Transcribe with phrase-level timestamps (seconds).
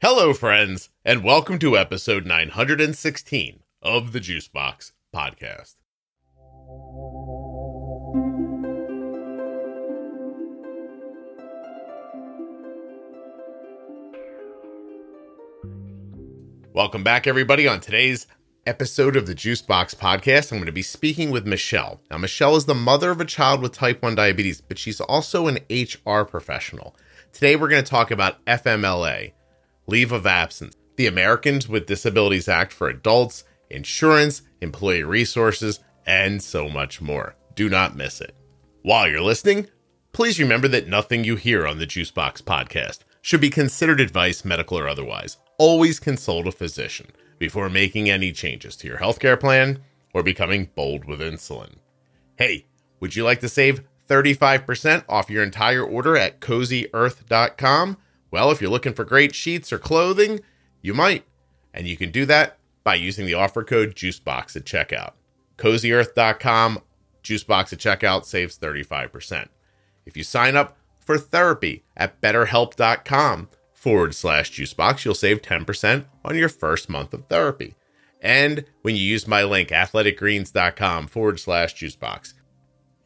[0.00, 5.74] Hello, friends, and welcome to episode 916 of the Juicebox Podcast.
[16.72, 17.66] Welcome back, everybody.
[17.66, 18.28] On today's
[18.66, 22.00] episode of the Juicebox Podcast, I'm going to be speaking with Michelle.
[22.08, 25.48] Now, Michelle is the mother of a child with type 1 diabetes, but she's also
[25.48, 26.94] an HR professional.
[27.32, 29.32] Today, we're going to talk about FMLA
[29.88, 36.68] leave of absence, the Americans with Disabilities Act for adults, insurance, employee resources, and so
[36.68, 37.34] much more.
[37.56, 38.36] Do not miss it.
[38.82, 39.66] While you're listening,
[40.12, 44.78] please remember that nothing you hear on the Juicebox podcast should be considered advice, medical
[44.78, 45.38] or otherwise.
[45.58, 49.80] Always consult a physician before making any changes to your healthcare plan
[50.14, 51.76] or becoming bold with insulin.
[52.36, 52.66] Hey,
[53.00, 57.96] would you like to save 35% off your entire order at cozyearth.com?
[58.30, 60.40] Well, if you're looking for great sheets or clothing,
[60.82, 61.24] you might.
[61.72, 65.12] And you can do that by using the offer code JUICEBOX at checkout.
[65.56, 66.80] CozyEarth.com,
[67.22, 69.48] JUICEBOX at checkout saves 35%.
[70.06, 76.36] If you sign up for therapy at BetterHelp.com forward slash JuiceBox, you'll save 10% on
[76.36, 77.74] your first month of therapy.
[78.20, 82.34] And when you use my link, athleticgreens.com forward slash JuiceBox,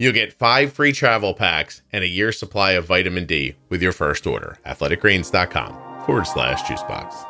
[0.02, 3.92] You'll get five free travel packs and a year's supply of vitamin D with your
[3.92, 4.58] first order.
[4.66, 7.24] AthleticGreens.com forward slash juicebox.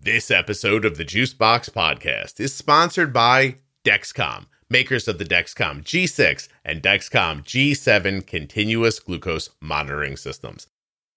[0.00, 6.46] This episode of the Juicebox Podcast is sponsored by Dexcom, makers of the Dexcom G6
[6.64, 10.68] and Dexcom G7 continuous glucose monitoring systems.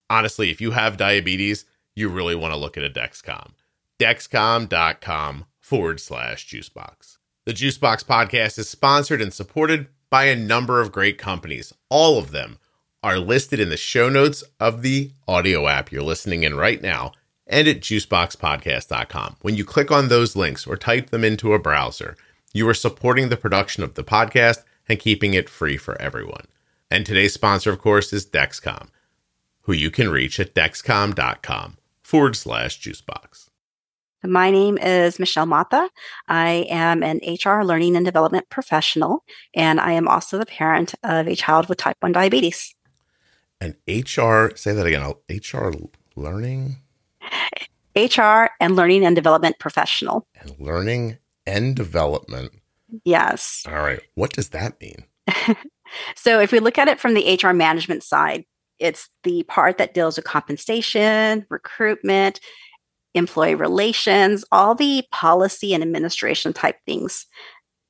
[0.09, 3.51] Honestly, if you have diabetes, you really want to look at a Dexcom.
[3.99, 7.17] Dexcom.com forward slash juicebox.
[7.45, 11.75] The Juicebox podcast is sponsored and supported by a number of great companies.
[11.89, 12.57] All of them
[13.03, 17.11] are listed in the show notes of the audio app you're listening in right now
[17.45, 19.35] and at juiceboxpodcast.com.
[19.41, 22.17] When you click on those links or type them into a browser,
[22.51, 26.47] you are supporting the production of the podcast and keeping it free for everyone.
[26.89, 28.87] And today's sponsor, of course, is Dexcom,
[29.61, 33.44] who you can reach at dexcom.com forward slash juicebox.
[34.27, 35.89] My name is Michelle Mata.
[36.27, 41.27] I am an HR learning and development professional, and I am also the parent of
[41.27, 42.73] a child with type 1 diabetes.
[43.61, 45.71] And HR, say that again, HR
[46.15, 46.77] learning?
[47.95, 50.27] HR and learning and development professional.
[50.39, 52.51] And learning and development.
[53.03, 53.63] Yes.
[53.67, 54.01] All right.
[54.15, 55.05] What does that mean?
[56.15, 58.45] so, if we look at it from the HR management side,
[58.79, 62.39] it's the part that deals with compensation, recruitment,
[63.15, 67.25] employee relations, all the policy and administration type things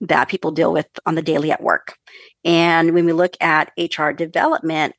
[0.02, 1.98] that people deal with on the daily at work.
[2.44, 4.96] And when we look at HR development,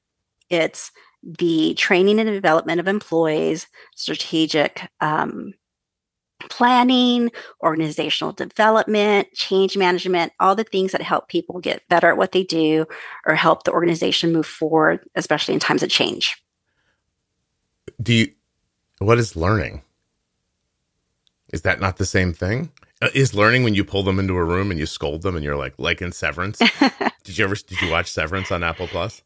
[0.51, 0.91] it's
[1.23, 5.55] the training and development of employees, strategic um,
[6.51, 7.31] planning,
[7.63, 12.45] organizational development, change management, all the things that help people get better at what they
[12.45, 12.87] do
[13.27, 16.37] or help the organization move forward, especially in times of change.
[18.03, 18.33] Do you,
[18.99, 19.83] what is learning?
[21.53, 22.71] Is that not the same thing?
[23.03, 25.45] Uh, is learning when you pull them into a room and you scold them and
[25.45, 26.59] you're like, like in Severance?
[27.25, 29.23] did you ever did you watch Severance on Apple Plus?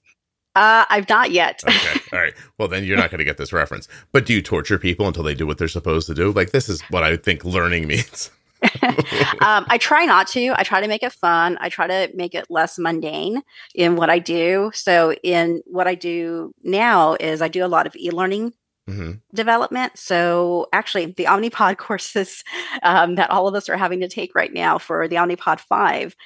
[0.56, 1.62] Uh, I've not yet.
[1.66, 2.00] okay.
[2.12, 2.34] All right.
[2.58, 3.86] Well, then you're not going to get this reference.
[4.10, 6.32] But do you torture people until they do what they're supposed to do?
[6.32, 8.30] Like this is what I think learning means.
[8.82, 10.52] um, I try not to.
[10.54, 11.56] I try to make it fun.
[11.60, 13.42] I try to make it less mundane
[13.74, 14.70] in what I do.
[14.74, 18.52] So, in what I do now is I do a lot of e-learning
[18.90, 19.12] mm-hmm.
[19.34, 19.98] development.
[19.98, 22.44] So, actually, the Omnipod courses
[22.82, 26.16] um, that all of us are having to take right now for the Omnipod 5,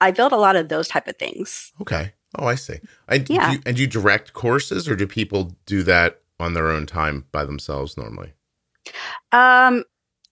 [0.00, 1.72] I built a lot of those type of things.
[1.80, 2.12] Okay.
[2.38, 2.78] Oh, I see.
[3.08, 3.50] And yeah.
[3.50, 6.86] Do you, and do you direct courses or do people do that on their own
[6.86, 8.32] time by themselves normally?
[9.32, 9.84] Um,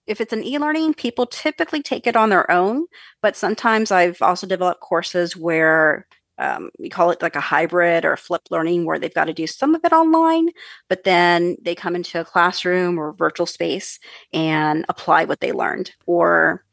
[0.07, 2.87] if it's an e-learning, people typically take it on their own,
[3.21, 6.07] but sometimes I've also developed courses where
[6.39, 9.33] um, we call it like a hybrid or a flip learning where they've got to
[9.33, 10.49] do some of it online,
[10.87, 13.99] but then they come into a classroom or virtual space
[14.33, 16.63] and apply what they learned or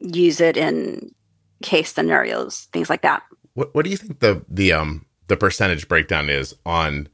[0.00, 1.14] use it in
[1.62, 3.22] case scenarios, things like that.
[3.54, 7.08] What What do you think the the um the percentage breakdown is on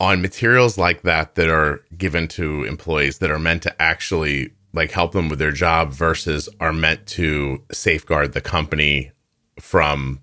[0.00, 4.90] on materials like that that are given to employees that are meant to actually like
[4.90, 9.12] help them with their job versus are meant to safeguard the company
[9.60, 10.20] from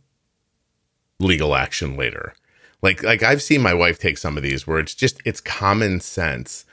[1.21, 2.33] legal action later.
[2.81, 5.99] Like like I've seen my wife take some of these where it's just it's common
[5.99, 6.65] sense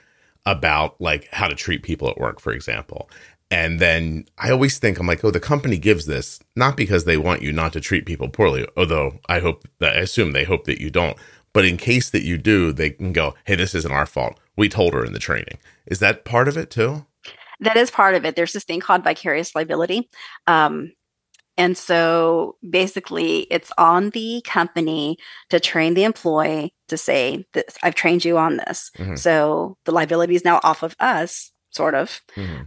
[0.46, 3.10] about like how to treat people at work, for example.
[3.50, 7.16] And then I always think I'm like, oh, the company gives this not because they
[7.16, 10.64] want you not to treat people poorly, although I hope that I assume they hope
[10.64, 11.16] that you don't.
[11.52, 14.38] But in case that you do, they can go, hey, this isn't our fault.
[14.56, 15.58] We told her in the training.
[15.86, 17.06] Is that part of it too?
[17.60, 18.36] That is part of it.
[18.36, 20.08] There's this thing called vicarious liability.
[20.46, 20.92] Um,
[21.58, 25.18] and so basically, it's on the company
[25.50, 28.92] to train the employee to say, this, I've trained you on this.
[28.96, 29.16] Mm-hmm.
[29.16, 32.62] So the liability is now off of us, sort of, mm-hmm.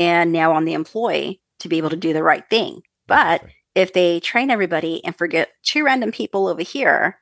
[0.00, 2.80] and now on the employee to be able to do the right thing.
[3.06, 3.44] But
[3.74, 7.18] if they train everybody and forget two random people over here,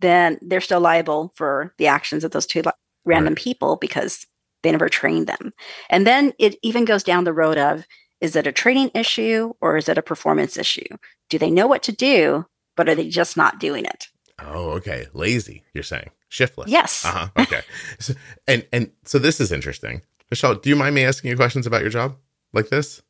[0.00, 2.62] then they're still liable for the actions of those two
[3.04, 3.42] random right.
[3.42, 4.26] people because
[4.64, 5.52] they never trained them.
[5.90, 7.84] And then it even goes down the road of
[8.22, 10.86] is it a training issue or is it a performance issue?
[11.28, 12.46] Do they know what to do,
[12.76, 14.06] but are they just not doing it?
[14.38, 15.08] Oh, okay.
[15.12, 16.10] Lazy, you're saying.
[16.28, 16.70] Shiftless.
[16.70, 17.04] Yes.
[17.04, 17.28] Uh-huh.
[17.36, 17.60] Okay.
[17.98, 18.14] so,
[18.46, 20.02] and and so this is interesting.
[20.30, 22.16] Michelle, do you mind me asking you questions about your job
[22.54, 23.02] like this?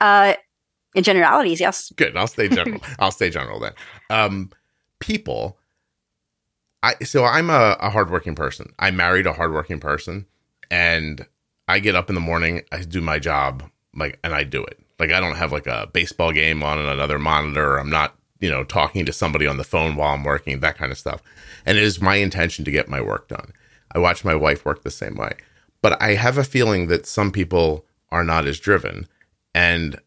[0.00, 0.34] Uh
[0.94, 1.90] in generalities, yes.
[1.96, 2.16] Good.
[2.16, 2.80] I'll stay general.
[2.98, 3.72] I'll stay general then.
[4.10, 4.50] Um
[5.00, 5.58] people
[6.82, 8.72] I so I'm a, a hardworking person.
[8.78, 10.26] I married a hardworking person
[10.70, 11.26] and
[11.66, 14.78] I get up in the morning, I do my job like and I do it.
[14.98, 17.78] Like I don't have like a baseball game on another monitor.
[17.78, 20.92] I'm not, you know, talking to somebody on the phone while I'm working, that kind
[20.92, 21.22] of stuff.
[21.66, 23.52] And it is my intention to get my work done.
[23.92, 25.32] I watch my wife work the same way.
[25.82, 29.08] But I have a feeling that some people are not as driven.
[29.54, 29.98] And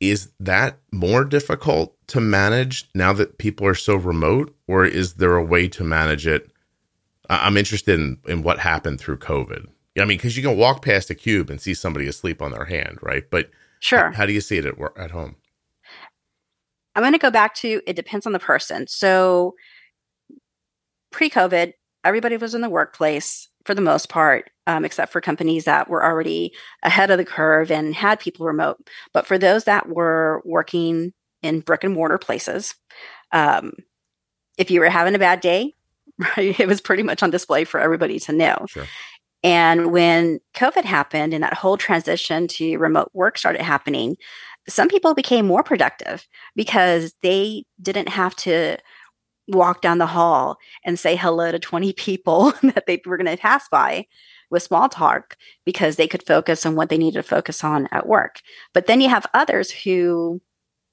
[0.00, 5.36] is that more difficult to manage now that people are so remote or is there
[5.36, 6.50] a way to manage it?
[7.28, 9.66] I'm interested in, in what happened through COVID
[9.98, 12.66] I mean, because you can walk past a cube and see somebody asleep on their
[12.66, 13.24] hand, right?
[13.30, 13.50] But
[13.80, 15.36] sure, how, how do you see it at work, at home?
[16.94, 18.86] I'm going to go back to it depends on the person.
[18.88, 19.54] So
[21.12, 25.90] pre-COVID, everybody was in the workplace for the most part, um, except for companies that
[25.90, 26.52] were already
[26.82, 28.78] ahead of the curve and had people remote.
[29.12, 31.12] But for those that were working
[31.42, 32.74] in brick and mortar places,
[33.32, 33.72] um,
[34.56, 35.72] if you were having a bad day,
[36.36, 38.64] right, it was pretty much on display for everybody to know.
[38.68, 38.86] Sure.
[39.46, 44.16] And when COVID happened and that whole transition to remote work started happening,
[44.68, 46.26] some people became more productive
[46.56, 48.76] because they didn't have to
[49.46, 53.40] walk down the hall and say hello to 20 people that they were going to
[53.40, 54.04] pass by
[54.50, 58.08] with small talk because they could focus on what they needed to focus on at
[58.08, 58.40] work.
[58.74, 60.42] But then you have others who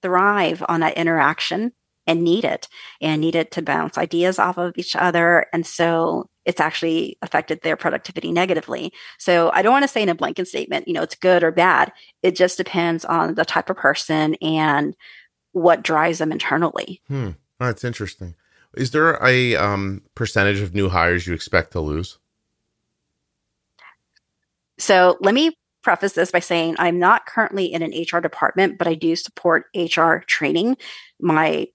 [0.03, 1.71] thrive on that interaction
[2.05, 2.67] and need it
[3.01, 5.47] and need it to bounce ideas off of each other.
[5.51, 8.91] And so it's actually affected their productivity negatively.
[9.17, 11.51] So I don't want to say in a blanket statement, you know, it's good or
[11.51, 11.91] bad.
[12.21, 14.95] It just depends on the type of person and
[15.53, 17.01] what drives them internally.
[17.07, 17.31] Hmm.
[17.59, 18.35] That's interesting.
[18.75, 22.17] Is there a um, percentage of new hires you expect to lose?
[24.79, 28.87] So let me preface this by saying I'm not currently in an HR department, but
[28.87, 30.77] I do support HR training.
[31.19, 31.67] My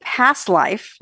[0.00, 0.98] past life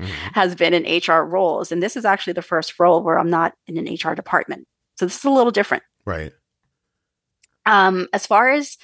[0.00, 0.10] mm-hmm.
[0.34, 1.72] has been in HR roles.
[1.72, 4.66] And this is actually the first role where I'm not in an HR department.
[4.96, 5.82] So this is a little different.
[6.04, 6.32] Right.
[7.66, 8.76] Um, as far as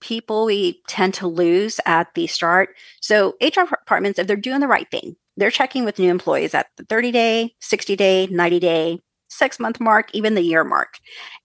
[0.00, 2.70] people we tend to lose at the start.
[3.00, 6.66] So HR departments, if they're doing the right thing, they're checking with new employees at
[6.76, 8.98] the 30 day, 60 day, 90 day,
[9.30, 10.98] six month mark, even the year mark.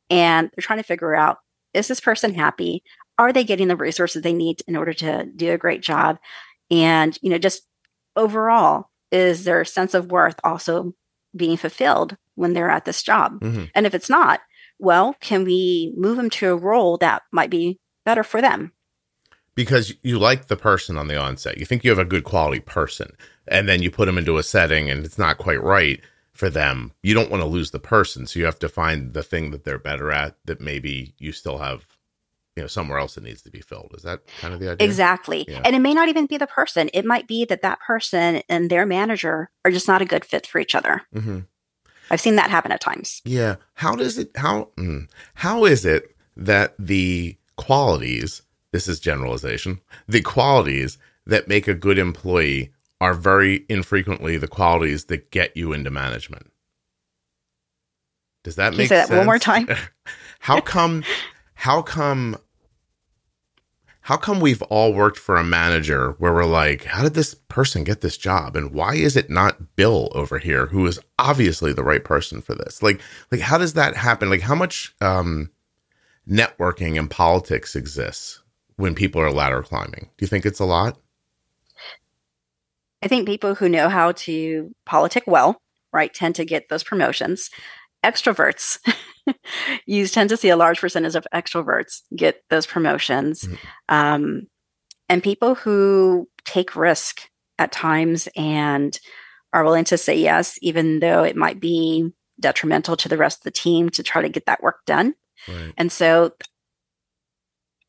[0.09, 1.37] And they're trying to figure out
[1.73, 2.83] is this person happy?
[3.19, 6.17] Are they getting the resources they need in order to do a great job?
[6.69, 7.63] And you know just
[8.15, 10.93] overall is their sense of worth also
[11.35, 13.39] being fulfilled when they're at this job?
[13.41, 13.65] Mm-hmm.
[13.75, 14.41] and if it's not
[14.79, 18.71] well can we move them to a role that might be better for them?
[19.53, 21.57] Because you like the person on the onset.
[21.57, 23.11] You think you have a good quality person
[23.47, 25.99] and then you put them into a setting and it's not quite right
[26.31, 26.93] for them.
[27.01, 29.63] You don't want to lose the person so you have to find the thing that
[29.63, 31.85] they're better at that maybe you still have
[32.57, 33.93] you know somewhere else it needs to be filled.
[33.95, 34.85] Is that kind of the idea?
[34.85, 35.45] Exactly.
[35.47, 35.61] Yeah.
[35.63, 36.89] and it may not even be the person.
[36.93, 40.47] It might be that that person and their manager are just not a good fit
[40.47, 41.03] for each other.
[41.15, 41.39] Mm-hmm.
[42.09, 43.21] i've seen that happen at times.
[43.23, 43.55] Yeah.
[43.75, 50.21] How does it how mm, how is it that the qualities this is generalization the
[50.21, 55.91] qualities that make a good employee are very infrequently the qualities that get you into
[55.91, 56.51] management?
[58.43, 59.09] Does that Can make say sense?
[59.09, 59.67] that one more time?
[60.39, 61.03] How come
[61.59, 62.37] how come
[64.07, 67.83] how come we've all worked for a manager where we're like, how did this person
[67.83, 68.55] get this job?
[68.55, 72.55] And why is it not Bill over here, who is obviously the right person for
[72.55, 72.81] this?
[72.81, 73.01] Like,
[73.33, 74.29] like how does that happen?
[74.29, 75.51] Like how much um,
[76.25, 78.41] networking and politics exists
[78.77, 80.09] when people are ladder climbing?
[80.17, 80.97] Do you think it's a lot?
[83.03, 85.57] I think people who know how to politic well,
[85.91, 87.49] right, tend to get those promotions.
[88.05, 88.79] Extroverts
[89.85, 93.43] you tend to see a large percentage of extroverts get those promotions.
[93.43, 93.55] Mm-hmm.
[93.89, 94.47] Um,
[95.09, 97.21] and people who take risk
[97.59, 98.99] at times and
[99.53, 103.43] are willing to say yes, even though it might be detrimental to the rest of
[103.43, 105.15] the team to try to get that work done.
[105.47, 105.73] Right.
[105.77, 106.33] And so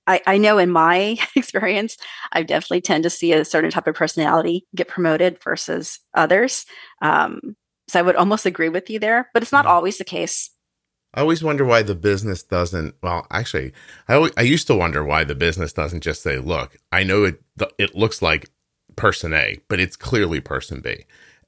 [0.07, 1.97] I, I know in my experience,
[2.33, 6.65] I definitely tend to see a certain type of personality get promoted versus others.
[7.03, 7.57] Um,
[7.89, 9.75] so I would almost agree with you there, but it's not mm-hmm.
[9.75, 10.51] always the case.
[11.15, 12.95] I always wonder why the business doesn't.
[13.03, 13.73] Well, actually,
[14.09, 17.41] I I used to wonder why the business doesn't just say, "Look, I know it
[17.79, 18.51] it looks like
[18.97, 21.05] person A, but it's clearly person B."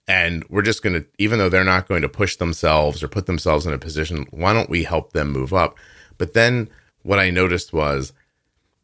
[0.09, 3.27] And we're just going to, even though they're not going to push themselves or put
[3.27, 5.79] themselves in a position, why don't we help them move up?
[6.19, 6.69] But then
[7.03, 8.13] what I noticed was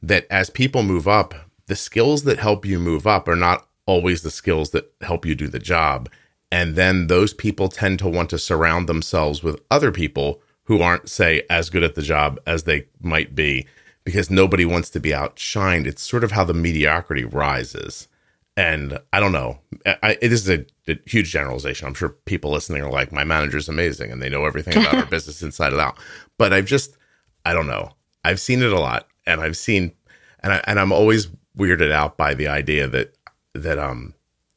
[0.03, 1.35] that as people move up,
[1.67, 5.35] the skills that help you move up are not always the skills that help you
[5.35, 6.09] do the job.
[6.53, 11.09] And then those people tend to want to surround themselves with other people who aren't,
[11.09, 13.67] say, as good at the job as they might be
[14.05, 15.87] because nobody wants to be outshined.
[15.87, 18.09] It's sort of how the mediocrity rises.
[18.57, 19.59] And I don't know.
[19.85, 21.87] I, it is a, a, huge generalization.
[21.87, 25.07] I'm sure people listening are like, my manager's amazing and they know everything about our
[25.11, 25.99] business inside and out.
[26.39, 26.97] But I've just,
[27.45, 27.93] I don't know.
[28.25, 29.93] I've seen it a lot and I've seen
[30.41, 33.17] and I, and I'm always weirded out by the idea that
[33.55, 34.15] that um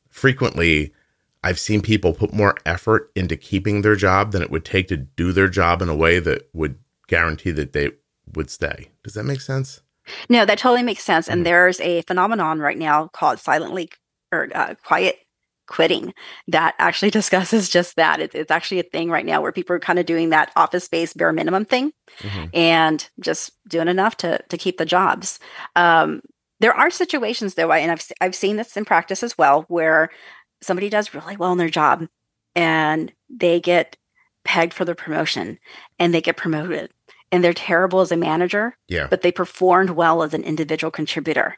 [0.09, 0.93] frequently
[1.43, 4.97] I've seen people put more effort into keeping their job than it would take to
[4.97, 6.77] do their job in a way that would
[7.07, 7.91] guarantee that they
[8.35, 8.89] would stay.
[9.03, 9.81] Does that make sense?
[10.27, 11.27] No, that totally makes sense.
[11.27, 11.43] And mm-hmm.
[11.45, 13.89] there's a phenomenon right now called silently
[14.31, 15.17] or uh, quiet
[15.67, 16.13] quitting
[16.47, 18.19] that actually discusses just that.
[18.19, 20.85] It, it's actually a thing right now where people are kind of doing that office
[20.85, 22.45] space bare minimum thing mm-hmm.
[22.53, 25.39] and just doing enough to to keep the jobs.
[25.75, 26.21] Um,
[26.59, 30.09] there are situations though, and I've I've seen this in practice as well, where
[30.61, 32.07] somebody does really well in their job
[32.55, 33.97] and they get
[34.43, 35.59] pegged for their promotion
[35.97, 36.91] and they get promoted
[37.31, 39.07] and they're terrible as a manager, yeah.
[39.09, 41.57] but they performed well as an individual contributor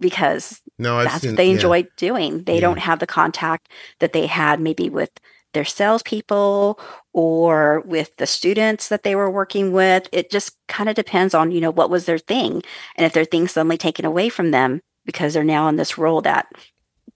[0.00, 1.84] because no, that's seen, what they enjoy yeah.
[1.96, 2.42] doing.
[2.44, 2.60] They yeah.
[2.60, 3.68] don't have the contact
[4.00, 5.10] that they had maybe with
[5.54, 6.78] their salespeople
[7.12, 10.08] or with the students that they were working with.
[10.12, 12.62] It just kind of depends on, you know, what was their thing.
[12.96, 16.20] And if their thing suddenly taken away from them because they're now in this role
[16.22, 16.48] that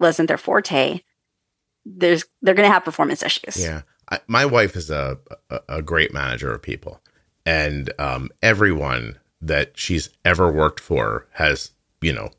[0.00, 1.00] wasn't their forte,
[1.84, 3.60] there's they're going to have performance issues.
[3.60, 3.82] Yeah.
[4.10, 5.18] I, my wife is a,
[5.50, 7.00] a, a great manager of people
[7.44, 12.30] and um, everyone that she's ever worked for has, you know,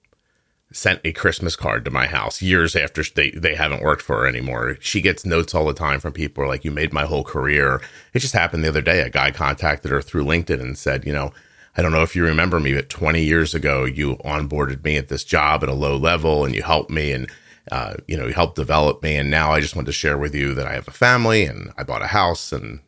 [0.71, 4.27] sent a Christmas card to my house years after they, they haven't worked for her
[4.27, 4.77] anymore.
[4.79, 7.81] She gets notes all the time from people like, you made my whole career.
[8.13, 9.01] It just happened the other day.
[9.01, 11.31] A guy contacted her through LinkedIn and said, you know,
[11.75, 15.09] I don't know if you remember me, but 20 years ago, you onboarded me at
[15.09, 17.29] this job at a low level and you helped me and,
[17.71, 19.15] uh, you know, helped develop me.
[19.15, 21.71] And now I just want to share with you that I have a family and
[21.77, 22.51] I bought a house.
[22.51, 22.79] And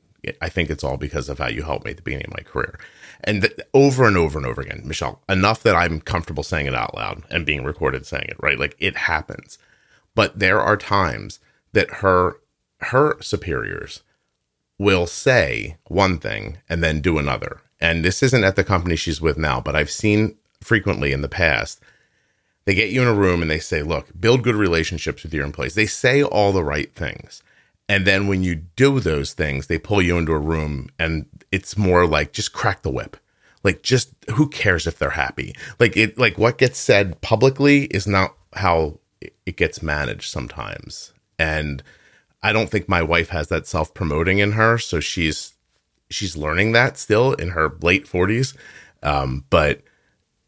[0.41, 2.43] I think it's all because of how you helped me at the beginning of my
[2.43, 2.79] career
[3.23, 6.75] and th- over and over and over again, Michelle, enough that I'm comfortable saying it
[6.75, 8.59] out loud and being recorded saying it, right?
[8.59, 9.57] Like it happens.
[10.13, 11.39] But there are times
[11.73, 12.39] that her
[12.81, 14.03] her superiors
[14.77, 17.61] will say one thing and then do another.
[17.79, 21.29] And this isn't at the company she's with now, but I've seen frequently in the
[21.29, 21.79] past.
[22.65, 25.45] They get you in a room and they say, "Look, build good relationships with your
[25.45, 27.43] employees." They say all the right things.
[27.87, 31.77] And then when you do those things, they pull you into a room and it's
[31.77, 33.17] more like just crack the whip.
[33.63, 35.55] Like just who cares if they're happy?
[35.79, 38.99] Like it like what gets said publicly is not how
[39.45, 41.13] it gets managed sometimes.
[41.37, 41.83] And
[42.41, 45.53] I don't think my wife has that self-promoting in her, so she's
[46.09, 48.55] she's learning that still in her late 40s.
[49.03, 49.81] Um, but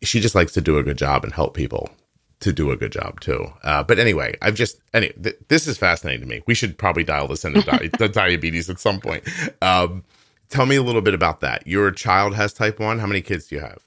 [0.03, 1.91] she just likes to do a good job and help people
[2.39, 3.47] to do a good job too.
[3.63, 6.41] Uh, but anyway, I've just anyway, th- this is fascinating to me.
[6.45, 9.23] We should probably dial this into di- the diabetes at some point.
[9.61, 10.03] Um,
[10.49, 11.65] tell me a little bit about that.
[11.65, 12.99] Your child has type one.
[12.99, 13.83] How many kids do you have?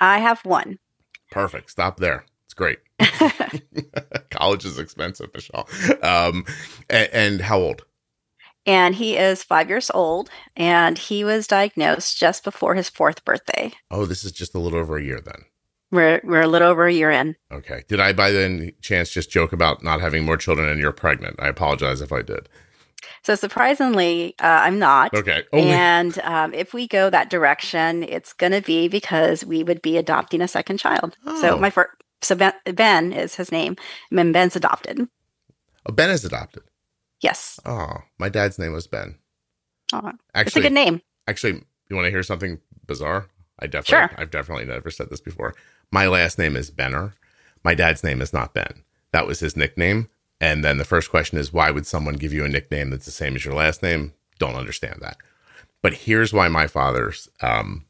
[0.00, 0.78] I have one.
[1.30, 1.70] Perfect.
[1.70, 2.24] Stop there.
[2.46, 2.78] It's great.
[4.30, 5.68] College is expensive, Michelle.
[6.02, 6.44] Um,
[6.90, 7.84] and, and how old?
[8.66, 13.72] And he is five years old, and he was diagnosed just before his fourth birthday.
[13.90, 15.44] Oh, this is just a little over a year then.
[15.94, 17.36] We're we're a little over a year in.
[17.52, 17.84] Okay.
[17.86, 21.36] Did I by then chance just joke about not having more children and you're pregnant?
[21.38, 22.48] I apologize if I did.
[23.22, 25.14] So surprisingly, uh, I'm not.
[25.14, 25.44] Okay.
[25.52, 29.82] Only- and um, if we go that direction, it's going to be because we would
[29.82, 31.16] be adopting a second child.
[31.24, 31.40] Oh.
[31.40, 31.90] So my first,
[32.22, 33.76] so ben, ben, is his name,
[34.10, 35.06] and Ben's adopted.
[35.86, 36.64] Oh, Ben is adopted.
[37.20, 37.60] Yes.
[37.64, 39.18] Oh, my dad's name was Ben.
[39.92, 41.00] Oh, actually, it's a good name.
[41.28, 43.28] Actually, you want to hear something bizarre?
[43.60, 44.20] I definitely, sure.
[44.20, 45.54] I've definitely never said this before.
[45.94, 47.14] My last name is Benner.
[47.62, 48.82] My dad's name is not Ben.
[49.12, 50.08] That was his nickname.
[50.40, 53.12] And then the first question is, why would someone give you a nickname that's the
[53.12, 54.12] same as your last name?
[54.40, 55.18] Don't understand that.
[55.82, 57.84] But here's why my father's um,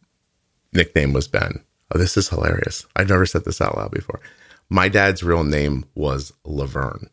[0.75, 1.65] nickname was Ben.
[1.95, 2.85] Oh, this is hilarious.
[2.95, 4.21] I've never said this out loud before.
[4.69, 7.09] My dad's real name was Laverne.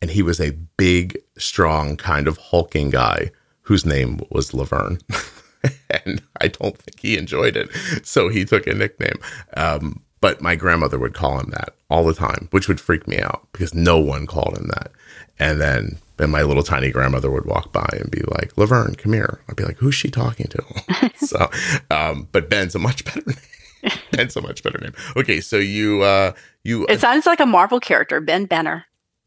[0.00, 4.98] and he was a big, strong, kind of hulking guy whose name was Laverne.
[6.04, 7.68] and I don't think he enjoyed it.
[8.06, 9.18] So he took a nickname.
[9.56, 13.18] Um, but my grandmother would call him that all the time, which would freak me
[13.20, 14.90] out because no one called him that.
[15.38, 19.12] And then then my little tiny grandmother would walk by and be like, Laverne, come
[19.12, 19.40] here.
[19.48, 21.10] I'd be like, who's she talking to?
[21.26, 21.50] so,
[21.90, 23.92] um, but Ben's a much better name.
[24.12, 24.92] Ben's a much better name.
[25.16, 28.84] Okay, so you, uh, you, It sounds like a Marvel character, Ben Benner.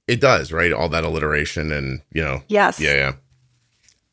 [0.07, 0.71] it does, right?
[0.71, 2.79] All that alliteration and, you know, Yes.
[2.79, 3.13] yeah,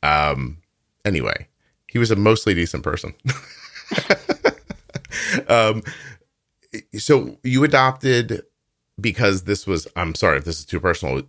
[0.02, 0.30] yeah.
[0.30, 0.58] Um,
[1.04, 1.46] anyway,
[1.94, 3.14] he was a mostly decent person.
[5.48, 5.80] um,
[6.98, 8.42] so you adopted
[9.00, 11.22] because this was, I'm sorry if this is too personal,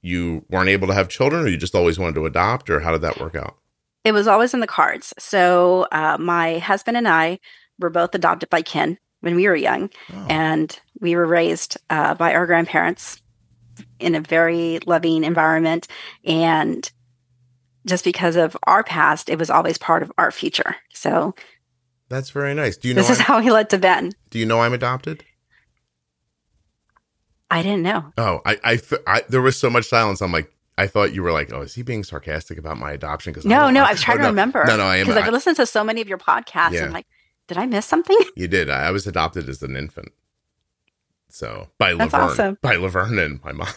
[0.00, 2.92] you weren't able to have children or you just always wanted to adopt or how
[2.92, 3.56] did that work out?
[4.04, 5.12] It was always in the cards.
[5.18, 7.40] So uh, my husband and I
[7.80, 12.14] were both adopted by kin when we were young, Oh, and we were raised uh,
[12.14, 13.20] by our grandparents
[13.98, 15.88] in a very loving environment.
[16.24, 16.88] And
[17.86, 20.76] just because of our past, it was always part of our future.
[20.92, 21.34] So
[22.08, 22.76] that's very nice.
[22.76, 24.12] Do you know, this is I'm, how he led to Ben.
[24.30, 25.24] do you know I'm adopted?
[27.50, 28.12] I didn't know.
[28.16, 30.22] Oh, I, I, I, there was so much silence.
[30.22, 33.32] I'm like, I thought you were like, oh, is he being sarcastic about my adoption?
[33.32, 34.64] Because No, no, I was trying oh, to remember.
[34.64, 35.06] No, no, I am.
[35.06, 36.72] Because I've listened to so many of your podcasts.
[36.72, 36.84] Yeah.
[36.84, 37.06] And like,
[37.48, 38.18] did I miss something?
[38.36, 38.70] You did.
[38.70, 40.12] I I was adopted as an infant.
[41.28, 42.58] So by That's Laverne, awesome.
[42.62, 43.68] by Laverne and my mom.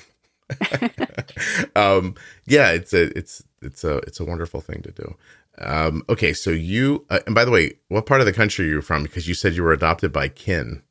[1.75, 5.15] um, yeah, it's a, it's, it's a, it's a wonderful thing to do.
[5.57, 8.69] Um, okay, so you, uh, and by the way, what part of the country are
[8.69, 9.03] you from?
[9.03, 10.81] Because you said you were adopted by kin.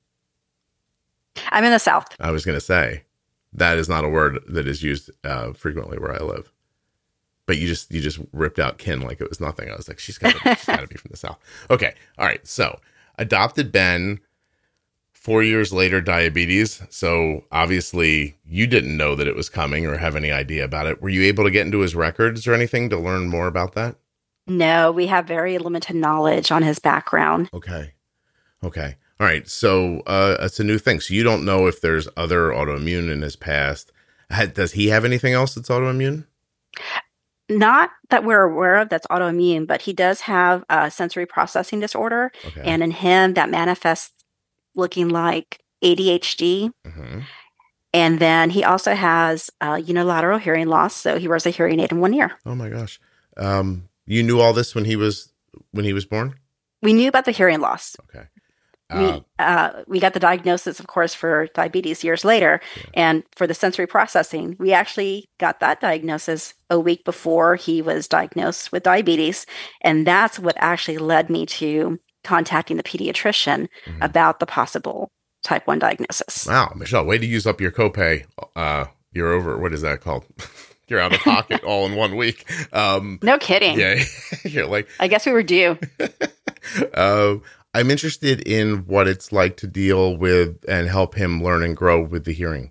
[1.50, 2.06] I'm in the South.
[2.20, 3.04] I was going to say
[3.52, 6.50] that is not a word that is used uh, frequently where I live.
[7.46, 9.70] But you just you just ripped out kin like it was nothing.
[9.70, 11.38] I was like, she's got to she's got to be from the south.
[11.70, 12.46] Okay, all right.
[12.46, 12.80] So
[13.18, 14.20] adopted Ben.
[15.24, 16.82] Four years later, diabetes.
[16.90, 21.00] So obviously, you didn't know that it was coming or have any idea about it.
[21.00, 23.96] Were you able to get into his records or anything to learn more about that?
[24.46, 27.48] No, we have very limited knowledge on his background.
[27.54, 27.94] Okay.
[28.62, 28.96] Okay.
[29.18, 29.48] All right.
[29.48, 31.00] So uh, it's a new thing.
[31.00, 33.92] So you don't know if there's other autoimmune in his past.
[34.52, 36.26] Does he have anything else that's autoimmune?
[37.48, 42.32] Not that we're aware of that's autoimmune, but he does have a sensory processing disorder.
[42.46, 42.62] Okay.
[42.62, 44.13] And in him, that manifests
[44.74, 46.70] looking like ADHD.
[46.86, 47.24] Mhm.
[47.92, 50.94] And then he also has uh, unilateral hearing loss.
[50.96, 52.32] So he wears a hearing aid in one ear.
[52.44, 52.98] Oh my gosh.
[53.36, 55.32] Um, you knew all this when he was
[55.70, 56.34] when he was born.
[56.82, 57.96] We knew about the hearing loss.
[58.10, 58.26] Okay.
[58.92, 62.82] we Uh, uh, we got the diagnosis, of course, for diabetes years later, Yeah.
[62.94, 68.06] and for the sensory processing, we actually got that diagnosis a week before he was
[68.08, 69.46] diagnosed with diabetes,
[69.80, 73.98] and that's what actually led me to contacting the pediatrician Mhm.
[74.04, 75.08] about the possible
[75.44, 76.46] type one diagnosis.
[76.46, 78.24] wow, Michelle, way to use up your copay.
[78.56, 79.58] Uh, you're over.
[79.58, 80.24] What is that called?
[80.88, 82.50] you're out of pocket all in one week.
[82.72, 83.78] Um, No kidding.
[83.78, 84.02] yeah,
[84.44, 84.88] you're like.
[84.98, 85.78] I guess we were due.
[86.94, 87.36] uh,
[87.74, 92.00] I'm interested in what it's like to deal with and help him learn and grow
[92.02, 92.70] with the hearing.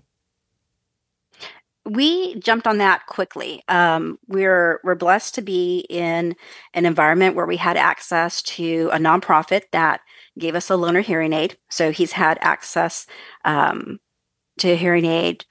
[1.86, 3.62] We jumped on that quickly.
[3.68, 6.34] Um, we're we're blessed to be in
[6.72, 10.00] an environment where we had access to a nonprofit that
[10.38, 11.58] gave us a loaner hearing aid.
[11.68, 13.06] So he's had access
[13.44, 14.00] um,
[14.58, 15.44] to a hearing aid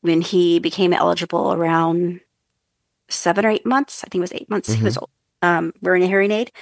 [0.00, 2.20] when he became eligible around
[3.08, 4.02] seven or eight months.
[4.02, 4.72] I think it was eight months.
[4.72, 4.98] He was
[5.42, 6.52] um, wearing a hearing aid,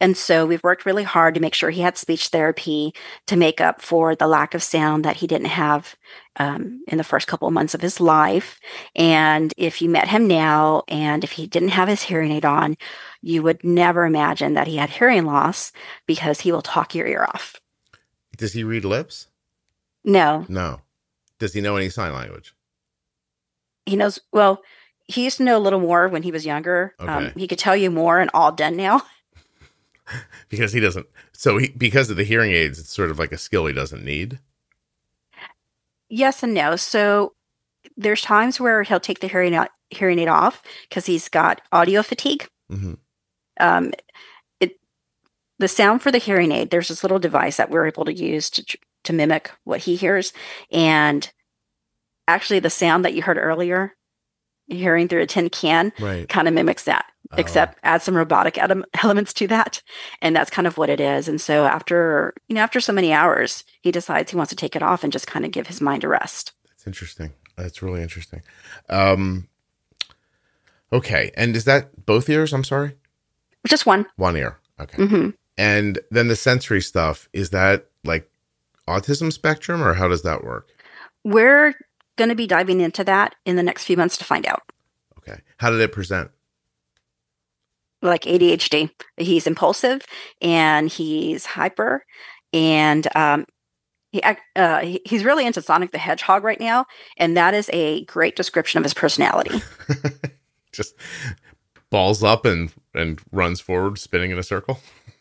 [0.00, 2.92] and so we've worked really hard to make sure he had speech therapy
[3.26, 5.94] to make up for the lack of sound that he didn't have
[6.36, 8.60] um, in the first couple of months of his life.
[8.94, 12.76] And if you met him now and if he didn't have his hearing aid on,
[13.22, 15.72] you would never imagine that he had hearing loss
[16.06, 17.60] because he will talk your ear off.
[18.36, 19.28] Does he read lips?
[20.04, 20.80] No, No.
[21.38, 22.54] Does he know any sign language?
[23.86, 24.62] he knows, well,
[25.06, 26.94] he used to know a little more when he was younger.
[27.00, 27.32] Um, Okay.
[27.36, 29.02] he could tell you more and all done now.
[30.50, 31.06] Because he doesn't.
[31.32, 34.04] So he because of the hearing aids, it's sort of like a skill he doesn't
[34.04, 34.38] need.
[36.10, 36.76] Yes and no.
[36.76, 37.32] So
[37.96, 42.02] there's times where he'll take the hearing out, hearing aid off because he's got audio
[42.02, 42.46] fatigue.
[42.68, 42.94] hmm
[43.60, 43.92] um,
[44.60, 44.78] it
[45.58, 48.50] the sound for the hearing aid there's this little device that we're able to use
[48.50, 50.32] to to mimic what he hears
[50.72, 51.32] and
[52.28, 53.94] actually the sound that you heard earlier
[54.68, 56.28] hearing through a tin can Right.
[56.28, 57.36] kind of mimics that Oh.
[57.38, 59.82] except add some robotic ele- elements to that
[60.22, 63.12] and that's kind of what it is and so after you know after so many
[63.12, 65.80] hours he decides he wants to take it off and just kind of give his
[65.80, 67.32] mind a rest That's interesting.
[67.56, 68.42] That's really interesting.
[68.88, 69.48] Um.
[70.92, 72.52] Okay, and is that both ears?
[72.52, 72.94] I'm sorry,
[73.66, 74.58] just one one ear.
[74.80, 78.28] Okay, hmm and then the sensory stuff is that like
[78.88, 80.68] autism spectrum, or how does that work?
[81.24, 81.74] we're
[82.16, 84.62] going to be diving into that in the next few months to find out.
[85.18, 85.40] Okay.
[85.58, 86.30] How did it present?
[88.02, 88.90] Like ADHD.
[89.16, 90.02] He's impulsive
[90.40, 92.04] and he's hyper
[92.52, 93.46] and um,
[94.14, 94.22] he,
[94.54, 98.78] uh, he's really into Sonic the Hedgehog right now, and that is a great description
[98.78, 99.60] of his personality.
[100.72, 100.94] Just
[101.90, 104.78] balls up and and runs forward, spinning in a circle.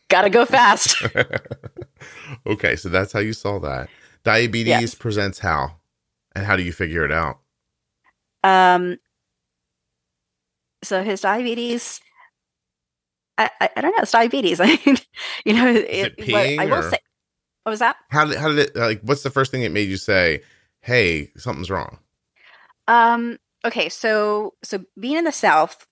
[0.09, 1.01] Gotta go fast.
[2.45, 3.89] okay, so that's how you saw that.
[4.23, 4.93] Diabetes yes.
[4.93, 5.77] presents how,
[6.35, 7.39] and how do you figure it out?
[8.43, 8.97] Um.
[10.83, 12.01] So his diabetes.
[13.37, 14.01] I, I, I don't know.
[14.03, 14.59] It's diabetes.
[14.61, 14.97] I mean,
[15.45, 16.89] you know, it, it I will or?
[16.89, 16.99] say
[17.63, 17.95] what was that?
[18.09, 19.01] How did how did it like?
[19.01, 20.41] What's the first thing that made you say,
[20.81, 21.99] "Hey, something's wrong"?
[22.87, 23.37] Um.
[23.65, 23.89] Okay.
[23.89, 25.87] So so being in the South,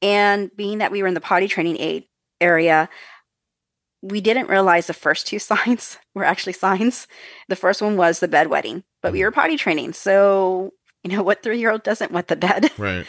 [0.00, 2.04] and being that we were in the potty training aid
[2.40, 2.88] area,
[4.02, 7.06] we didn't realize the first two signs were actually signs.
[7.48, 9.24] The first one was the bedwetting, but we mm.
[9.24, 10.72] were potty training, so
[11.04, 13.06] you know what three year old doesn't wet the bed, right?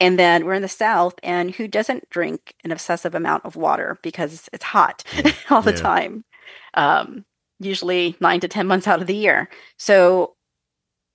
[0.00, 3.98] And then we're in the South, and who doesn't drink an obsessive amount of water
[4.02, 5.04] because it's hot
[5.50, 5.76] all the yeah.
[5.76, 6.24] time?
[6.72, 7.26] Um,
[7.58, 9.50] usually nine to 10 months out of the year.
[9.78, 10.34] So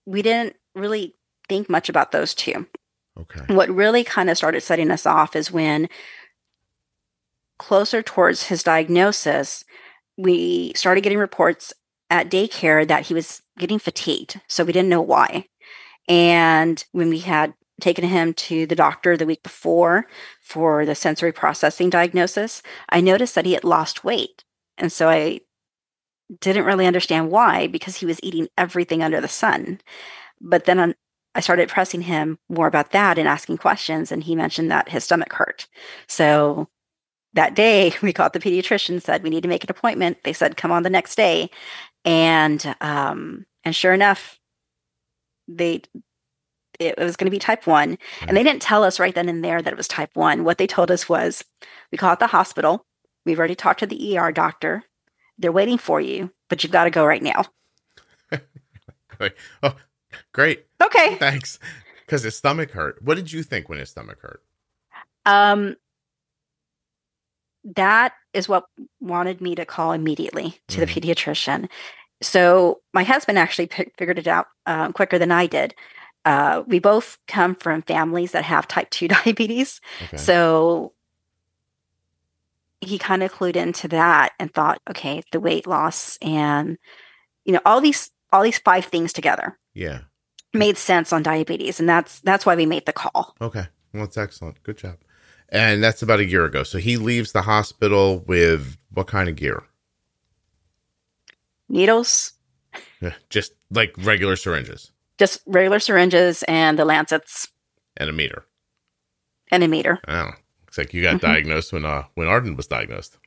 [0.05, 1.15] we didn't really
[1.49, 2.67] think much about those two.
[3.19, 3.53] Okay.
[3.53, 5.89] What really kind of started setting us off is when
[7.57, 9.63] closer towards his diagnosis,
[10.17, 11.73] we started getting reports
[12.09, 14.41] at daycare that he was getting fatigued.
[14.47, 15.47] So we didn't know why.
[16.07, 20.07] And when we had taken him to the doctor the week before
[20.41, 24.43] for the sensory processing diagnosis, I noticed that he had lost weight.
[24.77, 25.41] And so I
[26.39, 29.81] didn't really understand why because he was eating everything under the sun.
[30.39, 30.95] But then
[31.33, 35.03] I started pressing him more about that and asking questions, and he mentioned that his
[35.03, 35.67] stomach hurt.
[36.07, 36.69] So
[37.35, 40.17] that day, we called the pediatrician, said we need to make an appointment.
[40.23, 41.49] They said come on the next day,
[42.03, 44.39] and um, and sure enough,
[45.47, 45.81] they
[46.79, 49.43] it was going to be type one, and they didn't tell us right then and
[49.43, 50.43] there that it was type one.
[50.43, 51.43] What they told us was
[51.91, 52.85] we call it the hospital.
[53.25, 54.83] We've already talked to the ER doctor.
[55.37, 57.45] They're waiting for you, but you've got to go right now.
[59.63, 59.75] oh,
[60.31, 60.65] great.
[60.81, 61.15] Okay.
[61.15, 61.59] Thanks.
[62.05, 63.01] Because his stomach hurt.
[63.01, 64.43] What did you think when his stomach hurt?
[65.25, 65.75] Um,
[67.75, 68.65] that is what
[68.99, 70.85] wanted me to call immediately to mm.
[70.85, 71.69] the pediatrician.
[72.21, 75.73] So my husband actually p- figured it out um, quicker than I did.
[76.23, 79.81] Uh, we both come from families that have type 2 diabetes.
[80.03, 80.17] Okay.
[80.17, 80.93] So
[82.81, 86.77] he kind of clued into that and thought, okay, the weight loss and
[87.43, 89.57] you know all these all these five things together.
[89.73, 90.01] Yeah.
[90.53, 93.35] Made sense on diabetes, and that's that's why we made the call.
[93.41, 94.63] Okay, well, that's excellent.
[94.63, 94.97] Good job.
[95.49, 96.63] And that's about a year ago.
[96.63, 99.63] So he leaves the hospital with what kind of gear?
[101.69, 102.33] Needles.
[103.29, 104.91] Just like regular syringes.
[105.17, 107.47] Just regular syringes and the lancets.
[107.97, 108.45] And a meter.
[109.51, 109.99] And a meter.
[110.07, 110.31] Oh,
[110.67, 111.27] it's like you got mm-hmm.
[111.27, 113.17] diagnosed when uh when Arden was diagnosed.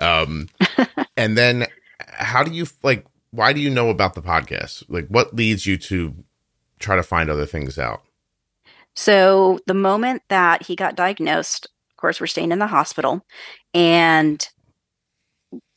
[0.00, 0.48] Um
[1.16, 1.66] and then
[2.00, 4.84] how do you like why do you know about the podcast?
[4.88, 6.14] Like what leads you to
[6.78, 8.02] try to find other things out?
[8.96, 13.24] So the moment that he got diagnosed, of course, we're staying in the hospital,
[13.74, 14.46] and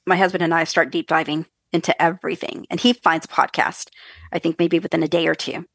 [0.05, 2.65] my husband and I start deep diving into everything.
[2.69, 3.89] And he finds a podcast,
[4.31, 5.65] I think maybe within a day or two.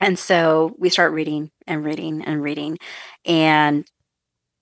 [0.00, 2.78] And so we start reading and reading and reading.
[3.24, 3.88] And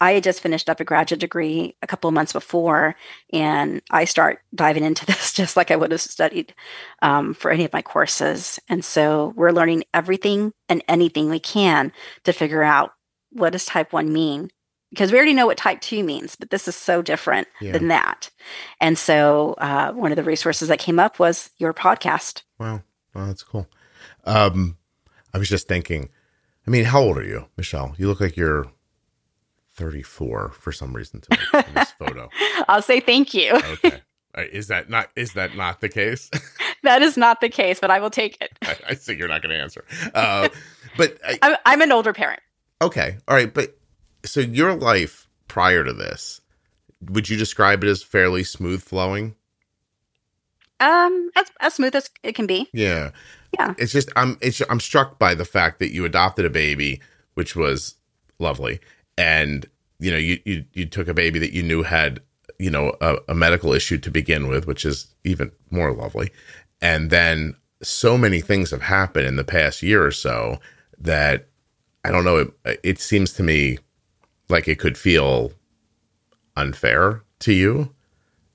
[0.00, 2.96] I had just finished up a graduate degree a couple of months before,
[3.32, 6.54] and I start diving into this just like I would have studied
[7.02, 8.58] um, for any of my courses.
[8.68, 11.92] And so we're learning everything and anything we can
[12.24, 12.92] to figure out
[13.30, 14.50] what does type one mean
[14.90, 17.72] because we already know what type 2 means but this is so different yeah.
[17.72, 18.30] than that.
[18.80, 22.42] And so uh, one of the resources that came up was your podcast.
[22.58, 22.82] Wow.
[23.14, 23.68] Wow that's cool.
[24.24, 24.78] Um,
[25.34, 26.08] i was just thinking
[26.66, 27.94] i mean how old are you michelle?
[27.98, 28.66] You look like you're
[29.76, 32.28] 34 for some reason to this photo.
[32.68, 33.54] I'll say thank you.
[33.54, 34.00] okay.
[34.52, 36.30] Is that not is that not the case?
[36.82, 38.52] that is not the case, but I will take it.
[38.60, 39.82] I, I see you're not going to answer.
[40.14, 40.50] Uh,
[40.98, 42.40] but I, I'm, I'm an older parent.
[42.82, 43.16] Okay.
[43.26, 43.54] All right.
[43.54, 43.78] But
[44.26, 46.42] so your life prior to this,
[47.00, 49.36] would you describe it as fairly smooth flowing?
[50.80, 52.68] Um, as, as smooth as it can be.
[52.74, 53.12] Yeah.
[53.58, 53.72] Yeah.
[53.78, 57.00] It's just I'm it's I'm struck by the fact that you adopted a baby,
[57.34, 57.94] which was
[58.38, 58.80] lovely,
[59.18, 59.66] and
[59.98, 62.20] you know you, you you took a baby that you knew had
[62.58, 66.30] you know a, a medical issue to begin with which is even more lovely.
[66.80, 70.58] And then so many things have happened in the past year or so
[70.98, 71.48] that
[72.04, 73.78] i don't know it, it seems to me
[74.48, 75.52] like it could feel
[76.56, 77.92] unfair to you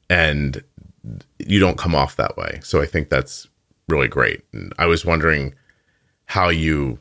[0.09, 0.63] and
[1.39, 2.59] you don't come off that way.
[2.63, 3.47] So i think that's
[3.87, 4.43] really great.
[4.53, 5.53] And i was wondering
[6.25, 6.99] how you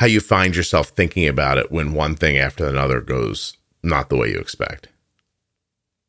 [0.00, 4.16] how you find yourself thinking about it when one thing after another goes not the
[4.16, 4.88] way you expect.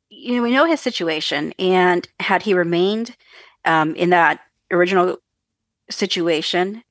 [0.10, 3.18] You know, we know his situation, and had he remained
[3.66, 4.40] um, in that
[4.72, 5.18] original
[5.90, 6.86] situation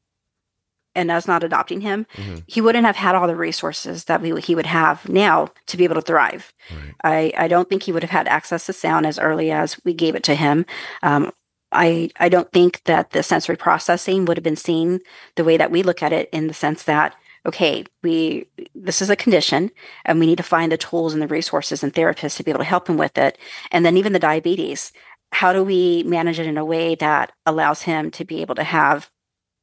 [0.94, 2.40] and us not adopting him, mm-hmm.
[2.46, 5.84] he wouldn't have had all the resources that we, he would have now to be
[5.84, 6.52] able to thrive.
[6.70, 6.94] Right.
[7.02, 9.94] I, I don't think he would have had access to sound as early as we
[9.94, 10.66] gave it to him.
[11.02, 11.32] Um,
[11.72, 15.00] I, I don't think that the sensory processing would have been seen
[15.36, 17.14] the way that we look at it in the sense that
[17.46, 19.70] okay we this is a condition
[20.04, 22.58] and we need to find the tools and the resources and therapists to be able
[22.58, 23.38] to help him with it.
[23.70, 24.92] And then even the diabetes
[25.32, 28.64] how do we manage it in a way that allows him to be able to
[28.64, 29.10] have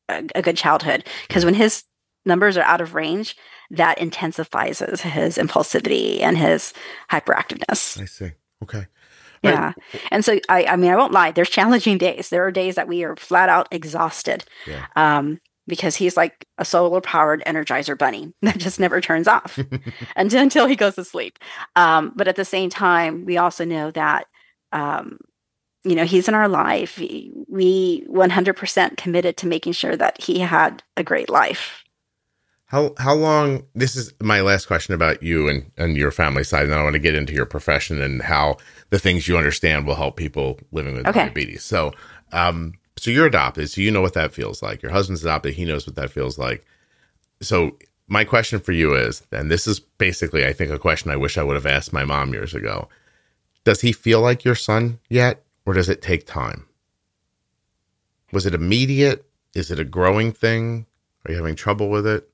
[0.08, 1.06] a, a good childhood?
[1.28, 1.84] Because when his
[2.26, 3.36] numbers are out of range
[3.70, 6.74] that intensifies his, impulsivity and his
[7.12, 8.02] hyperactiveness.
[8.02, 8.32] I see.
[8.64, 8.88] Okay
[9.44, 9.74] yeah.
[10.12, 12.30] And so I I mean I won't lie, there's challenging days.
[12.30, 14.46] There are days that we are flat out exhausted.
[14.66, 14.86] Yeah.
[14.96, 19.60] Um because he's like a solar powered energizer bunny that just never turns off
[20.16, 21.38] until, until he goes to sleep.
[21.76, 24.28] Um, but at the same time, we also know that
[24.72, 25.20] um,
[25.84, 30.84] you know he's in our life we 100% committed to making sure that he had
[30.98, 31.84] a great life
[32.68, 36.64] how how long this is my last question about you and and your family side
[36.64, 38.58] and then i want to get into your profession and how
[38.90, 41.26] the things you understand will help people living with okay.
[41.26, 41.92] diabetes so
[42.32, 45.66] um so you're adopted so you know what that feels like your husband's adopted he
[45.66, 46.66] knows what that feels like
[47.42, 47.78] so
[48.08, 51.38] my question for you is and this is basically i think a question i wish
[51.38, 52.88] i would have asked my mom years ago
[53.68, 56.66] does he feel like your son yet or does it take time?
[58.32, 59.26] Was it immediate?
[59.54, 60.86] Is it a growing thing?
[61.26, 62.30] Are you having trouble with it?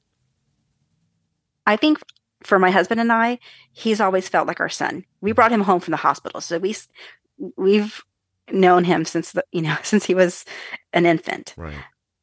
[1.66, 2.00] I think
[2.44, 3.40] for my husband and I,
[3.72, 5.06] he's always felt like our son.
[5.22, 6.76] We brought him home from the hospital, so we
[7.58, 8.02] we've
[8.52, 10.46] known him since the you know since he was
[10.92, 11.54] an infant.
[11.58, 11.76] Right.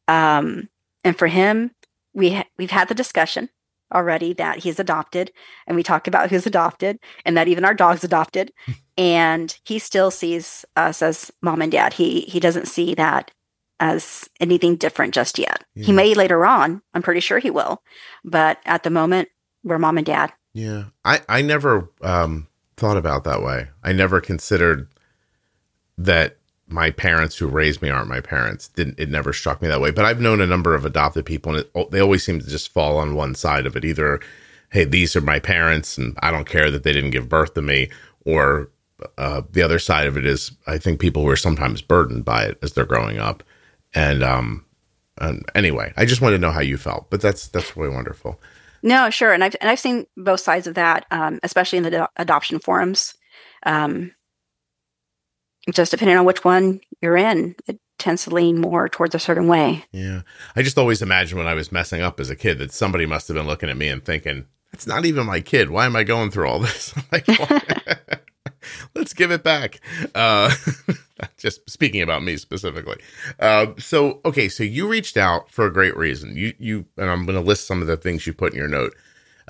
[0.09, 0.69] Um,
[1.05, 1.71] and for him,
[2.13, 3.49] we ha- we've had the discussion
[3.93, 5.33] already that he's adopted
[5.67, 8.53] and we talk about who's adopted and that even our dog's adopted
[8.97, 13.33] and he still sees us as mom and dad he he doesn't see that
[13.81, 15.87] as anything different just yet yeah.
[15.87, 17.83] he may later on i'm pretty sure he will
[18.25, 19.29] but at the moment
[19.65, 24.21] we're mom and dad yeah i i never um thought about that way i never
[24.21, 24.89] considered
[25.99, 26.37] that
[26.71, 28.69] my parents who raised me aren't my parents.
[28.69, 29.91] Didn't it never struck me that way.
[29.91, 32.73] But I've known a number of adopted people, and it, they always seem to just
[32.73, 33.85] fall on one side of it.
[33.85, 34.21] Either,
[34.71, 37.63] hey, these are my parents, and I don't care that they didn't give birth to
[37.63, 37.91] me,
[38.25, 38.71] or
[39.19, 42.45] uh, the other side of it is I think people who are sometimes burdened by
[42.45, 43.43] it as they're growing up.
[43.95, 44.65] And um,
[45.19, 48.41] and anyway, I just wanted to know how you felt, but that's that's really wonderful.
[48.83, 52.09] No, sure, and I've and I've seen both sides of that, um, especially in the
[52.17, 53.15] adoption forums.
[53.65, 54.13] Um,
[55.73, 59.47] just depending on which one you're in, it tends to lean more towards a certain
[59.47, 59.85] way.
[59.93, 60.23] Yeah.
[60.57, 63.29] I just always imagined when I was messing up as a kid that somebody must
[63.29, 65.71] have been looking at me and thinking, that's not even my kid.
[65.71, 66.95] Why am I going through all this?
[67.13, 67.27] like,
[68.95, 69.81] let's give it back.
[70.15, 70.53] Uh,
[71.37, 72.97] just speaking about me specifically.
[73.39, 74.49] Uh, so, okay.
[74.49, 76.37] So you reached out for a great reason.
[76.37, 78.69] You, you, and I'm going to list some of the things you put in your
[78.69, 78.95] note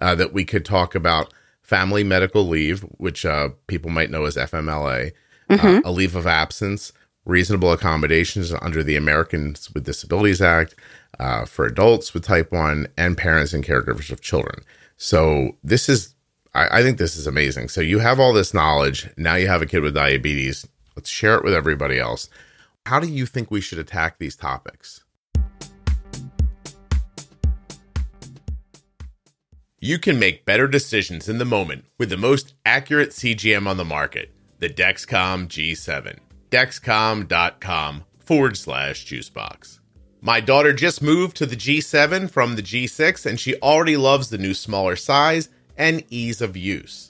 [0.00, 4.36] uh, that we could talk about family medical leave, which uh, people might know as
[4.36, 5.12] FMLA
[5.50, 5.66] mm-hmm.
[5.66, 6.92] uh, a leave of absence,
[7.24, 10.74] reasonable accommodations under the Americans with Disabilities Act
[11.18, 14.64] uh, for adults with type 1 and parents and caregivers of children.
[14.96, 16.14] So this is,
[16.54, 17.68] I think this is amazing.
[17.68, 19.08] So you have all this knowledge.
[19.16, 20.66] Now you have a kid with diabetes.
[21.00, 22.28] Let's share it with everybody else.
[22.84, 25.02] How do you think we should attack these topics?
[29.78, 33.84] You can make better decisions in the moment with the most accurate CGM on the
[33.84, 36.18] market the Dexcom G7.
[36.50, 39.78] Dexcom.com forward slash juicebox.
[40.20, 44.36] My daughter just moved to the G7 from the G6 and she already loves the
[44.36, 47.09] new smaller size and ease of use.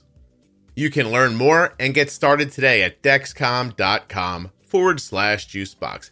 [0.75, 6.11] You can learn more and get started today at dexcom.com forward slash juicebox.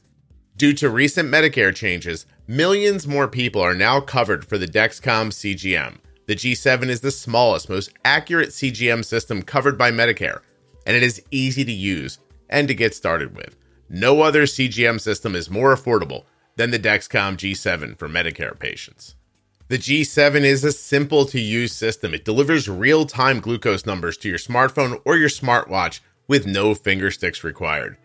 [0.56, 5.98] Due to recent Medicare changes, millions more people are now covered for the Dexcom CGM.
[6.26, 10.40] The G7 is the smallest, most accurate CGM system covered by Medicare
[10.88, 12.18] and it is easy to use
[12.48, 13.54] and to get started with.
[13.90, 16.24] No other CGM system is more affordable
[16.56, 19.14] than the Dexcom G7 for Medicare patients.
[19.68, 22.14] The G7 is a simple to use system.
[22.14, 27.10] It delivers real time glucose numbers to your smartphone or your smartwatch with no finger
[27.10, 27.98] sticks required.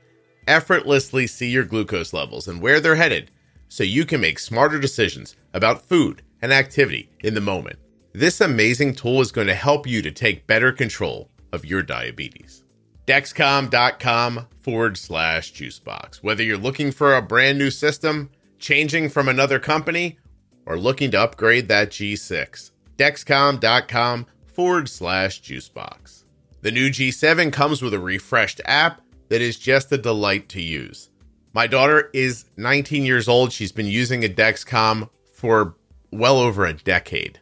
[0.46, 3.32] Effortlessly see your glucose levels and where they're headed
[3.70, 7.80] so you can make smarter decisions about food and activity in the moment.
[8.12, 12.66] This amazing tool is going to help you to take better control of your diabetes.
[13.08, 16.18] Dexcom.com forward slash juicebox.
[16.18, 20.18] Whether you're looking for a brand new system, changing from another company,
[20.66, 22.72] or looking to upgrade that G6.
[22.98, 26.24] Dexcom.com forward slash juicebox.
[26.62, 31.10] The new G7 comes with a refreshed app that is just a delight to use.
[31.54, 33.52] My daughter is 19 years old.
[33.52, 35.76] She's been using a Dexcom for
[36.12, 37.40] well over a decade.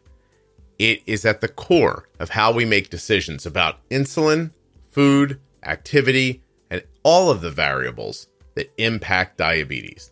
[0.78, 4.50] It is at the core of how we make decisions about insulin,
[4.90, 10.10] food, activity, and all of the variables that impact diabetes.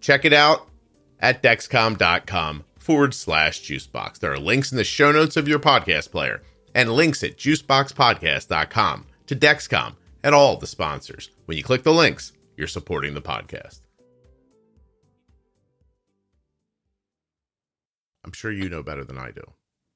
[0.00, 0.68] Check it out
[1.20, 4.18] at dexcom.com forward slash juicebox.
[4.18, 6.42] There are links in the show notes of your podcast player
[6.74, 11.30] and links at juiceboxpodcast.com to Dexcom and all the sponsors.
[11.46, 13.80] When you click the links, you're supporting the podcast.
[18.24, 19.42] I'm sure you know better than I do.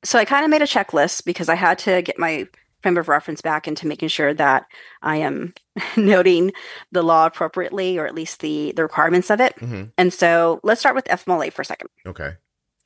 [0.05, 2.49] So I kind of made a checklist because I had to get my
[2.83, 4.67] frame of reference back into making sure that
[5.03, 5.55] I am
[5.97, 6.53] noting
[6.93, 9.57] the law appropriately or at least the the requirements of it.
[9.57, 9.85] Mm-hmm.
[9.99, 11.89] And so let's start with FMLA for a second.
[12.07, 12.35] Okay.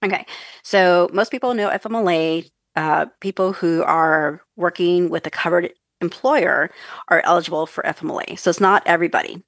[0.04, 0.26] Okay.
[0.62, 2.50] So most people know FMLA.
[2.76, 6.70] Uh, people who are working with a covered employer
[7.08, 8.36] are eligible for FMLA.
[8.38, 9.44] So it's not everybody.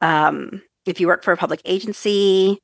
[0.00, 2.58] Um, if you work for a public agency,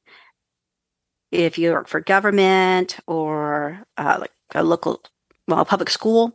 [1.31, 5.03] if you work for government or uh, like a local,
[5.47, 6.35] well, a public school,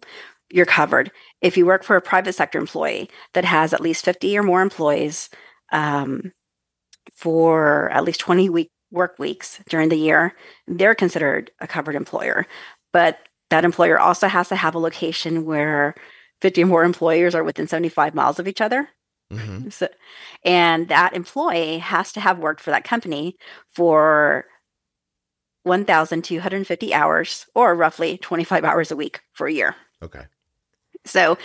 [0.53, 1.11] you're covered.
[1.41, 4.61] If you work for a private sector employee that has at least 50 or more
[4.61, 5.29] employees
[5.71, 6.31] um,
[7.15, 10.35] for at least 20 week work weeks during the year,
[10.67, 12.45] they're considered a covered employer.
[12.91, 13.17] But
[13.49, 15.95] that employer also has to have a location where
[16.41, 18.89] 50 or more employers are within 75 miles of each other.
[19.31, 19.69] Mm-hmm.
[19.69, 19.87] So,
[20.45, 23.37] and that employee has to have worked for that company
[23.73, 24.45] for
[25.63, 29.75] 1,250 hours or roughly 25 hours a week for a year.
[30.03, 30.25] Okay.
[31.05, 31.37] So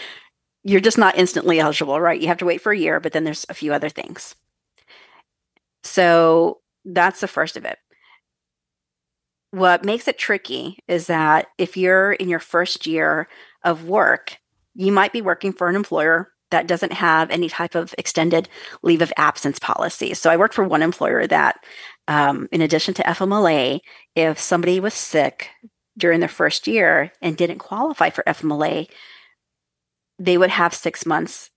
[0.65, 2.21] you're just not instantly eligible, right?
[2.21, 4.35] You have to wait for a year, but then there's a few other things.
[5.83, 7.79] So that's the first of it.
[9.51, 13.29] What makes it tricky is that if you're in your first year
[13.65, 14.37] of work,
[14.75, 18.49] you might be working for an employer that doesn't have any type of extended
[18.83, 20.15] leave of absence policy.
[20.15, 21.57] So I worked for one employer that,
[22.09, 23.81] um, in addition to FMLA,
[24.15, 25.51] if somebody was sick
[25.97, 28.89] during their first year and didn't qualify for FMLA,
[30.19, 31.51] they would have six months,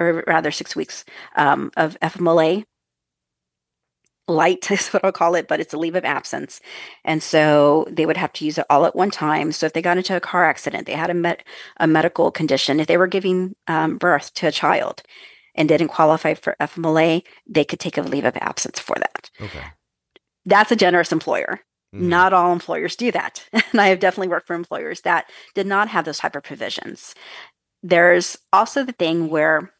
[0.00, 1.04] or rather six weeks
[1.36, 2.64] um, of FMLA.
[4.26, 6.60] Light is what I'll call it, but it's a leave of absence.
[7.04, 9.52] And so they would have to use it all at one time.
[9.52, 11.44] So if they got into a car accident, they had a, med-
[11.78, 15.02] a medical condition, if they were giving um, birth to a child
[15.54, 19.30] and didn't qualify for FMLA, they could take a leave of absence for that.
[19.40, 19.62] Okay.
[20.46, 21.60] That's a generous employer.
[21.94, 22.00] Mhm.
[22.08, 23.46] Not all employers do that.
[23.72, 27.14] And I have definitely worked for employers that did not have those type of provisions.
[27.84, 29.70] There's also the thing where,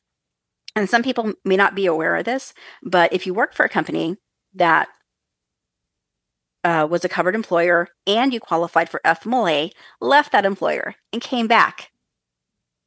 [0.76, 3.68] and some people may not be aware of this, but if you work for a
[3.70, 4.18] company
[4.54, 4.88] that
[6.62, 11.46] uh, was a covered employer and you qualified for FMLA, left that employer and came
[11.46, 11.92] back,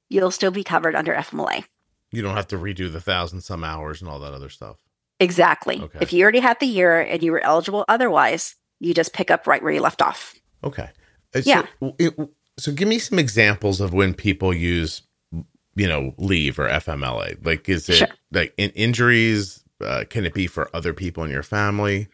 [0.07, 1.65] you'll still be covered under FMLA.
[2.11, 4.77] You don't have to redo the thousand some hours and all that other stuff.
[5.19, 5.81] Exactly.
[5.81, 5.97] Okay.
[5.99, 9.47] If you already had the year and you were eligible otherwise, you just pick up
[9.47, 10.35] right where you left off.
[10.63, 10.91] Okay.
[11.35, 11.65] Uh, Yeah.
[11.79, 12.13] So, it,
[12.59, 15.01] so give me some examples of when people use,
[15.77, 17.45] you know, leave or FMLA.
[17.45, 18.07] Like, is it Sure.
[18.31, 19.63] like in injuries?
[19.79, 22.07] Uh, can it be for other people in your family?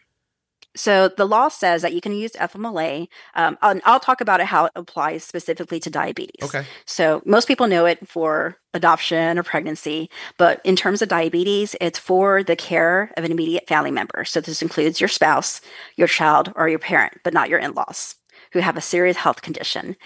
[0.76, 3.06] So the law says that you can use FMLA.
[3.34, 6.42] Um, and I'll talk about it how it applies specifically to diabetes.
[6.42, 6.66] Okay.
[6.84, 11.98] So most people know it for adoption or pregnancy, but in terms of diabetes, it's
[11.98, 14.24] for the care of an immediate family member.
[14.24, 15.60] So this includes your spouse,
[15.96, 18.16] your child, or your parent, but not your in-laws
[18.52, 19.96] who have a serious health condition.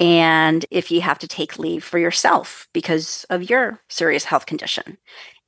[0.00, 4.98] And if you have to take leave for yourself because of your serious health condition.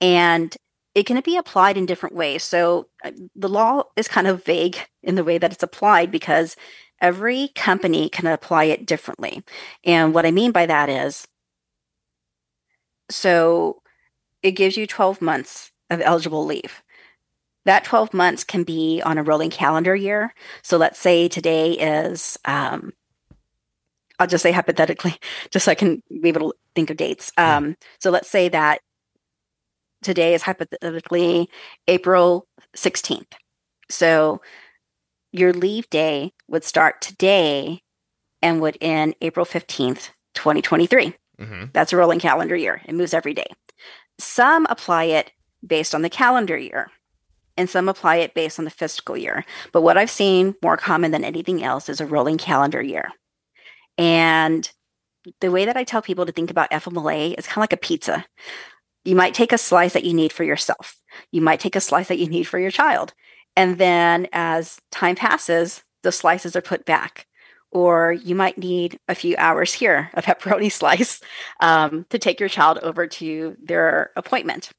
[0.01, 0.57] And
[0.95, 2.43] it can be applied in different ways.
[2.43, 6.57] So uh, the law is kind of vague in the way that it's applied because
[7.01, 9.45] every company can apply it differently.
[9.85, 11.27] And what I mean by that is
[13.11, 13.83] so
[14.43, 16.83] it gives you 12 months of eligible leave.
[17.65, 20.33] That 12 months can be on a rolling calendar year.
[20.63, 22.93] So let's say today is, um,
[24.19, 25.17] I'll just say hypothetically,
[25.51, 27.33] just so I can be able to think of dates.
[27.37, 28.81] Um, so let's say that
[30.03, 31.49] today is hypothetically
[31.89, 32.47] April
[32.77, 33.33] 16th.
[33.89, 34.41] So
[35.33, 37.83] your leave day would start today
[38.43, 41.15] and would end April 15th, 2023.
[41.39, 41.65] Mm-hmm.
[41.73, 42.81] That's a rolling calendar year.
[42.87, 43.47] It moves every day.
[44.19, 45.33] Some apply it
[45.67, 46.91] based on the calendar year,
[47.57, 49.45] and some apply it based on the fiscal year.
[49.73, 53.11] But what I've seen more common than anything else is a rolling calendar year.
[53.99, 54.71] And
[55.41, 57.79] the way that I tell people to think about FMLA is kind of like a
[57.79, 58.25] pizza.
[59.05, 60.97] You might take a slice that you need for yourself,
[61.31, 63.15] you might take a slice that you need for your child.
[63.57, 67.27] And then as time passes, the slices are put back.
[67.73, 71.21] Or you might need a few hours here, a pepperoni slice,
[71.61, 74.71] um, to take your child over to their appointment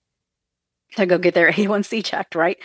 [0.96, 2.58] to go get their A1C checked, right?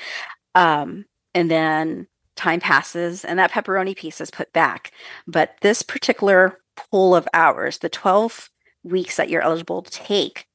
[0.55, 2.07] Um, and then
[2.43, 4.91] time passes and that pepperoni piece is put back.
[5.27, 8.51] But this particular pool of hours, the 12
[8.83, 10.47] weeks that you're eligible to take,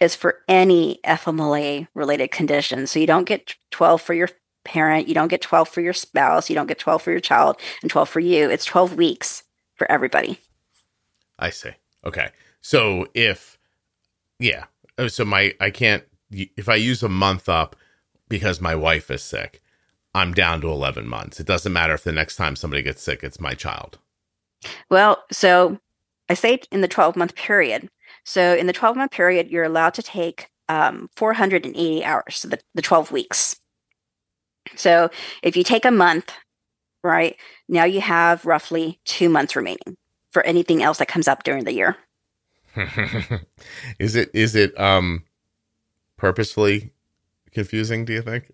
[0.00, 2.86] is for any FMLA related condition.
[2.86, 4.28] So you don't get 12 for your
[4.64, 7.56] parent, you don't get 12 for your spouse, you don't get 12 for your child,
[7.80, 8.50] and 12 for you.
[8.50, 9.42] It's 12 weeks
[9.76, 10.38] for everybody.
[11.38, 11.70] I see.
[12.04, 12.30] Okay.
[12.60, 13.58] So if,
[14.38, 14.64] yeah.
[14.98, 17.76] Oh, so my, I can't, if I use a month up
[18.28, 19.62] because my wife is sick,
[20.14, 21.38] I'm down to 11 months.
[21.38, 23.98] It doesn't matter if the next time somebody gets sick, it's my child.
[24.90, 25.78] Well, so
[26.28, 27.88] I say in the 12 month period.
[28.24, 32.60] So in the 12 month period, you're allowed to take um, 480 hours, so the,
[32.74, 33.56] the 12 weeks.
[34.76, 35.10] So
[35.42, 36.32] if you take a month,
[37.02, 37.36] right,
[37.68, 39.96] now you have roughly two months remaining
[40.30, 41.96] for anything else that comes up during the year.
[43.98, 45.24] is it is it um
[46.16, 46.92] purposefully
[47.50, 48.52] confusing, do you think?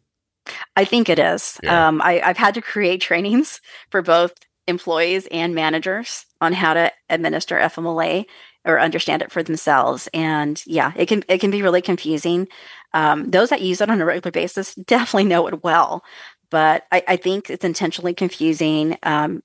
[0.76, 1.58] I think it is.
[1.62, 1.88] Yeah.
[1.88, 4.32] Um, I, I've had to create trainings for both
[4.66, 8.26] employees and managers on how to administer FMLA
[8.64, 10.08] or understand it for themselves.
[10.12, 12.48] And yeah, it can it can be really confusing.
[12.92, 16.02] Um, those that use it on a regular basis definitely know it well,
[16.50, 19.42] but I, I think it's intentionally confusing um,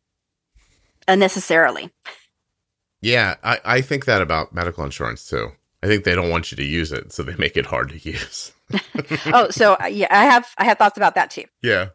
[1.07, 1.91] unnecessarily.
[3.01, 5.51] Yeah, I, I think that about medical insurance too.
[5.83, 7.97] I think they don't want you to use it, so they make it hard to
[8.09, 8.53] use.
[9.33, 11.45] oh, so uh, yeah, I have I have thoughts about that too.
[11.61, 11.89] Yeah.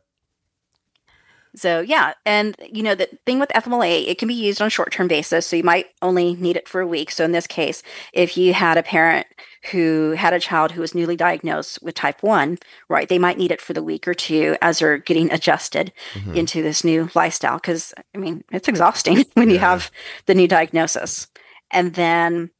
[1.57, 5.09] So yeah, and you know the thing with FMLA, it can be used on short-term
[5.09, 5.47] basis.
[5.47, 7.11] So you might only need it for a week.
[7.11, 9.27] So in this case, if you had a parent
[9.73, 12.59] who had a child who was newly diagnosed with type one,
[12.91, 16.35] right, they might need it for the week or two as they're getting adjusted mm-hmm.
[16.35, 17.57] into this new lifestyle.
[17.57, 19.55] Because I mean, it's exhausting when yeah.
[19.55, 19.91] you have
[20.27, 21.27] the new diagnosis,
[21.71, 22.51] and then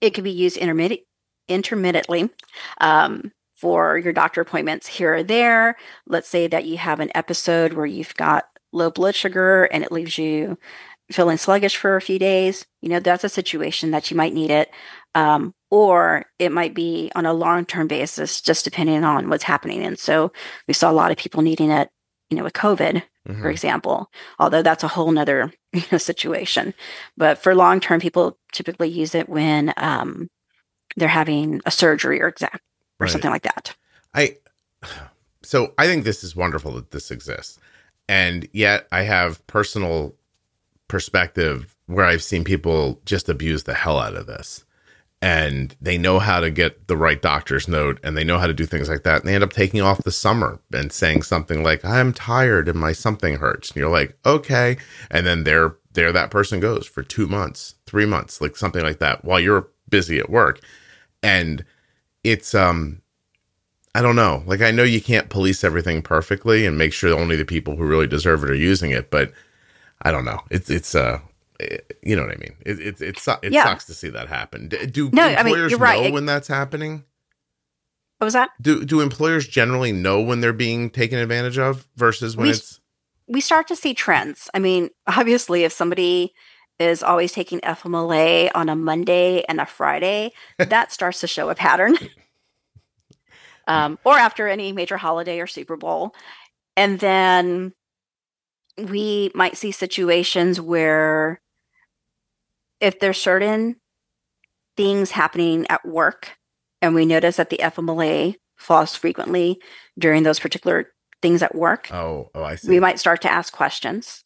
[0.00, 1.02] it can be used intermittent
[1.52, 2.30] intermittently.
[2.80, 5.76] Um, for your doctor appointments here or there.
[6.08, 9.92] Let's say that you have an episode where you've got low blood sugar and it
[9.92, 10.58] leaves you
[11.12, 12.66] feeling sluggish for a few days.
[12.80, 14.70] You know, that's a situation that you might need it.
[15.14, 19.84] Um, or it might be on a long term basis, just depending on what's happening.
[19.84, 20.32] And so
[20.66, 21.88] we saw a lot of people needing it,
[22.30, 23.42] you know, with COVID, mm-hmm.
[23.42, 26.74] for example, although that's a whole nother you know, situation.
[27.16, 30.28] But for long term, people typically use it when um,
[30.96, 32.62] they're having a surgery or exact
[33.00, 33.10] or right.
[33.10, 33.74] something like that.
[34.14, 34.36] I
[35.42, 37.58] so I think this is wonderful that this exists.
[38.08, 40.14] And yet I have personal
[40.88, 44.64] perspective where I've seen people just abuse the hell out of this.
[45.20, 48.52] And they know how to get the right doctor's note and they know how to
[48.52, 49.20] do things like that.
[49.20, 52.78] And they end up taking off the summer and saying something like, I'm tired and
[52.78, 53.70] my something hurts.
[53.70, 54.76] And you're like, okay.
[55.10, 58.98] And then there there that person goes for two months, three months, like something like
[58.98, 60.60] that, while you're busy at work.
[61.22, 61.64] And
[62.24, 63.02] it's um
[63.94, 64.42] I don't know.
[64.46, 67.84] Like I know you can't police everything perfectly and make sure only the people who
[67.84, 69.32] really deserve it are using it, but
[70.02, 70.40] I don't know.
[70.50, 71.20] It's it's uh
[72.02, 72.56] you know what I mean.
[72.64, 73.64] It it it, it yeah.
[73.64, 74.68] sucks to see that happen.
[74.68, 76.00] Do no, employers I mean, you're right.
[76.00, 77.04] know it, when that's happening?
[78.18, 78.50] What was that?
[78.60, 82.80] Do do employers generally know when they're being taken advantage of versus when we, it's
[83.26, 84.48] we start to see trends.
[84.54, 86.32] I mean, obviously if somebody
[86.82, 91.54] is always taking FMLA on a Monday and a Friday, that starts to show a
[91.54, 91.96] pattern.
[93.66, 96.14] um, or after any major holiday or Super Bowl.
[96.76, 97.72] And then
[98.78, 101.40] we might see situations where
[102.80, 103.76] if there's certain
[104.76, 106.36] things happening at work
[106.80, 109.60] and we notice that the FMLA falls frequently
[109.98, 111.92] during those particular things at work.
[111.92, 112.68] Oh, oh, I see.
[112.68, 114.24] We might start to ask questions.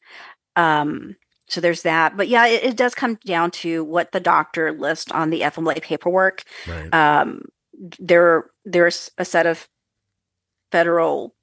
[0.57, 1.17] Um,
[1.49, 2.17] so there's that.
[2.17, 5.81] But yeah, it, it, does come down to what the doctor lists on the FMLA
[5.81, 6.45] paperwork.
[6.67, 6.93] Right.
[6.93, 7.43] Um,
[7.99, 9.69] there, there's a set of
[10.73, 11.35] federal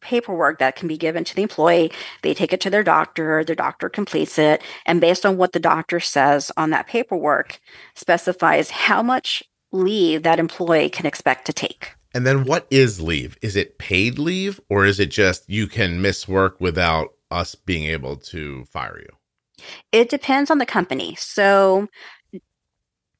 [0.00, 1.90] paperwork that can be given to the employee.
[2.22, 5.60] They take it to their doctor, their doctor completes it, and based on what the
[5.60, 7.58] doctor says on that paperwork,
[7.94, 9.42] specifies how much
[9.72, 11.92] leave that employee can expect to take.
[12.14, 13.36] And then what is leave?
[13.42, 17.84] Is it paid leave or is it just you can miss work without us being
[17.84, 19.64] able to fire you?
[19.92, 21.16] It depends on the company.
[21.16, 21.88] So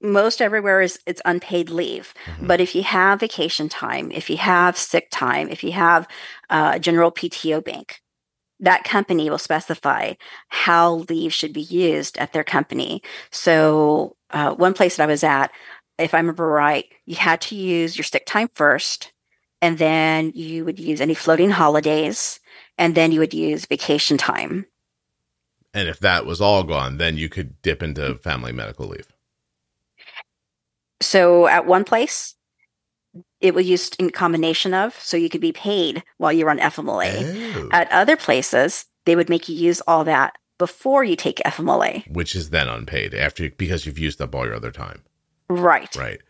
[0.01, 2.15] most everywhere is it's unpaid leave.
[2.27, 2.47] Mm-hmm.
[2.47, 6.07] But if you have vacation time, if you have sick time, if you have
[6.51, 8.01] uh, general PTO bank,
[8.61, 10.15] that company will specify
[10.49, 13.03] how leave should be used at their company.
[13.33, 15.51] So uh, one place that I was at,
[15.99, 19.13] if I remember right, you had to use your sick time first,
[19.63, 22.41] and then you would use any floating holidays
[22.79, 24.67] and then you would use vacation time.
[25.73, 29.09] And if that was all gone, then you could dip into family medical leave.
[31.01, 32.35] So at one place,
[33.41, 37.57] it was used in combination of, so you could be paid while you're on FMLA.
[37.57, 37.69] Oh.
[37.73, 42.11] At other places, they would make you use all that before you take FMLA.
[42.11, 45.03] Which is then unpaid after because you've used up all your other time.
[45.49, 45.95] Right.
[45.97, 46.21] Right.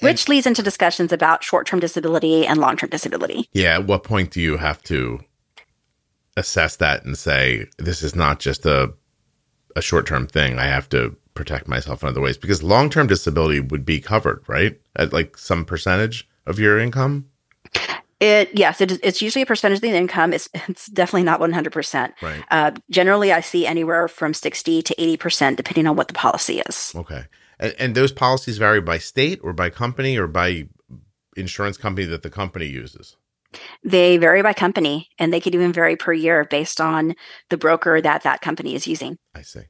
[0.00, 3.48] Which leads into discussions about short term disability and long term disability.
[3.52, 3.74] Yeah.
[3.74, 5.20] At what point do you have to
[6.38, 8.92] assess that and say, this is not just a,
[9.76, 10.58] a short term thing?
[10.58, 14.42] I have to protect myself in other ways because long term disability would be covered,
[14.48, 14.80] right?
[14.96, 17.26] At like some percentage of your income?
[18.20, 20.32] It yes, it is, it's usually a percentage of the income.
[20.32, 22.14] It's it's definitely not one hundred percent.
[22.20, 22.42] Right.
[22.50, 26.60] Uh, generally, I see anywhere from sixty to eighty percent, depending on what the policy
[26.60, 26.92] is.
[26.96, 27.26] Okay.
[27.60, 30.66] And, and those policies vary by state or by company or by
[31.36, 33.16] insurance company that the company uses.
[33.82, 37.14] They vary by company, and they could even vary per year based on
[37.48, 39.16] the broker that that company is using.
[39.34, 39.62] I see.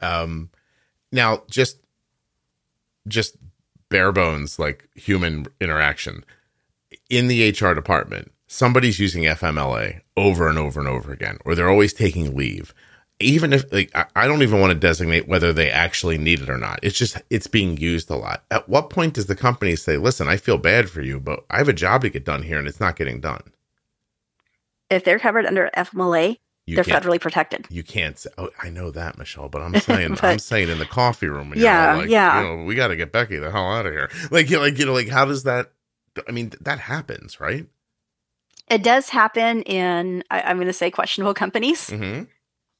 [0.00, 0.50] Um,
[1.10, 1.78] now, just
[3.06, 3.36] just
[3.88, 6.24] bare bones, like human interaction
[7.10, 11.68] in the HR department, somebody's using FMLA over and over and over again, or they're
[11.68, 12.74] always taking leave.
[13.22, 16.50] Even if like I- I don't even want to designate whether they actually need it
[16.50, 16.80] or not.
[16.82, 18.44] It's just it's being used a lot.
[18.50, 21.58] At what point does the company say, "Listen, I feel bad for you, but I
[21.58, 23.42] have a job to get done here, and it's not getting done"?
[24.90, 27.66] If they're covered under FMLA, You they're federally protected.
[27.70, 30.78] You can't say, "Oh, I know that, Michelle," but I'm saying, But- I'm saying in
[30.78, 32.40] the coffee room, when Yeah, you're like, yeah.
[32.40, 34.10] you know, we got to get Becky the hell out of here.
[34.30, 35.72] Like, you like, you know, like, how does that?
[36.28, 37.66] I mean, that happens, right?
[38.68, 41.88] It does happen in I, I'm going to say questionable companies.
[41.90, 42.24] Mm-hmm.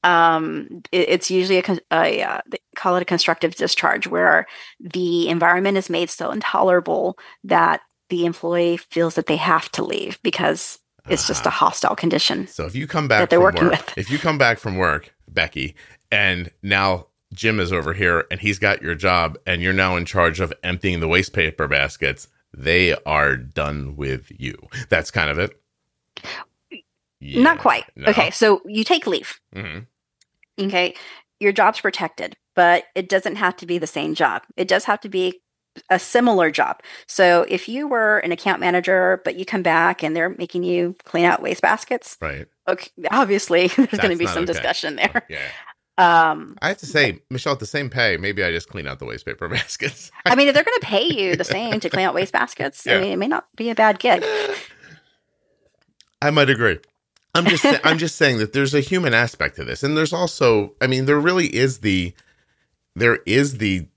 [0.03, 4.45] Um, it- it's usually a, a uh, they call it a constructive discharge where
[4.79, 10.19] the environment is made so intolerable that the employee feels that they have to leave
[10.23, 10.79] because
[11.09, 12.47] it's just a hostile condition.
[12.47, 13.97] So if you come back that they're from working work, with.
[13.97, 15.75] if you come back from work, Becky,
[16.11, 20.05] and now Jim is over here and he's got your job, and you're now in
[20.05, 22.27] charge of emptying the waste paper baskets.
[22.55, 24.55] They are done with you.
[24.89, 25.59] That's kind of it.
[27.19, 27.41] Yeah.
[27.41, 27.85] Not quite.
[27.95, 28.09] No.
[28.09, 29.39] Okay, so you take leave.
[29.55, 29.87] Mhm.
[30.59, 30.95] Okay,
[31.39, 34.43] your job's protected, but it doesn't have to be the same job.
[34.55, 35.41] It does have to be
[35.89, 36.81] a similar job.
[37.07, 40.95] So if you were an account manager, but you come back and they're making you
[41.03, 42.45] clean out waste baskets, Right.
[42.67, 44.53] okay, obviously there's going to be some okay.
[44.53, 45.25] discussion there.
[45.29, 45.39] Yeah.
[45.95, 48.97] Um, I have to say, Michelle, at the same pay, maybe I just clean out
[48.97, 50.11] the waste paper baskets.
[50.25, 52.83] I mean, if they're going to pay you the same to clean out waste baskets,
[52.85, 52.97] Yeah.
[52.97, 54.23] I mean, it may not be a bad gig.
[56.21, 56.79] I might agree.
[57.35, 60.73] I'm just I'm just saying that there's a human aspect to this, and there's also,
[60.81, 62.13] I mean, there really is the
[62.95, 63.87] there is the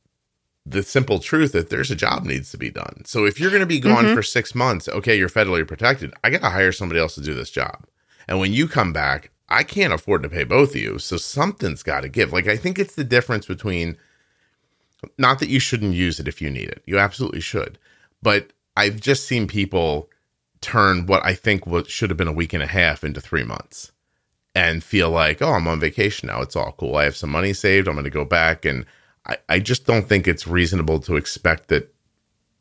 [0.65, 3.03] the simple truth that there's a job needs to be done.
[3.05, 4.15] So if you're going to be gone Mhm.
[4.15, 6.13] for six months, okay, you're federally protected.
[6.25, 7.87] I got to hire somebody else to do this job,
[8.27, 10.99] and when you come back, I can't afford to pay both of you.
[10.99, 12.33] So something's got to give.
[12.33, 13.97] Like I think it's the difference between
[15.19, 16.83] not that you shouldn't use it if you need it.
[16.87, 17.79] You absolutely should.
[18.23, 20.11] But I've just seen people
[20.61, 23.45] turn what I think what should have been a week and a half into three
[23.45, 23.93] months
[24.55, 26.41] and feel like, oh, I'm on vacation now.
[26.41, 26.97] It's all cool.
[26.97, 27.89] I have some money saved.
[27.89, 28.65] I'm going to go back.
[28.65, 28.87] And
[29.27, 31.93] I, I just don't think it's reasonable to expect that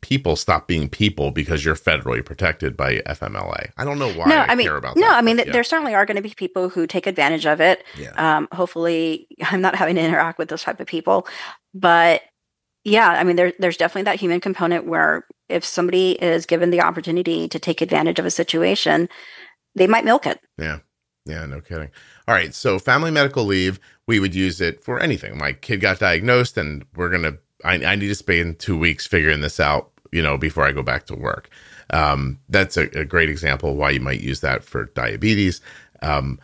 [0.01, 3.71] people stop being people because you're federally protected by FMLA.
[3.77, 5.17] I don't know why no, I, I, mean, care about no, that.
[5.17, 7.61] I mean, but th there certainly are going to be people who take advantage of
[7.61, 7.83] it.
[7.97, 8.11] yeah.
[8.17, 11.27] Um, hopefully, I'm not having to interact with those type of people,
[11.73, 12.21] but
[12.83, 16.81] yeah, I mean, there, there's definitely that human component where if somebody is given the
[16.81, 19.09] opportunity to take advantage of a situation,
[19.75, 20.39] they might milk it.
[20.57, 20.79] Yeah.
[21.25, 21.89] Yeah, no kidding.
[22.27, 22.53] All right.
[22.53, 25.37] So, family medical leave, we would use it for anything.
[25.37, 29.41] My kid got diagnosed, and we're going to, I need to spend two weeks figuring
[29.41, 31.49] this out, you know, before I go back to work.
[31.89, 35.61] Um, that's a, a great example why you might use that for diabetes.
[36.03, 36.39] Um,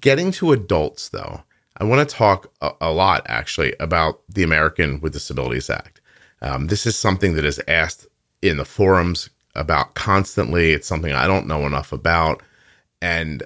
[0.00, 1.42] getting to adults, though,
[1.76, 6.00] I want to talk a, a lot actually about the American with Disabilities Act.
[6.40, 8.06] Um, this is something that is asked
[8.42, 10.72] in the forums about constantly.
[10.72, 12.42] It's something I don't know enough about.
[13.00, 13.42] And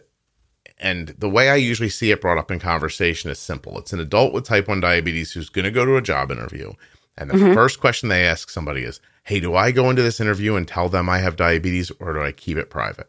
[0.79, 3.79] and the way I usually see it brought up in conversation is simple.
[3.79, 6.73] It's an adult with type 1 diabetes who's going to go to a job interview.
[7.19, 7.53] And the Mhm.
[7.53, 10.89] first question they ask somebody is, Hey, do I go into this interview and tell
[10.89, 13.09] them I have diabetes or do I keep it private?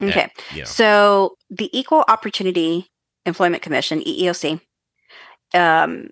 [0.00, 0.32] And, Okay.
[0.50, 2.88] you know, So the Equal Opportunity
[3.26, 4.60] Employment Commission, EEOC,
[5.54, 6.08] um,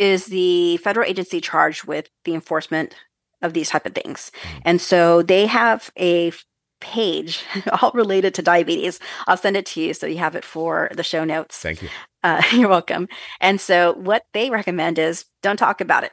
[0.00, 2.94] is the federal agency charged with the enforcement
[3.42, 4.32] of these type of things.
[4.42, 4.62] Mm.
[4.64, 6.32] And so they have a
[6.80, 7.44] page
[7.82, 8.98] all related to diabetes.
[9.26, 11.58] I'll send it to you so you have it for the show notes.
[11.58, 11.88] thank you.
[12.22, 13.08] Uh, you're welcome.
[13.40, 16.12] And so what they recommend is don't talk about it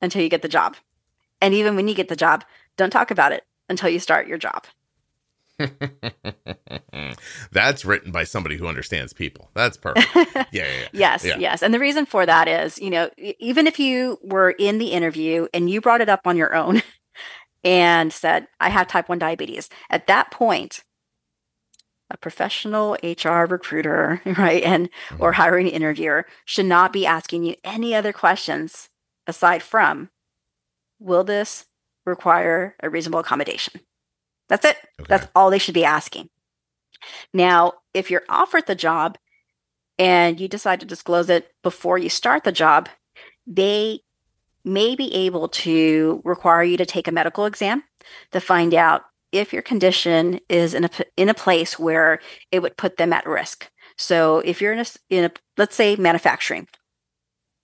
[0.00, 0.76] until you get the job.
[1.40, 2.44] And even when you get the job,
[2.76, 4.64] don't talk about it until you start your job.
[7.52, 9.50] That's written by somebody who understands people.
[9.54, 10.08] That's perfect.
[10.14, 10.88] Yeah, yeah, yeah.
[10.92, 11.38] yes, Yeah.
[11.38, 11.62] yes.
[11.62, 15.46] And the reason for that is, you know, even if you were in the interview
[15.52, 16.82] and you brought it up on your own
[17.64, 20.82] and said, I have type 1 diabetes, at that point,
[22.10, 25.40] a professional HR recruiter, right, and or mm-hmm.
[25.40, 28.90] hiring interviewer should not be asking you any other questions
[29.26, 30.10] aside from
[30.98, 31.64] will this
[32.04, 33.80] require a reasonable accommodation?
[34.52, 34.76] That's it.
[35.00, 35.06] Okay.
[35.08, 36.28] That's all they should be asking.
[37.32, 39.16] Now, if you're offered the job
[39.98, 42.90] and you decide to disclose it before you start the job,
[43.46, 44.00] they
[44.62, 47.82] may be able to require you to take a medical exam
[48.32, 52.76] to find out if your condition is in a in a place where it would
[52.76, 53.70] put them at risk.
[53.96, 56.68] So, if you're in a, in a let's say manufacturing,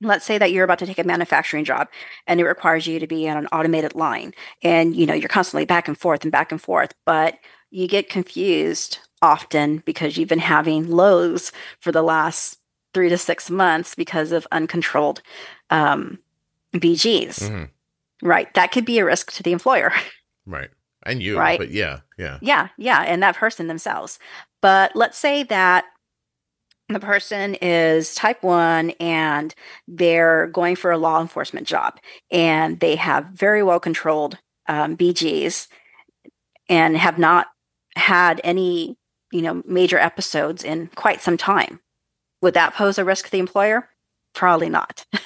[0.01, 1.89] let's say that you're about to take a manufacturing job
[2.27, 4.33] and it requires you to be on an automated line
[4.63, 7.37] and you know you're constantly back and forth and back and forth but
[7.71, 12.59] you get confused often because you've been having lows for the last
[12.95, 15.21] three to six months because of uncontrolled
[15.71, 16.19] um,
[16.75, 17.69] bgs Mhm.
[18.23, 19.93] right that could be a risk to the employer
[20.47, 20.71] Right.
[21.05, 21.39] And you.
[21.39, 21.59] Right.
[21.59, 22.39] But yeah, yeah.
[22.41, 24.19] yeah, yeah, and that person themselves.
[24.61, 25.85] But let's say that
[26.89, 29.55] the person is type 1 and
[29.87, 31.99] they're going for a law enforcement job
[32.31, 35.69] and they have very well controlled um, BGs
[36.69, 37.49] and have not
[37.97, 38.97] had any,
[39.33, 41.81] you know, major episodes in quite some time.
[42.41, 43.89] Would that pose a risk to the employer?
[44.35, 45.05] Probably not.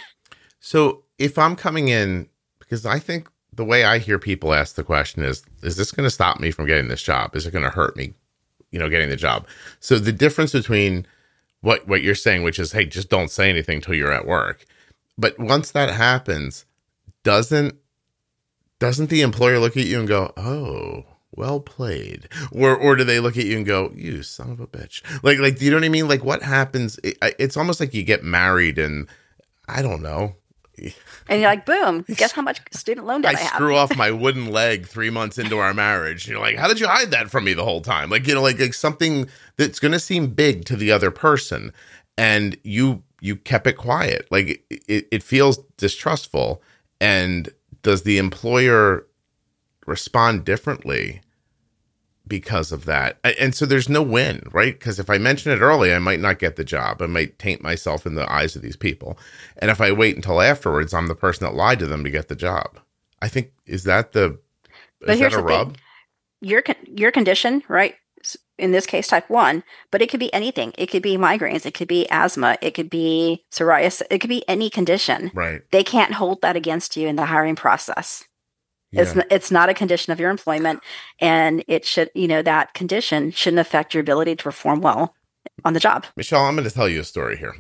[0.63, 2.29] So if I'm coming in,
[2.61, 6.07] because I think the way I hear people ask the question is, is this going
[6.07, 7.35] to stop me from getting this job?
[7.35, 8.15] Is it going to hurt me,
[8.71, 9.47] you know, getting the job?
[9.81, 11.05] So the difference between
[11.63, 14.67] what what you're saying, which is, hey, just don't say anything till you're at work.
[15.17, 16.67] But once that happens,
[17.23, 17.77] doesn't
[18.79, 23.21] doesn't the employer look at you and go, oh, well played, or or do they
[23.21, 25.03] look at you and go, you son of a bitch?
[25.23, 26.09] Like like, do you know what I mean?
[26.09, 26.99] Like what happens?
[27.03, 29.09] It, it's almost like you get married and
[29.69, 30.37] I don't know.
[31.29, 33.53] And you're like, boom, guess how much student loan debt I I, have?
[33.55, 36.27] screw off my wooden leg three months into our marriage.
[36.27, 38.11] You're like, how did you hide that from me the whole time?
[38.11, 41.73] Like, you know, like, like something that's going to seem big to the other person,
[42.19, 44.27] and you you kept it quiet.
[44.31, 46.61] Like, it, it feels distrustful.
[47.01, 47.51] And
[47.83, 49.07] does the employer
[49.87, 51.21] respond differently
[52.27, 53.19] because of that?
[53.39, 54.79] And so there's no win, right?
[54.79, 57.03] Because if I mention it early, I might not get the job.
[57.03, 59.19] I might taint myself in the eyes of these people.
[59.59, 62.29] And if I wait until afterwards, I'm the person that lied to them to get
[62.29, 62.79] the job.
[63.21, 64.39] I think is that the
[65.01, 65.59] But is here's that a the thing.
[65.59, 65.77] rub?
[66.41, 67.95] your con- your condition, right?
[68.59, 70.73] In this case, type one, but it could be anything.
[70.79, 71.67] It could be migraines.
[71.67, 72.57] It could be asthma.
[72.61, 74.03] It could be psoriasis.
[74.11, 75.33] It could be any condition.
[75.35, 75.63] Right.
[75.73, 78.23] They can't hold that against you in the hiring process.
[78.93, 79.23] It's Yeah.
[79.31, 80.81] it's not a condition of your employment,
[81.19, 85.15] and it should you know that condition shouldn't affect your ability to perform well
[85.65, 86.07] on the job.
[86.17, 87.55] Michelle, I'm going to tell you a story here.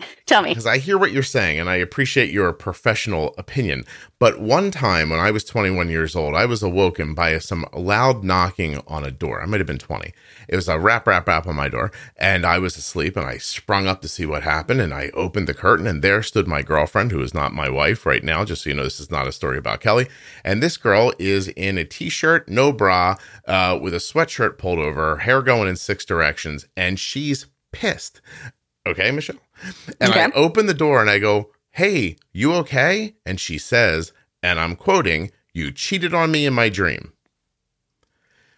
[0.26, 0.50] Tell me.
[0.50, 3.84] because I hear what you're saying and I appreciate your professional opinion.
[4.18, 8.24] But one time when I was 21 years old, I was awoken by some loud
[8.24, 9.42] knocking on a door.
[9.42, 10.12] I might have been 20.
[10.48, 11.92] It was a rap, rap, rap on my door.
[12.16, 14.80] And I was asleep and I sprung up to see what happened.
[14.80, 18.06] And I opened the curtain and there stood my girlfriend, who is not my wife
[18.06, 20.08] right now, just so you know, this is not a story about Kelly.
[20.42, 23.16] And this girl is in a t shirt, no bra,
[23.46, 26.66] uh, with a sweatshirt pulled over, hair going in six directions.
[26.76, 28.20] And she's pissed.
[28.86, 29.36] Okay, Michelle?
[30.00, 33.14] And I open the door and I go, Hey, you okay?
[33.26, 37.12] And she says, and I'm quoting, You cheated on me in my dream.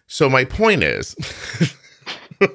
[0.07, 1.15] So my point is,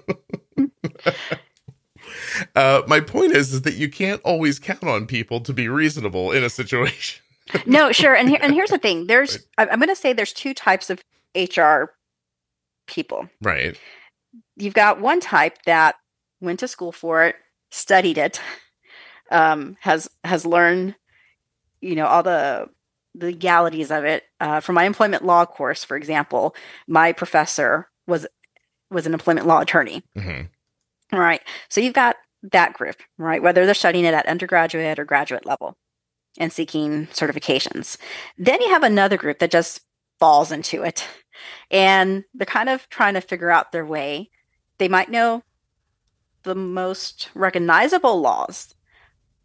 [2.57, 6.33] uh, my point is, is that you can't always count on people to be reasonable
[6.33, 7.23] in a situation.
[7.67, 8.15] no, sure.
[8.15, 9.07] And here and here's the thing.
[9.09, 11.03] There's I'm going to say there's two types of
[11.35, 11.95] HR
[12.87, 13.29] people.
[13.41, 13.79] Right.
[14.57, 15.97] you've got one type that
[16.41, 17.37] went to school for it,
[17.73, 18.41] studied it,
[19.31, 20.95] um, has has learned,
[21.81, 22.69] you know, all the
[23.15, 24.25] the legalities of it.
[24.41, 26.55] Uh, from my employment law course, for example,
[26.87, 28.27] my professor was
[28.91, 30.05] was an employment law attorney.
[30.17, 30.43] hmm
[31.13, 32.17] All right, so you've got
[32.53, 33.43] that group, right?
[33.43, 35.77] Whether they're studying it at undergraduate or graduate level
[36.39, 37.97] and seeking certifications.
[38.39, 39.81] Then you have another group that just
[40.19, 41.07] falls into it
[41.71, 44.31] and they're kind of trying to figure out their way.
[44.79, 45.43] They might know
[46.43, 48.75] the most recognizable laws,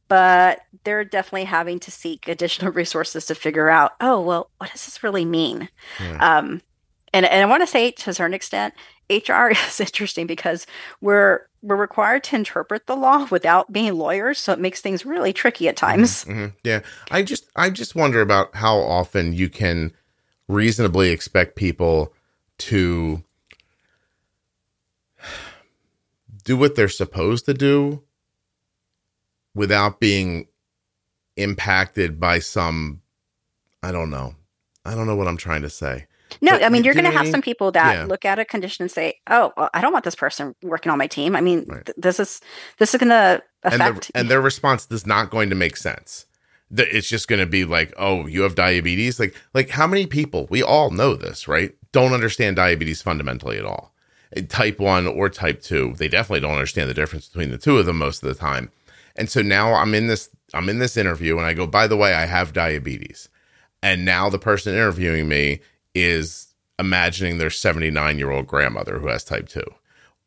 [0.08, 4.86] but they're definitely having to seek additional resources to figure out, oh, well, what does
[4.86, 5.70] this really mean?
[6.00, 6.38] Yeah.
[6.38, 6.62] Um,
[7.14, 8.74] and, and I want to say to a certain extent,
[9.10, 10.66] HR is interesting because
[11.02, 15.34] we're we're required to interpret the law without being lawyers, so it makes things really
[15.34, 16.24] tricky at times.
[16.26, 16.54] Mhm.
[16.64, 16.82] Yeah.
[17.10, 19.92] I just I just wonder about how often you can
[20.48, 22.14] reasonably expect people
[22.60, 23.24] to
[26.48, 28.02] do what they're supposed to do
[29.54, 30.48] without being
[31.36, 33.02] impacted by some
[33.84, 34.34] I don't know.
[34.86, 36.08] I don't know what I'm trying to say.
[36.42, 37.94] No, But I mean you you're going to know what I have some people that
[37.96, 38.06] Yeah.
[38.06, 40.98] look at a condition and say, "Oh, well, I don't want this person working on
[40.98, 41.86] my team." I mean, Right.
[41.86, 42.42] th- this is
[42.80, 44.08] this is going to And, affect.
[44.08, 46.26] the, and their response is not going to make sense.
[46.76, 50.48] It's just going to be like, "Oh, you have diabetes." Like, like how many people
[50.50, 51.74] we all know this, right?
[51.94, 53.94] Don't understand diabetes fundamentally at all.
[54.50, 57.86] Type one or type two, they definitely don't understand the difference between the two of
[57.86, 58.72] them most of the time.
[59.16, 61.98] And so now I'm in this, I'm in this interview, and I go, "By the
[61.98, 63.30] way, I have diabetes."
[63.82, 65.62] And now the person interviewing me
[65.96, 69.64] is imagining their 79 year old grandmother who has type 2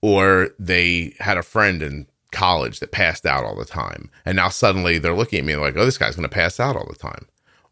[0.02, 4.48] or they had a friend in college that passed out all the time and now
[4.48, 6.98] suddenly they're looking at me like oh this guy's going to pass out all the
[6.98, 7.26] time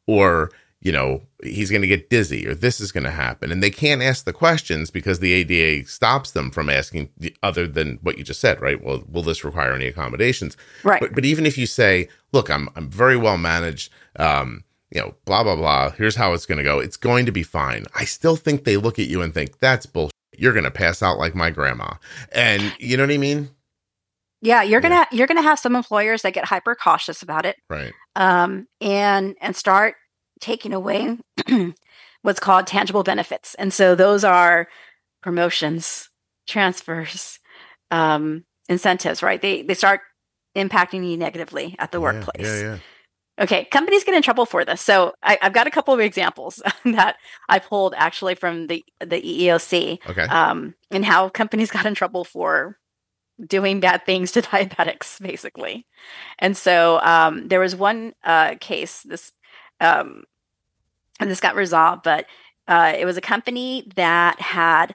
[0.07, 0.51] or
[0.81, 3.71] you know he's going to get dizzy or this is going to happen and they
[3.71, 8.17] can't ask the questions because the ada stops them from asking the, other than what
[8.17, 11.01] you just said right well will this require any accommodations right.
[11.01, 15.15] but, but even if you say, look, I'm I'm very well managed, um, you know,
[15.25, 15.91] blah blah blah.
[15.91, 16.79] Here's how it's going to go.
[16.79, 17.85] It's going to be fine.
[17.95, 20.13] I still think they look at you and think that's bullshit.
[20.37, 21.95] You're going to pass out like my grandma,
[22.33, 23.51] and you know what I mean,
[24.41, 27.93] yeah, you're gonna you're gonna have some employers that get hyper cautious about it, right?
[28.17, 29.97] um, and and start
[30.41, 31.19] taking away
[32.23, 34.69] what's called tangible benefits, and so those are
[35.23, 36.09] promotions,
[36.47, 37.39] transfers,
[37.91, 39.23] um, incentives.
[39.23, 39.41] Right?
[39.41, 40.01] They they start
[40.57, 42.47] impacting you negatively at the Yeah, workplace.
[42.47, 42.79] Yeah, yeah.
[43.41, 44.81] Okay, companies get in trouble for this.
[44.81, 47.17] So I, I've got a couple of examples that
[47.49, 50.23] I pulled actually from the the EEOC Okay.
[50.25, 52.79] um, and how companies got in trouble for
[53.47, 55.87] doing bad things to diabetics, basically.
[56.41, 59.03] And so um, there was one uh, case.
[59.03, 59.31] This
[59.81, 60.25] um,
[61.21, 62.27] and this got resolved, but
[62.67, 64.95] uh, it was a company that had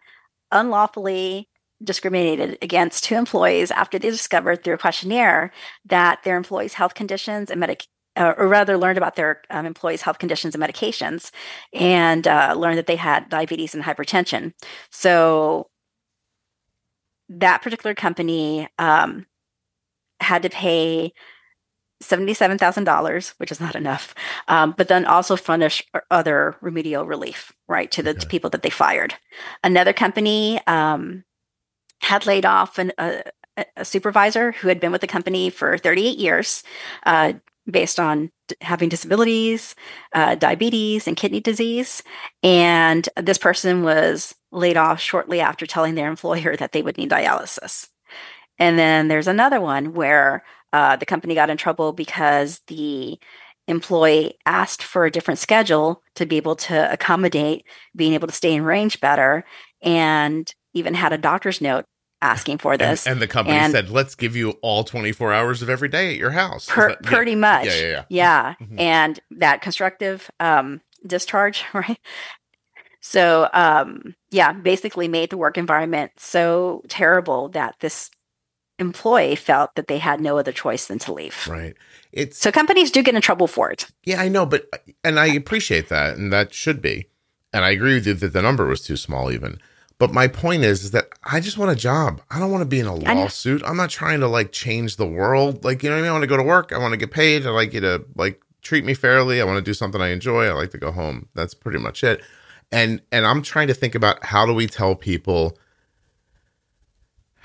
[0.51, 1.49] unlawfully
[1.83, 5.51] discriminated against two employees after they discovered through a questionnaire
[5.85, 10.03] that their employees' health conditions and medic uh, or rather learned about their um, employees'
[10.03, 11.31] health conditions and medications
[11.73, 14.53] and uh, learned that they had diabetes and hypertension.
[14.91, 15.69] So
[17.29, 19.25] that particular company um,
[20.19, 21.13] had to pay
[22.05, 24.13] seventy-seven thousand dollars, which is not enough,
[24.47, 28.19] um, but then also furnish other remedial relief, right, to the Okay.
[28.19, 29.15] to people that they fired.
[29.63, 31.23] Another company um,
[32.01, 33.23] had laid off an, a,
[33.77, 36.63] a supervisor who had been with the company for thirty-eight years.
[37.05, 37.33] Uh,
[37.65, 39.73] based on d- having disabilities,
[40.13, 42.03] uh, diabetes, and kidney disease.
[42.43, 47.09] And this person was laid off shortly after telling their employer that they would need
[47.09, 47.87] dialysis.
[48.59, 50.43] And then there's another one where
[50.73, 53.17] uh, the company got in trouble because the
[53.69, 57.63] employee asked for a different schedule to be able to accommodate
[57.95, 59.45] being able to stay in range better
[59.81, 61.85] and even had a doctor's note
[62.21, 63.05] asking for this.
[63.07, 66.17] and the company and- said, "Let's give you all 24 hours of every day at
[66.17, 67.09] your house." Per, that- yeah.
[67.09, 67.65] pretty much.
[67.67, 68.03] Yeah, yeah, yeah.
[68.09, 68.53] Yeah.
[68.65, 68.79] Mhm.
[68.79, 71.99] And that constructive um, discharge, right?
[73.01, 78.09] So, um, yeah, basically made the work environment so terrible that this
[78.79, 81.47] employee felt that they had no other choice than to leave.
[81.47, 81.75] Right.
[82.11, 83.87] It's So companies do get in trouble for it.
[84.03, 84.67] Yeah, I know, but
[85.03, 87.07] and I appreciate that, and that should be,
[87.51, 89.59] and I agree with you that the number was too small, even.
[89.99, 92.21] But my point is, is that I just want a job.
[92.29, 93.63] I don't want to be in a lawsuit.
[93.65, 95.63] I'm not trying to like change the world.
[95.63, 96.09] Like you know what I mean?
[96.09, 96.73] I want to go to work.
[96.73, 97.45] I want to get paid.
[97.45, 99.39] I like you to like treat me fairly.
[99.39, 100.45] I want to do something I enjoy.
[100.45, 101.29] I like to go home.
[101.35, 102.21] That's pretty much it.
[102.71, 105.57] And and I'm trying to think about how do we tell people.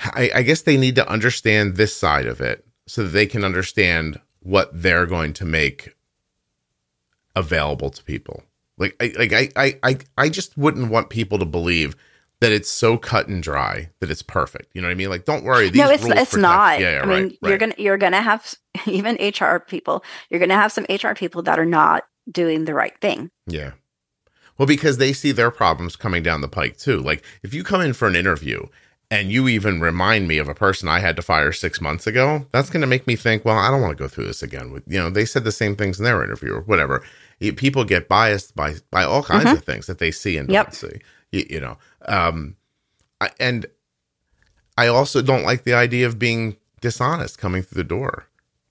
[0.01, 3.44] I, I guess they need to understand this side of it so that they can
[3.44, 5.94] understand what they're going to make
[7.34, 8.42] available to people.
[8.78, 11.96] Like I like I I I, I just wouldn't want people to believe
[12.40, 14.70] that it's so cut and dry that it's perfect.
[14.74, 15.11] You know what I mean?
[15.11, 15.68] Like don't worry.
[15.68, 16.80] These no, it's it's not.
[16.80, 18.55] Yeah, yeah, I right, mean, you're gonna you're gonna have
[18.86, 20.05] even HR people.
[20.30, 23.30] You're gonna have some HR people that are not doing the right thing.
[23.46, 23.72] Yeah.
[24.57, 27.01] Well, because they see their problems coming down the pike too.
[27.01, 28.66] Like if you come in for an interview
[29.11, 32.46] and you even remind me of a person I had to fire six months ago,
[32.52, 34.70] that's going to make me think, well, I don't want to go through this again.
[34.70, 37.02] With you know, they said the same things in their interview or whatever.
[37.56, 39.54] People get biased by by all kinds Mhm.
[39.54, 40.66] of things that they see and Yep.
[40.66, 41.00] don't see.
[41.32, 42.56] You, you know, um,
[43.20, 43.66] I, and
[44.76, 48.26] I also don't like the idea of being dishonest coming through the door.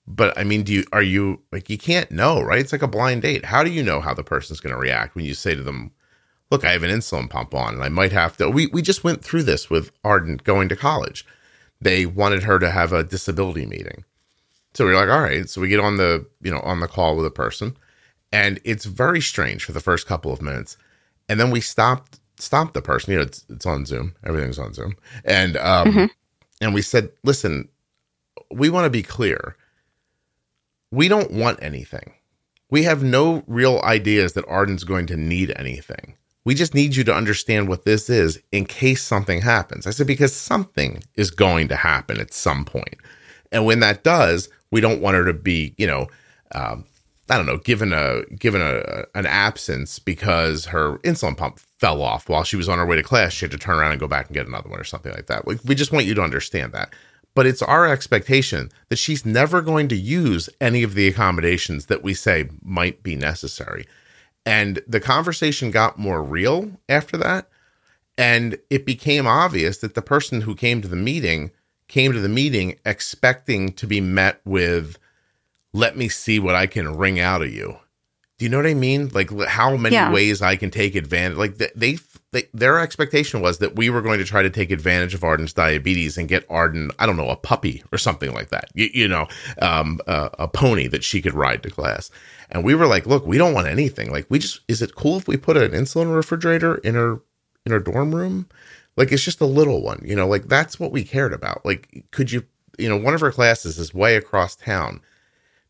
[0.06, 2.60] But I mean, do you are you like you can't know, right?
[2.60, 3.44] It's like a blind date.
[3.44, 5.90] How do you know how the person's going to react when you say to them,
[6.50, 9.04] "Look, I have an insulin pump on, and I might have to." We we just
[9.04, 11.24] went through this with Arden going to college.
[11.80, 14.04] They wanted her to have a disability meeting,
[14.74, 16.88] so we are like, "All right." So we get on the you know on the
[16.88, 17.76] call with a person,
[18.32, 20.76] and it's very strange for the first couple of minutes,
[21.28, 23.12] and then we stopped stopped the person.
[23.12, 24.14] You know, it's it's on Zoom.
[24.24, 26.10] Everything's on Zoom, and um, Mhm.
[26.60, 27.68] and we said, listen,
[28.50, 29.54] we want to be clear.
[30.90, 32.14] We don't want anything.
[32.70, 36.14] We have no real ideas that Arden's going to need anything.
[36.48, 39.86] We just need you to understand what this is in case something happens.
[39.86, 42.94] I said, because something is going to happen at some point.
[43.52, 46.06] And when that does, we don't want her to be, you know,
[46.52, 46.86] um,
[47.28, 52.30] I don't know, given a given a an absence because her insulin pump fell off
[52.30, 53.34] while she was on her way to class.
[53.34, 55.26] She had to turn around and go back and get another one or something like
[55.26, 55.46] that.
[55.46, 56.94] We, we just want you to understand that.
[57.34, 62.02] But it's our expectation that she's never going to use any of the accommodations that
[62.02, 63.86] we say might be necessary.
[64.48, 67.48] And the conversation got more real after that.
[68.16, 71.50] And it became obvious that the person who came to the meeting
[71.86, 74.98] came to the meeting expecting to be met with,
[75.74, 77.76] let me see what I can wring out of you.
[78.38, 79.10] Do you know what I mean?
[79.10, 80.10] Like how many yeah.
[80.10, 81.36] ways I can take advantage.
[81.36, 81.98] Like they,
[82.32, 85.54] they, their expectation was that we were going to try to take advantage of Arden's
[85.54, 88.68] diabetes and get Arden, I don't know, a puppy or something like that.
[88.74, 89.26] You, you know,
[89.62, 92.10] um, uh, a pony that she could ride to class.
[92.50, 94.10] And we were like, look, we don't want anything.
[94.10, 97.20] Like we just, is it cool if we put an insulin refrigerator in her
[97.64, 98.48] in her dorm room?
[98.96, 101.64] Like it's just a little one, you know, like that's what we cared about.
[101.64, 102.44] Like, could you,
[102.78, 105.00] you know, one of her classes is way across town.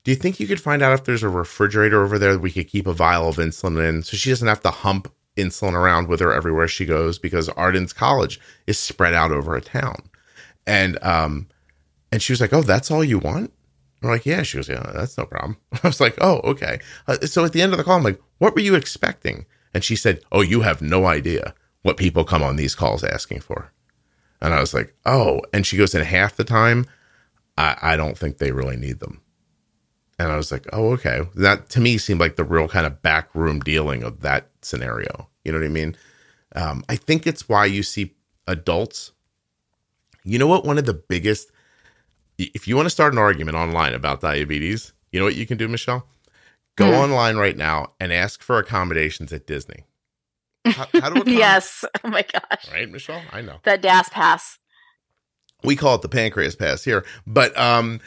[0.02, 2.50] Do you think you could find out if there's a refrigerator over there that we
[2.50, 6.08] could keep a vial of insulin in so she doesn't have to hump insulin around
[6.08, 9.96] with her everywhere she goes because Arden's college is spread out over a town.
[10.66, 11.48] And um
[12.12, 13.52] and she was like, "Oh, that's all you want?"
[14.02, 17.18] I'm like, "Yeah." She goes, "Yeah, that's no problem." I was like, "Oh, okay." Uh,
[17.26, 19.96] so at the end of the call, I'm like, "What were you expecting?" And she
[19.96, 23.72] said, "Oh, you have no idea what people come on these calls asking for.
[24.40, 25.40] And I was like, oh.
[25.52, 26.86] And she goes, and half the time,
[27.56, 29.20] I, I don't think they really need them.
[30.18, 31.22] And I was like, oh, okay.
[31.36, 35.28] That to me seemed like the real kind of backroom dealing of that scenario.
[35.44, 35.96] You know what I mean?
[36.56, 38.14] Um, I think it's why you see
[38.46, 39.12] adults.
[40.24, 40.64] You know what?
[40.64, 41.52] One of the biggest,
[42.36, 45.56] if you want to start an argument online about diabetes, you know what you can
[45.56, 46.06] do, Michelle?
[46.76, 46.98] Go mm.
[46.98, 49.84] online right now and ask for accommodations at Disney.
[50.64, 51.84] How, how do yes.
[52.04, 52.70] Oh my gosh.
[52.72, 53.22] Right, Michelle?
[53.32, 53.58] I know.
[53.64, 54.58] The DAS pass.
[55.64, 57.04] We call it the pancreas pass here.
[57.26, 58.00] But um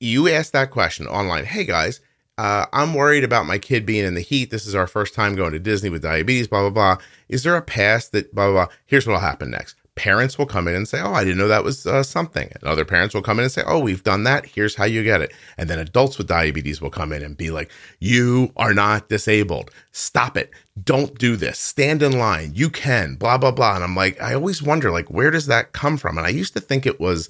[0.00, 1.44] you asked that question online.
[1.44, 2.00] Hey guys,
[2.36, 4.50] uh, I'm worried about my kid being in the heat.
[4.50, 7.04] This is our first time going to Disney with diabetes, blah, blah, blah.
[7.28, 8.74] Is there a pass that blah, blah, blah?
[8.86, 11.64] Here's what'll happen next parents will come in and say, Oh, I didn't know that
[11.64, 12.48] was uh, something.
[12.54, 14.46] And other parents will come in and say, Oh, we've done that.
[14.46, 15.32] Here's how you get it.
[15.58, 19.72] And then adults with diabetes will come in and be like, You are not disabled.
[19.90, 20.52] Stop it.
[20.82, 21.58] Don't do this.
[21.58, 22.52] Stand in line.
[22.54, 23.74] You can, blah, blah, blah.
[23.74, 26.16] And I'm like, I always wonder, like, where does that come from?
[26.16, 27.28] And I used to think it was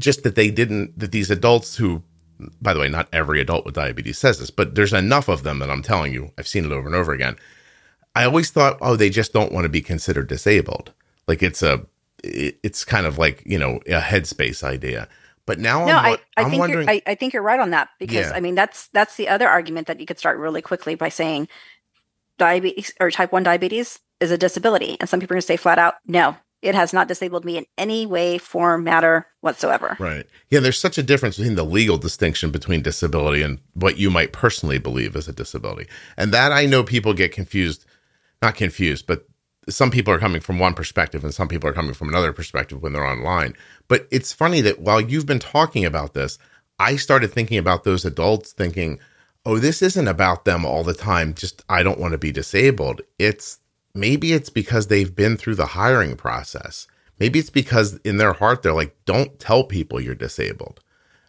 [0.00, 2.02] just that they didn't, that these adults who,
[2.60, 5.58] by the way, not every adult with diabetes says this, but there's enough of them
[5.60, 7.36] that I'm telling you, I've seen it over and over again.
[8.14, 10.92] I always thought, oh, they just don't want to be considered disabled.
[11.28, 11.86] Like it's a,
[12.24, 15.08] it's kind of like you know a headspace idea.
[15.46, 17.70] But now, no, I'm, I, I I'm think you're, I, I, think you're right on
[17.70, 18.32] that because yeah.
[18.34, 21.48] I mean that's that's the other argument that you could start really quickly by saying
[22.38, 25.56] diabetes or type one diabetes is a disability, and some people are going to say
[25.56, 29.96] flat out, no, it has not disabled me in any way, form, matter whatsoever.
[29.98, 30.26] Right.
[30.50, 34.32] Yeah, there's such a difference between the legal distinction between disability and what you might
[34.32, 35.88] personally believe is a disability.
[36.16, 37.86] And that I know people get confused,
[38.42, 39.26] not confused, but
[39.68, 42.82] some people are coming from one perspective and some people are coming from another perspective
[42.82, 43.54] when they're online.
[43.88, 46.38] But it's funny that while you've been talking about this,
[46.78, 48.98] I started thinking about those adults thinking,
[49.46, 51.34] oh, this isn't about them all the time.
[51.34, 53.00] Just, I don't want to be disabled.
[53.18, 53.59] It's
[53.94, 56.86] maybe it's because they've been through the hiring process.
[57.18, 60.80] Maybe it's because in their heart, they're like, don't tell people you're disabled.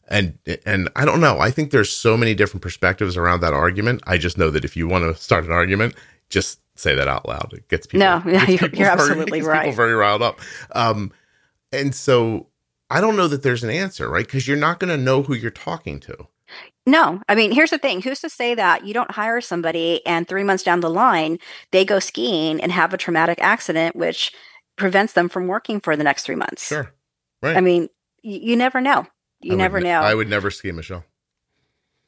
[0.07, 1.39] And, and I don't know.
[1.39, 4.01] I think there's so many different perspectives around that argument.
[4.05, 5.95] I just know that if you want to start an argument,
[6.29, 7.53] just say that out loud.
[7.53, 8.07] It gets people.
[8.07, 9.65] No, yeah, you're, you're absolutely right.
[9.65, 10.39] People very riled up.
[10.73, 11.11] Um,
[11.71, 12.47] and so
[12.89, 14.25] I don't know that there's an answer, right?
[14.25, 16.27] Because you're not going to know who you're talking to.
[16.85, 18.01] No, I mean, here's the thing.
[18.01, 21.37] Who's to say that you don't hire somebody and three months down the line,
[21.71, 24.31] they go skiing and have a traumatic accident, which
[24.77, 26.67] prevents them from working for the next three months?
[26.67, 26.91] Sure.
[27.43, 27.55] Right.
[27.55, 27.89] I mean,
[28.23, 29.05] you, you never know.
[29.41, 30.01] You never ne- know.
[30.01, 31.03] I would never ski, Michelle.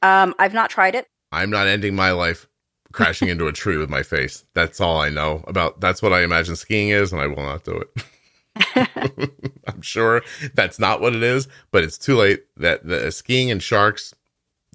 [0.02, 1.06] Um, I've not tried it.
[1.32, 2.48] I'm not ending my life
[2.92, 4.44] crashing into a tree with my face.
[4.54, 5.80] That's all I know about.
[5.80, 8.04] That's what I imagine skiing is, and I will not do it.
[9.66, 10.22] I'm sure
[10.54, 12.44] that's not what it is, but it's too late.
[12.56, 14.14] That the skiing and sharks,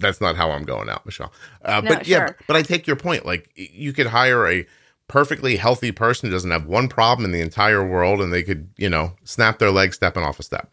[0.00, 1.32] that's not how I'm going out, Michelle.
[1.64, 3.24] Uh, no, but yeah, but, but I take your point.
[3.24, 4.66] Like you could hire a
[5.08, 8.70] perfectly healthy person who doesn't have one problem in the entire world, and they could,
[8.76, 10.72] you know, snap their leg stepping off a step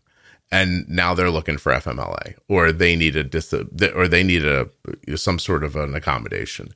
[0.51, 4.69] and now they're looking for FMLA or they need a dis- or they need a
[5.15, 6.73] some sort of an accommodation.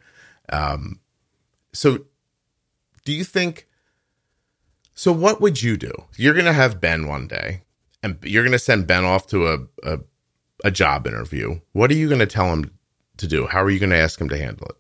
[0.49, 0.99] Um,
[1.73, 2.05] so,
[3.05, 3.67] do you think?
[4.93, 5.91] So, what would you do?
[6.17, 7.63] You're going to have Ben one day,
[8.03, 9.99] and you're going to send Ben off to a, a
[10.63, 11.59] a job interview.
[11.73, 12.71] What are you going to tell him
[13.17, 13.47] to do?
[13.47, 14.75] How are you going to ask him to handle it?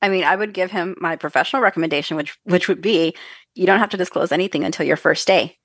[0.00, 3.14] I mean, I would give him my professional recommendation, which which would be
[3.54, 5.58] you don't have to disclose anything until your first day.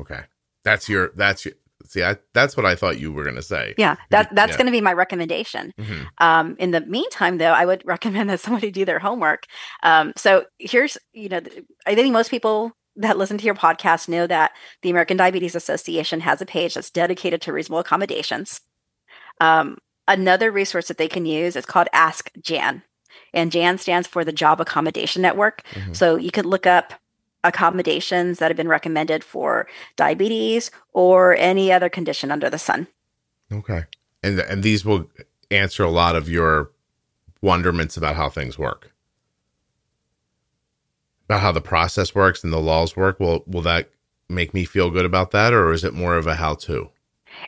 [0.00, 0.20] Okay,
[0.62, 2.04] that's your that's your see.
[2.04, 3.74] I, that's what I thought you were going to say.
[3.76, 4.56] Yeah, that that's Yeah.
[4.58, 5.72] going to be my recommendation.
[5.80, 6.06] Mhm.
[6.18, 9.46] Um, in the meantime, though, I would recommend that somebody do their homework.
[9.82, 11.40] Um, so here's, you know,
[11.86, 16.20] I think most people that listen to your podcast know that the American Diabetes Association
[16.20, 18.60] has a page that's dedicated to reasonable accommodations.
[19.40, 22.82] Um, another resource that they can use is called Ask Jan,
[23.32, 25.62] and Jan stands for the Job Accommodation Network.
[25.72, 25.96] Mhm.
[25.96, 26.94] So you could look up
[27.42, 32.86] accommodations that have been recommended for diabetes or any other condition under the sun.
[33.52, 33.84] Okay,
[34.22, 35.10] and and these will
[35.50, 36.70] answer a lot of your
[37.42, 38.90] wonderments about how things work,
[41.26, 43.18] about how the process works and the laws work.
[43.20, 43.90] Will will that
[44.28, 46.90] make me feel good about that, or is it more of a how to?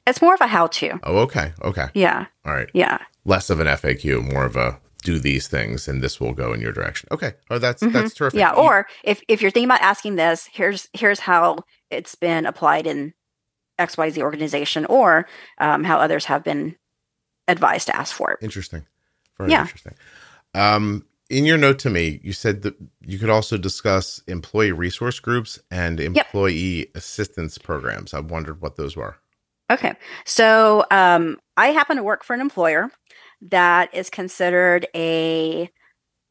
[0.06, 0.98] It's more of a how-to.
[1.04, 2.68] Oh, okay, okay, Yeah, all right.
[2.74, 2.98] yeah.
[3.24, 6.60] Less of an FAQ, more of a do these things, and this will go in
[6.60, 7.08] your direction.
[7.12, 7.92] Okay, oh, that's Mhm.
[7.92, 8.40] that's terrific.
[8.40, 11.58] Yeah, or if if you're thinking about asking this, here's here's how
[11.90, 13.14] it's been applied in
[13.78, 16.74] XYZ organization or um, how others have been
[17.46, 18.38] advised to ask for it.
[18.42, 18.84] Interesting.
[19.38, 19.60] Very Yeah.
[19.62, 19.94] interesting.
[20.54, 25.18] Um, in your note to me, you said that you could also discuss employee resource
[25.18, 28.14] groups and employee assistance programs.
[28.14, 29.16] I wondered what those were.
[29.70, 29.94] Okay.
[30.24, 32.90] So um, I happen to work for an employer
[33.42, 35.70] that is considered a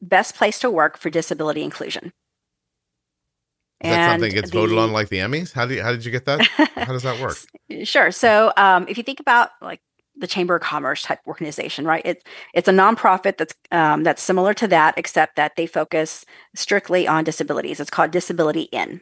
[0.00, 2.12] best place to work for disability inclusion.
[3.82, 5.52] Is that something gets voted on like the Emmys?
[5.52, 6.40] How do you, how did you get that?
[6.74, 7.36] How does that work?
[7.82, 8.12] Sure.
[8.12, 9.80] So um, if you think about like
[10.18, 12.02] the Chamber of Commerce type organization, right?
[12.04, 12.22] It's
[12.54, 17.24] it's a nonprofit that's um, that's similar to that, except that they focus strictly on
[17.24, 17.80] disabilities.
[17.80, 19.00] It's called Disability In,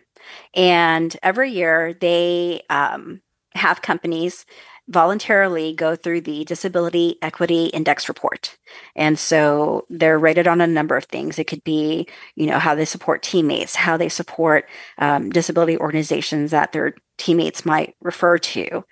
[0.55, 3.21] and every year they um,
[3.55, 4.45] have companies
[4.89, 8.57] voluntarily go through the Disability Equity Index report,
[8.97, 11.39] and so they're rated on a number of things.
[11.39, 16.51] It could be, you know, how they support teammates, how they support um, disability organizations
[16.51, 18.85] that their teammates might refer to.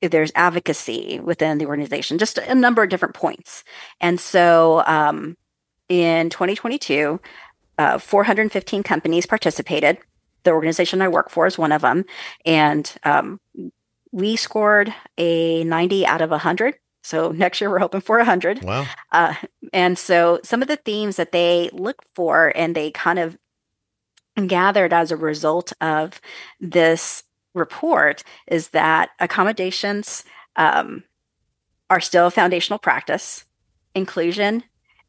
[0.00, 3.64] There's advocacy within the organization, just a number of different points.
[4.00, 5.36] And so um,
[5.88, 7.20] in 2022,
[7.78, 9.98] uh, 415 companies participated.
[10.44, 12.04] The organization I work for is one of them.
[12.44, 13.40] And um,
[14.12, 16.74] we scored a 90 out of 100.
[17.02, 18.64] So next year we're hoping for 100.
[18.64, 18.86] Wow.
[19.12, 19.34] Uh,
[19.72, 23.38] and so some of the themes that they look for and they kind of
[24.46, 26.20] gathered as a result of
[26.60, 27.24] this
[27.58, 30.24] report is that accommodations
[30.56, 31.04] um,
[31.90, 33.44] are still a foundational practice.
[33.94, 34.62] Inclusion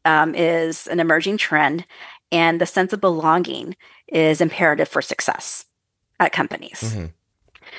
[0.04, 1.86] um, is an emerging trend,
[2.32, 3.76] and the sense of belonging
[4.08, 5.66] is imperative for success
[6.18, 6.80] at companies.
[6.80, 7.12] Mhm.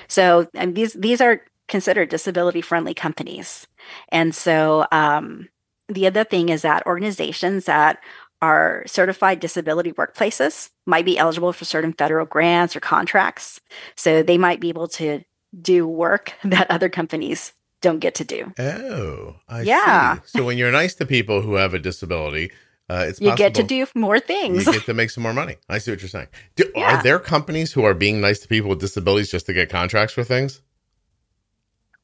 [0.07, 3.67] So and these these are considered disability friendly companies.
[4.09, 5.49] And so um,
[5.87, 7.99] the other thing is that organizations that
[8.41, 13.59] are certified disability workplaces might be eligible for certain federal grants or contracts.
[13.95, 15.23] So they might be able to
[15.61, 18.53] do work that other companies don't get to do.
[18.59, 20.15] Oh, I Yeah.
[20.15, 20.21] see.
[20.25, 22.51] So when you're nice to people who have a disability,
[22.89, 24.65] uh, it's You get to do more things.
[24.65, 25.55] You get to make some more money.
[25.69, 26.27] I see what you're saying.
[26.55, 26.97] Do, Yeah.
[26.99, 30.13] Are there companies who are being nice to people with disabilities just to get contracts
[30.13, 30.61] for things?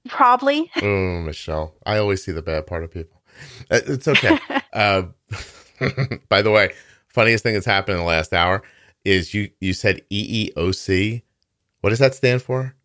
[0.08, 0.72] Probably.
[0.82, 3.22] Oh, Michelle, I always see the bad part of people.
[3.70, 4.40] Uh, It's okay.
[4.74, 5.04] uh,
[6.30, 6.74] by the way,
[7.08, 8.64] funniest thing that's happened in the last hour
[9.06, 11.22] is you you said EEOC.
[11.82, 12.76] What does that stand for?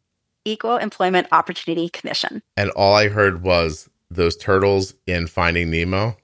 [0.44, 2.42] Equal Employment Opportunity Commission.
[2.56, 6.16] And all I heard was those turtles in Finding Nemo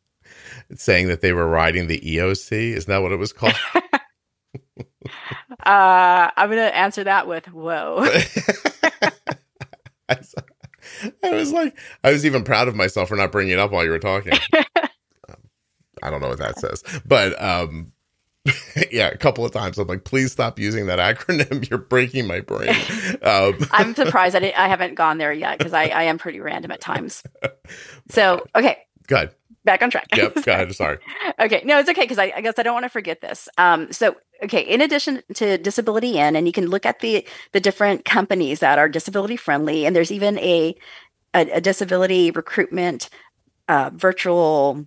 [0.74, 2.72] saying that they were riding the EOC.
[2.72, 3.54] Isn't that what it was called?
[5.64, 8.04] Uh, I'm going to answer that with whoa.
[10.08, 10.18] I
[11.32, 13.90] was like, I was even proud of myself for not bringing it up while you
[13.90, 14.32] were talking.
[16.06, 17.92] I don't know what that says, but um,
[18.90, 21.68] yeah, a couple of times I'm like, please stop using that acronym.
[21.70, 22.74] You're breaking my brain.
[23.22, 26.38] Um, I'm surprised I, didn't, I haven't gone there yet because I, I am pretty
[26.38, 27.22] random at times.
[28.08, 29.30] So, okay, good.
[29.64, 30.06] back on track.
[30.14, 30.34] Yep.
[30.44, 30.74] Go ahead.
[30.74, 30.98] Sorry.
[31.40, 33.48] okay, no, it's okay because I, I guess I don't want to forget this.
[33.58, 37.60] Um, so, okay, in addition to Disability In, and you can look at the the
[37.60, 40.76] different companies that are disability friendly, and there's even a
[41.34, 43.08] a, a disability recruitment
[43.68, 44.86] uh, virtual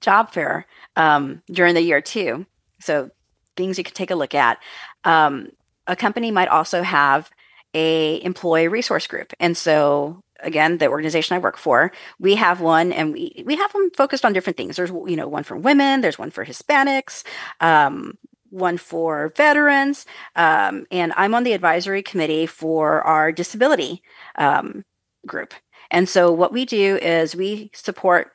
[0.00, 2.46] job fair um, during the year too.
[2.80, 3.10] So,
[3.56, 4.58] things you can take a look at.
[5.04, 5.48] Um,
[5.86, 7.30] a company might also have
[7.74, 11.90] a employee resource group, and so again, the organization I work for,
[12.20, 15.26] we have one and we we have them focused on different things there's you know
[15.26, 17.24] one for women there's one for hispanics
[17.60, 18.16] um,
[18.50, 24.02] one for veterans, um, and I'm on the advisory committee for our disability
[24.36, 24.84] um,
[25.26, 25.54] group.
[25.90, 28.32] And so, what we do is we support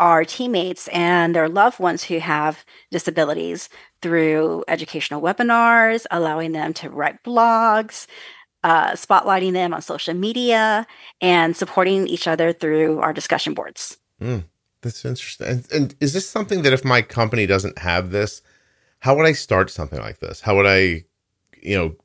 [0.00, 3.68] our teammates and their loved ones who have disabilities
[4.00, 8.06] through educational webinars, allowing them to write blogs,
[8.64, 10.86] uh, spotlighting them on social media,
[11.20, 13.98] and supporting each other through our discussion boards.
[14.20, 14.44] Mm,
[14.80, 15.46] that's interesting.
[15.46, 18.40] And, and is this something that if my company doesn't have this,
[19.00, 20.40] how would I start something like this?
[20.40, 21.04] How would I,
[21.62, 21.96] you know,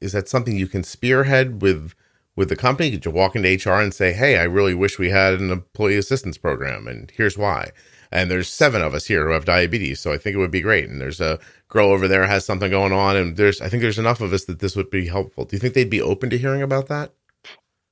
[0.00, 1.94] is that something you can spearhead with
[2.36, 2.90] with the company?
[2.90, 5.96] Could you walk into HR and say, "Hey, I really wish we had an employee
[5.96, 7.70] assistance program, and here's why."
[8.12, 10.60] And there's seven of us here who have diabetes, so I think it would be
[10.60, 10.88] great.
[10.88, 13.98] And there's a girl over there has something going on, and there's I think there's
[13.98, 15.44] enough of us that this would be helpful.
[15.44, 17.12] Do you think they'd be open to hearing about that?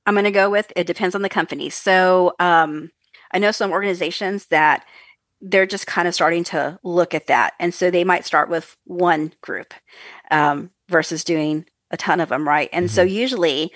[0.05, 1.69] I'm going to go with it depends on the company.
[1.69, 2.91] So um,
[3.31, 4.85] I know some organizations that
[5.39, 8.75] they're just kind of starting to look at that, and so they might start with
[8.85, 9.73] one group
[10.31, 12.69] um, versus doing a ton of them, right?
[12.73, 12.93] And mm-hmm.
[12.93, 13.71] so usually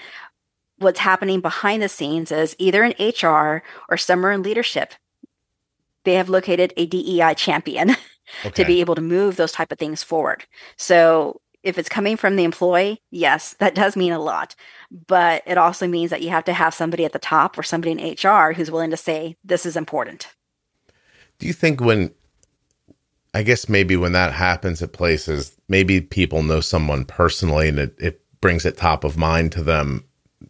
[0.84, 4.94] what's happening behind the scenes is either in HR or somewhere in leadership,
[6.04, 7.92] they have located a DEI champion
[8.46, 8.50] okay.
[8.54, 10.46] to be able to move those type of things forward.
[10.78, 14.56] So if it's coming from the employee, yes, that does mean a lot.
[15.08, 17.92] But it also means that you have to have somebody at the top or somebody
[17.92, 20.28] in HR who's willing to say, this is important.
[21.40, 22.14] Do you think when,
[23.34, 27.96] I guess maybe when that happens at places, maybe people know someone personally and it,
[27.98, 30.04] it brings it top of mind to them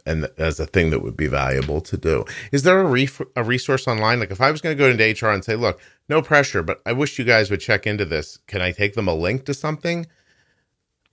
[0.06, 2.26] and as a thing that would be valuable to do.
[2.52, 4.20] Is there a, ref- a resource online?
[4.20, 5.80] Like if I was going to go into HR and say, look,
[6.10, 8.38] no pressure, but I wish you guys would check into this.
[8.48, 10.08] Can I take them a link to something?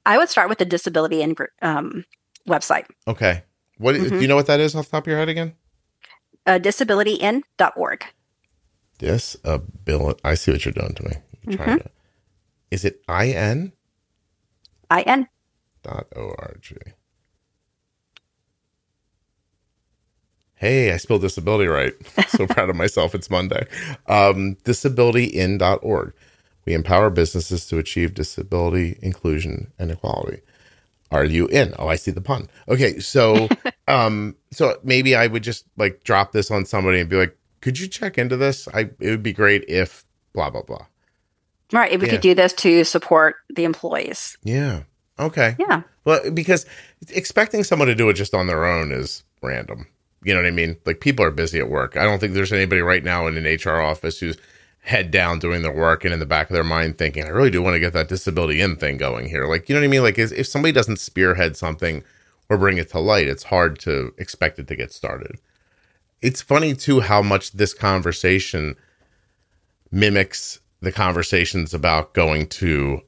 [0.07, 2.05] I would start with the disability in, um,
[2.49, 2.87] website.
[3.07, 3.45] Okay.
[3.79, 4.09] What mm-hmm.
[4.09, 5.55] do you know what that is off the top of your head again?
[6.47, 8.05] Uh, disabilityin.org.
[8.99, 10.21] Disability.
[10.25, 11.13] I see what you're doing to me.
[11.47, 11.77] mm-hmm.
[11.77, 11.91] to.
[12.71, 13.73] Is it in?
[15.07, 15.29] In.
[15.83, 16.95] Dot org.
[20.61, 21.95] Hey, I spelled disability right.
[22.29, 23.15] so proud of myself.
[23.15, 23.67] It's Monday.
[24.09, 26.13] Um, disabilityin.org.
[26.67, 30.43] We empower businesses to achieve disability inclusion and equality.
[31.11, 31.73] Are you in?
[31.79, 32.51] Oh, I see the pun.
[32.69, 33.49] Okay, so
[33.89, 37.79] um so maybe I would just like drop this on somebody and be like, "Could
[37.81, 38.69] you check into this?
[38.69, 40.05] I it would be great if
[40.35, 40.85] blah blah blah."
[41.73, 42.13] Right, if we yeah.
[42.13, 44.37] could do this to support the employees.
[44.45, 44.83] Yeah.
[45.19, 45.57] Okay.
[45.59, 45.83] Yeah.
[46.05, 46.67] Well, because
[47.09, 49.87] expecting someone to do it just on their own is random.
[50.23, 50.77] You know what I mean?
[50.85, 51.97] Like people are busy at work.
[51.97, 54.37] I don't think there's anybody right now in an HR office who's
[54.83, 57.51] head down doing their work and in the back of their mind thinking, I really
[57.51, 59.47] do want to get that disability in thing going here.
[59.47, 60.03] Like, you know what I mean?
[60.03, 62.03] Like if somebody doesn't spearhead something
[62.49, 65.39] or bring it to light, it's hard to expect it to get started.
[66.23, 68.77] It's funny too how much this conversation
[69.91, 73.03] mimics the conversations about going to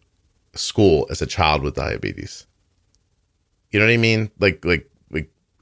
[0.55, 2.47] school as a child with diabetes.
[3.71, 4.31] You know what I mean?
[4.39, 4.91] Like like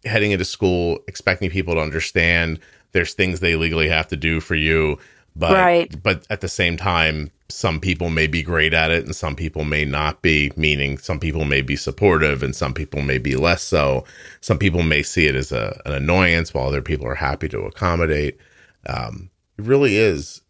[0.05, 2.59] heading into school expecting people to understand
[2.93, 4.99] there's things they legally have to do for you
[5.37, 6.03] but right.
[6.03, 9.65] but at the same time some people may be great at it and some people
[9.65, 13.63] may not be meaning some people may be supportive and some people may be less
[13.63, 14.05] so
[14.41, 17.61] some people may see it as a, an annoyance while other people are happy to
[17.61, 18.39] accommodate
[18.87, 20.41] um, it really is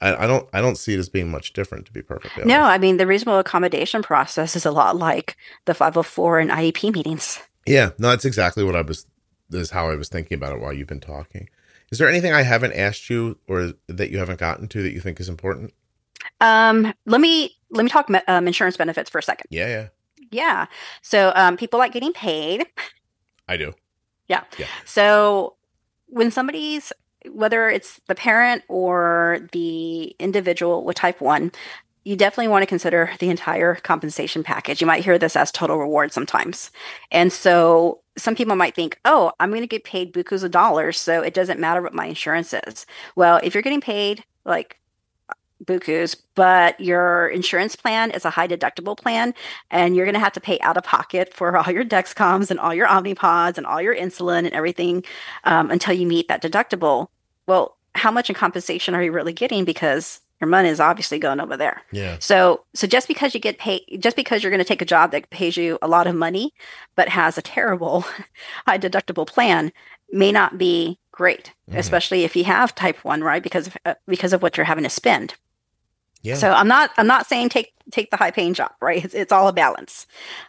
[0.00, 2.48] I, I, don't I don't see it as being much different to be perfectly honest.
[2.48, 5.36] No, I mean the reasonable accommodation process is a lot like
[5.66, 7.40] the 504 and IEP meetings.
[7.66, 9.06] Yeah, no, that's exactly what I was.
[9.48, 11.48] This is how I was thinking about it while you've been talking.
[11.90, 15.00] Is there anything I haven't asked you or that you haven't gotten to that you
[15.00, 15.74] think is important?
[16.40, 19.46] Um, let me let me talk um, insurance benefits for a second.
[19.50, 19.88] Yeah, yeah,
[20.30, 20.66] yeah.
[21.02, 22.66] So, um, people like getting paid.
[23.48, 23.72] I do.
[24.28, 24.44] Yeah.
[24.58, 24.66] yeah.
[24.84, 25.56] So,
[26.06, 26.92] when somebody's
[27.28, 31.52] whether it's the parent or the individual with type one,
[32.04, 34.80] you definitely want to consider the entire compensation package.
[34.80, 36.70] You might hear this as total reward sometimes.
[37.10, 40.98] And so some people might think, oh, I'm going to get paid bukus of dollars,
[40.98, 42.86] so it doesn't matter what my insurance is.
[43.16, 44.78] Well, if you're getting paid like
[45.64, 49.34] bukus, but your insurance plan is a high deductible plan,
[49.70, 52.58] and you're going to have to pay out of pocket for all your Dexcoms and
[52.58, 55.04] all your Omnipods and all your insulin and everything
[55.44, 57.08] um, until you meet that deductible.
[57.46, 59.64] Well, how much in compensation are you really getting?
[59.64, 61.82] Because your money is obviously going over there.
[61.92, 62.16] Yeah.
[62.18, 65.12] So so just because you get paid just because you're going to take a job
[65.12, 66.52] that pays you a lot of money
[66.96, 68.04] but has a terrible
[68.66, 69.72] high deductible plan
[70.12, 71.78] may not be great, mm-hmm.
[71.78, 73.42] especially if you have type 1, right?
[73.42, 75.34] Because of, uh, because of what you're having to spend.
[76.22, 76.34] Yeah.
[76.34, 79.04] So I'm not I'm not saying take take the high paying job, right?
[79.04, 80.06] It's it's all a balance.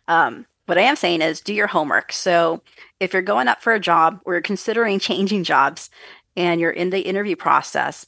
[0.07, 2.11] Um, what I am saying is do your homework.
[2.11, 2.61] So
[2.99, 5.89] if you're going up for a job or you're considering changing jobs
[6.35, 8.05] and you're in the interview process,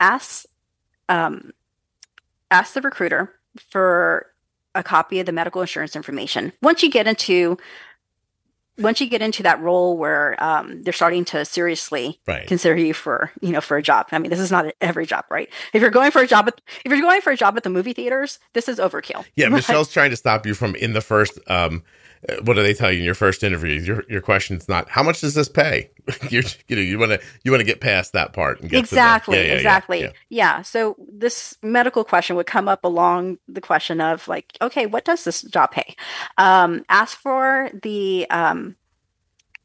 [0.00, 0.46] ask
[1.08, 1.52] um,
[2.50, 3.32] ask the recruiter
[3.70, 4.26] for
[4.74, 6.52] a copy of the medical insurance information.
[6.62, 7.56] Once you get into
[8.78, 12.46] once you get into that role where um, they're starting to seriously Right.
[12.46, 14.06] consider you for you know for a job.
[14.12, 15.48] I mean, this is not every job, right?
[15.72, 17.70] If you're going for a job at if you're going for a job at the
[17.70, 19.24] movie theaters, this is overkill.
[19.34, 21.38] Yeah, Michelle's trying to stop you from in the first.
[21.48, 21.82] Um,
[22.42, 23.80] what do they tell you in your first interview?
[23.80, 25.90] Your your question's not how much does this pay.
[26.30, 28.78] You're, you know you want to you want to get past that part and get
[28.80, 30.10] exactly To the, yeah, yeah, exactly yeah.
[30.28, 35.04] yeah, so this medical question would come up along the question of like okay what
[35.04, 35.94] does this job pay
[36.38, 38.76] um, ask for the um,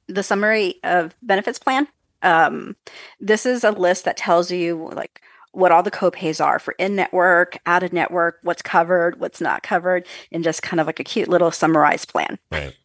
[0.07, 1.87] the summary of benefits plan
[2.21, 2.75] um,
[3.19, 5.21] this is a list that tells you like
[5.53, 9.63] what all the copays are for in network out of network what's covered what's not
[9.63, 12.75] covered and just kind of like a cute little summarized plan Right.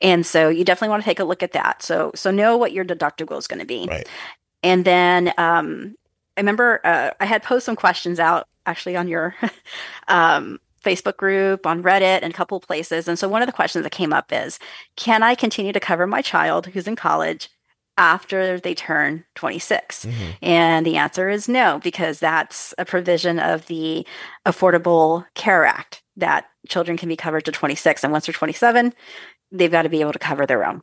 [0.00, 2.72] and so you definitely want to take a look at that so so know what
[2.72, 4.08] your deductible is going to be Right.
[4.62, 5.94] and then um,
[6.36, 9.34] I remember uh, I had posed some questions out actually on your
[10.08, 13.06] um, Facebook group, on Reddit, and a couple of places.
[13.06, 14.58] And so one of the questions that came up is
[14.96, 17.50] Can I continue to cover my child who's in college
[18.00, 20.06] after they turn 26?
[20.06, 20.12] Mhm.
[20.42, 24.04] And the answer is no, because that's a provision of the
[24.46, 28.02] Affordable Care Act that children can be covered to 26.
[28.02, 28.92] And once they're 27,
[29.52, 30.82] they've got to be able to cover their own.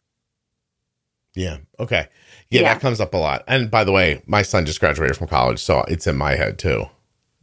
[1.36, 1.58] Yeah.
[1.80, 2.08] Okay.
[2.50, 2.74] Yeah, Yeah.
[2.74, 3.44] that comes up a lot.
[3.48, 6.58] And by the way, my son just graduated from college, so it's in my head
[6.58, 6.86] too.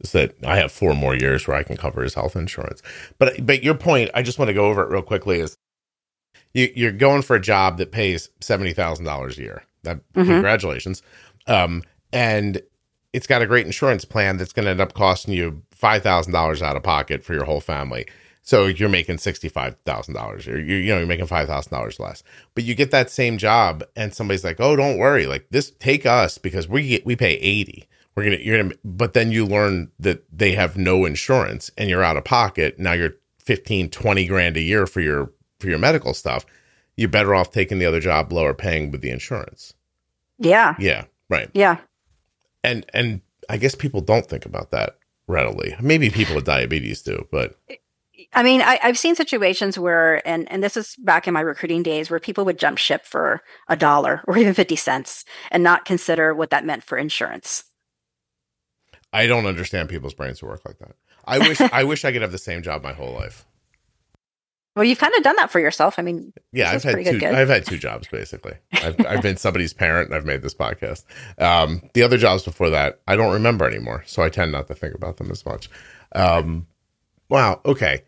[0.01, 2.81] Is that I have four more years where I can cover his health insurance.
[3.17, 5.39] But but your point, I just want to go over it real quickly.
[5.39, 5.55] Is
[6.55, 9.63] you, you're going for a job that pays seventy thousand dollars a year.
[9.83, 10.25] That Mhm.
[10.25, 11.03] congratulations.
[11.45, 12.61] Um, and
[13.13, 16.33] it's got a great insurance plan that's going to end up costing you five thousand
[16.33, 18.05] dollars out of pocket for your whole family.
[18.41, 20.45] So you're making sixty five thousand dollars.
[20.45, 22.23] You're you know you're making five thousand dollars less.
[22.55, 25.25] But you get that same job, and somebody's like, "Oh, don't worry.
[25.25, 27.87] Like this, take us because we get we pay eighty.
[28.15, 32.03] We're gonna you're gonna." But then you learn that they have no insurance, and you're
[32.03, 32.77] out of pocket.
[32.79, 35.31] Now you're 15, 20 grand a year for your
[35.65, 36.45] for your medical stuff.
[36.95, 39.73] You're better off taking the other job, lower paying with the insurance.
[40.37, 40.75] Yeah.
[40.79, 41.49] Yeah, right.
[41.53, 41.77] Yeah.
[42.63, 44.97] And and I guess people don't think about that
[45.27, 45.75] readily.
[45.81, 47.57] Maybe people with diabetes do, but
[48.33, 51.83] I mean, I, I've seen situations where, and and this is back in my recruiting
[51.83, 55.85] days, where people would jump ship for a dollar or even fifty cents and not
[55.85, 57.65] consider what that meant for insurance.
[59.11, 60.95] I don't understand people's brains to work like that.
[61.25, 63.45] I wish I wish I could have the same job my whole life.
[64.75, 65.95] Well, you've kind of done that for yourself.
[65.97, 67.19] I mean, Yeah, I've had two.
[67.19, 67.23] good.
[67.23, 68.53] I've had two jobs basically.
[68.73, 71.03] I've I've been somebody's parent and I've made this podcast.
[71.41, 74.75] Um, the other jobs before that, I don't remember anymore, so I tend not to
[74.75, 75.69] think about them as much.
[76.13, 76.67] Um,
[77.29, 77.61] wow.
[77.65, 78.03] Okay.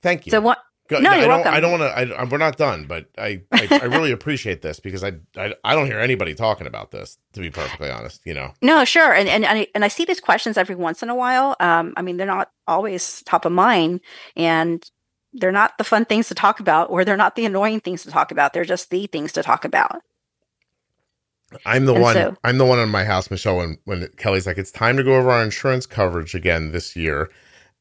[0.00, 0.30] Thank you.
[0.30, 0.58] so what?
[0.88, 1.34] Go- No, I you're don't.
[1.42, 1.54] welcome.
[1.54, 2.18] I don't want to.
[2.18, 5.74] I, we're not done, but I, I I really appreciate this because I, I I
[5.74, 7.18] don't hear anybody talking about this.
[7.34, 8.54] To be perfectly honest, you know.
[8.62, 11.56] No, sure, and and I, and I see these questions every once in a while.
[11.60, 14.00] Um, I mean, they're not always top of mind,
[14.34, 14.82] and
[15.32, 18.10] they're not the fun things to talk about, or they're not the annoying things to
[18.10, 18.52] talk about.
[18.52, 20.02] They're just the things to talk about.
[21.64, 22.14] I'm the And one.
[22.14, 23.56] so- I'm the one in my house, Michelle.
[23.56, 27.30] When when Kelly's like, it's time to go over our insurance coverage again this year,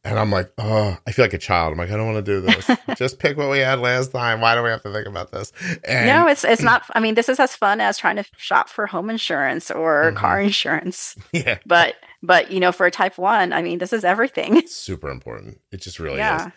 [0.06, 1.74] and I'm like, oh, I feel like a child.
[1.74, 2.70] I'm like, I don't want to do this.
[2.98, 4.40] Just pick what we had last time.
[4.40, 5.52] Why do we have to think about this?
[5.84, 6.84] And no, it's it's not.
[6.96, 10.16] I mean, this is as fun as trying to shop for home insurance or Mhm.
[10.16, 11.18] car insurance.
[11.34, 14.56] yeah, But but you know, for a type one, I mean, this is everything.
[14.56, 15.60] it's super important.
[15.74, 16.48] It just really yeah.
[16.48, 16.52] is.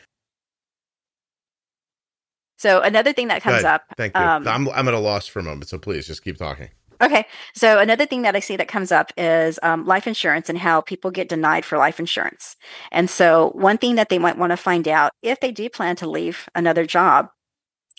[2.60, 3.84] So another thing that comes up.
[3.96, 4.20] Thank you.
[4.20, 6.68] um, I'm I'm at a loss for a moment, so please just keep talking.
[7.00, 7.24] Okay.
[7.54, 10.82] So another thing that I see that comes up is um, life insurance and how
[10.82, 12.56] people get denied for life insurance.
[12.92, 15.96] And so one thing that they might want to find out if they do plan
[15.96, 17.30] to leave another job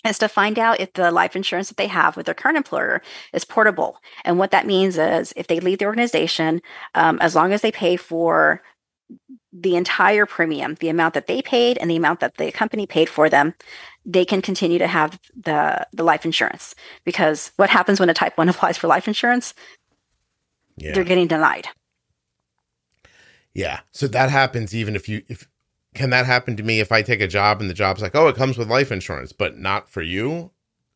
[0.06, 3.02] is to find out if the life insurance that they have with their current employer
[3.32, 3.98] is portable.
[4.24, 6.62] And what that means is if they leave the organization,
[6.94, 8.62] um, as long as they pay for
[9.52, 13.08] the entire premium, the amount that they paid and the amount that the company paid
[13.08, 13.54] for them,
[14.04, 16.74] they can continue to have the the life insurance.
[17.04, 19.54] Because what happens when a type one applies for life insurance?
[20.76, 21.68] Yeah, They're getting denied.
[23.54, 23.80] yeah.
[23.92, 25.48] So that happens even if you if
[25.94, 28.28] can that happen to me if I take a job and the job's like, oh,
[28.28, 30.52] it comes with life insurance, but not for you,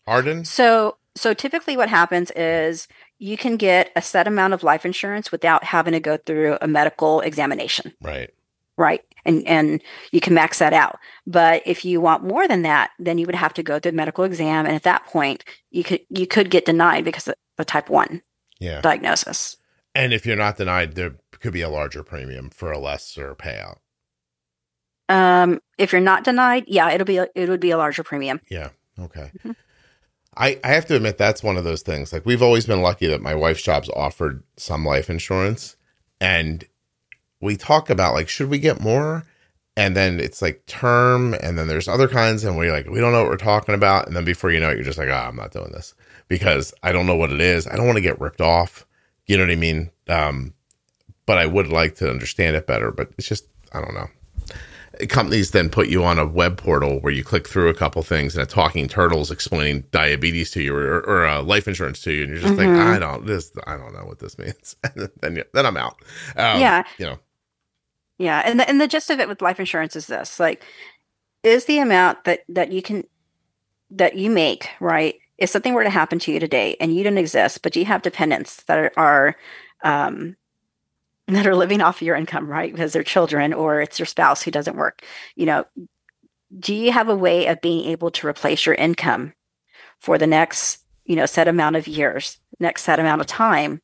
[0.06, 0.44] Arden.
[0.44, 2.88] So so typically what happens is
[3.18, 6.68] you can get a set amount of life insurance without having to go through a
[6.68, 7.92] medical examination.
[8.02, 8.30] Right.
[8.76, 9.82] right and and
[10.12, 13.34] you can max that out but if you want more than that then you would
[13.34, 16.50] have to go through a medical exam and at that point you could you could
[16.50, 18.20] get denied because of the type 1
[18.60, 18.80] Yeah.
[18.82, 19.56] diagnosis
[19.94, 23.78] And if you're not denied, there could be a larger premium for a lesser payout.
[25.08, 28.40] um if you're not denied yeah it'll be a, it would be a larger premium
[28.50, 28.70] Yeah.
[28.98, 29.30] Okay.
[29.44, 29.54] Mhm.
[30.36, 32.12] I, I have to admit that's one of those things.
[32.12, 35.76] Like we've always been lucky that my wife's jobs offered some life insurance.
[36.20, 36.64] And
[37.40, 39.24] we talk about like, should we get more?
[39.76, 43.12] and then it's like term and then there's other kinds and we're like we don't
[43.12, 45.28] know what we're talking about and then before you know it you're just like ah
[45.28, 45.94] i'm not doing this
[46.28, 48.86] because i don't know what it is i don't want to get ripped off
[49.26, 50.54] you know what i mean um,
[51.26, 54.08] but i would like to understand it better but it's just i don't know
[55.08, 58.34] companies then put you on a web portal where you click through a couple things
[58.34, 62.22] and a talking turtle's explaining diabetes to you or, or uh, life insurance to you.
[62.24, 62.76] And you're just mm-hmm.
[62.76, 64.76] like i don't this i don't know what this means.
[64.94, 65.96] And then then i'm out.
[66.36, 66.84] Um, yeah.
[66.98, 67.18] you know.
[68.18, 70.62] Yeah, and the, and the gist of it with life insurance is this: like,
[71.42, 73.04] is the amount that that you can
[73.90, 75.16] that you make right?
[75.38, 78.00] If something were to happen to you today and you didn't exist, but you have
[78.00, 79.36] dependents that are, are
[79.82, 80.36] um,
[81.34, 82.72] that are living off of your income, right?
[82.72, 85.02] Because they're children or it's your spouse who doesn't work.
[85.34, 85.64] You know,
[86.58, 89.32] do you have a way of being able to replace your income
[89.98, 93.80] for the next, you know, set amount of years, next set amount of time?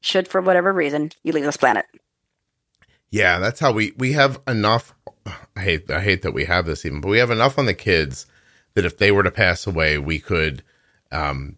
[0.00, 1.86] Should for whatever reason you leave this planet.
[3.10, 4.94] Yeah, that's how we we have enough.
[5.56, 7.74] I hate I hate that we have this even, but we have enough on the
[7.74, 8.26] kids
[8.74, 10.62] that if they were to pass away, we could
[11.10, 11.56] um,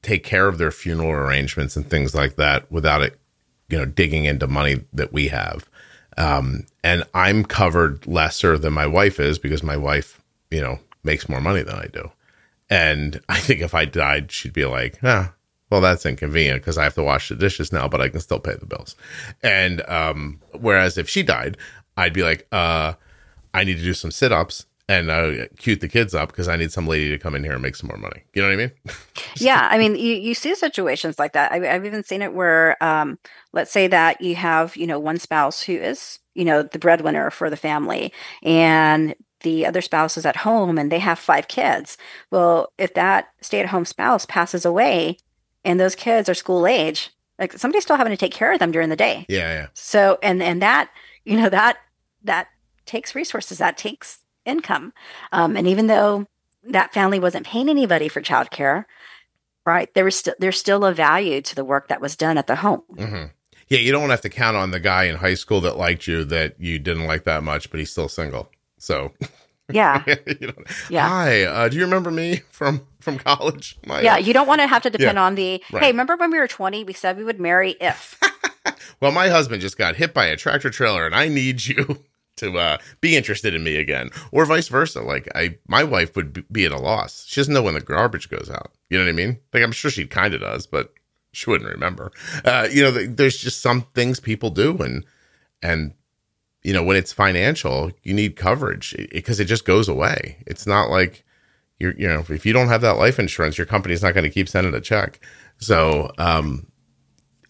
[0.00, 3.18] take care of their funeral arrangements and things like that without it,
[3.72, 5.68] you know, digging into money that we have.
[6.18, 10.20] Um, and I'm covered lesser than my wife is because my wife,
[10.50, 12.10] you know, makes more money than I do.
[12.68, 15.32] And I think if I died, she'd be like, ah,
[15.70, 18.38] well, that's inconvenient because I have to wash the dishes now, but I can still
[18.38, 18.94] pay the bills.
[19.42, 21.56] And um, whereas if she died,
[21.96, 22.92] I'd be like, uh,
[23.54, 26.56] I need to do some sit ups and uh, cute the kids up because I
[26.56, 28.22] need some lady to come in here and make some more money.
[28.34, 28.72] You know what I mean?
[29.36, 31.50] yeah, I mean, you, you see situations like that.
[31.50, 33.18] I, have even seen it where, um,
[33.52, 37.30] let's say that you have, you know, one spouse who is, you know, the breadwinner
[37.30, 38.12] for the family,
[38.42, 41.98] and the other spouse is at home and they have five kids.
[42.30, 45.18] Well, if that stay at home spouse passes away,
[45.64, 48.70] and those kids are school age, like somebody's still having to take care of them
[48.70, 49.26] during the day.
[49.28, 49.66] Yeah, yeah.
[49.74, 50.90] So and and that
[51.24, 51.78] you know that
[52.24, 52.48] that
[52.86, 54.92] takes resources, that takes income,
[55.32, 56.26] um, and even though
[56.64, 58.84] that family wasn't paying anybody for childcare,
[59.66, 59.92] right?
[59.94, 62.56] There was still there's still a value to the work that was done at the
[62.56, 62.82] home.
[62.94, 63.26] Mm-hmm.
[63.68, 66.24] Yeah, you don't have to count on the guy in high school that liked you
[66.24, 68.50] that you didn't like that much, but he's still single.
[68.78, 69.12] So
[69.72, 70.02] Yeah.
[70.40, 70.54] you know,
[70.88, 71.08] yeah.
[71.08, 73.78] Hi, uh, do you remember me from from college?
[73.86, 75.24] My, yeah, you don't want to have to depend yeah.
[75.24, 75.62] on the.
[75.72, 75.84] Right.
[75.84, 76.84] Hey, remember when we were twenty?
[76.84, 78.18] We said we would marry if.
[79.00, 82.02] well, my husband just got hit by a tractor trailer, and I need you
[82.36, 85.02] to uh, be interested in me again, or vice versa.
[85.02, 87.24] Like I, my wife would be at a loss.
[87.26, 88.72] She doesn't know when the garbage goes out.
[88.90, 89.38] You know what I mean?
[89.52, 90.92] Like I'm sure she kind of does, but
[91.32, 92.12] she wouldn't remember.
[92.44, 95.04] Uh, you know, there's just some things people do, and
[95.62, 95.94] and
[96.62, 100.36] you know, when it's financial, you need coverage because it, it, just goes away.
[100.46, 101.24] It's not like
[101.78, 104.30] you're, you know, if you don't have that life insurance, your company's not going to
[104.30, 105.18] keep sending a check.
[105.58, 106.68] So, um,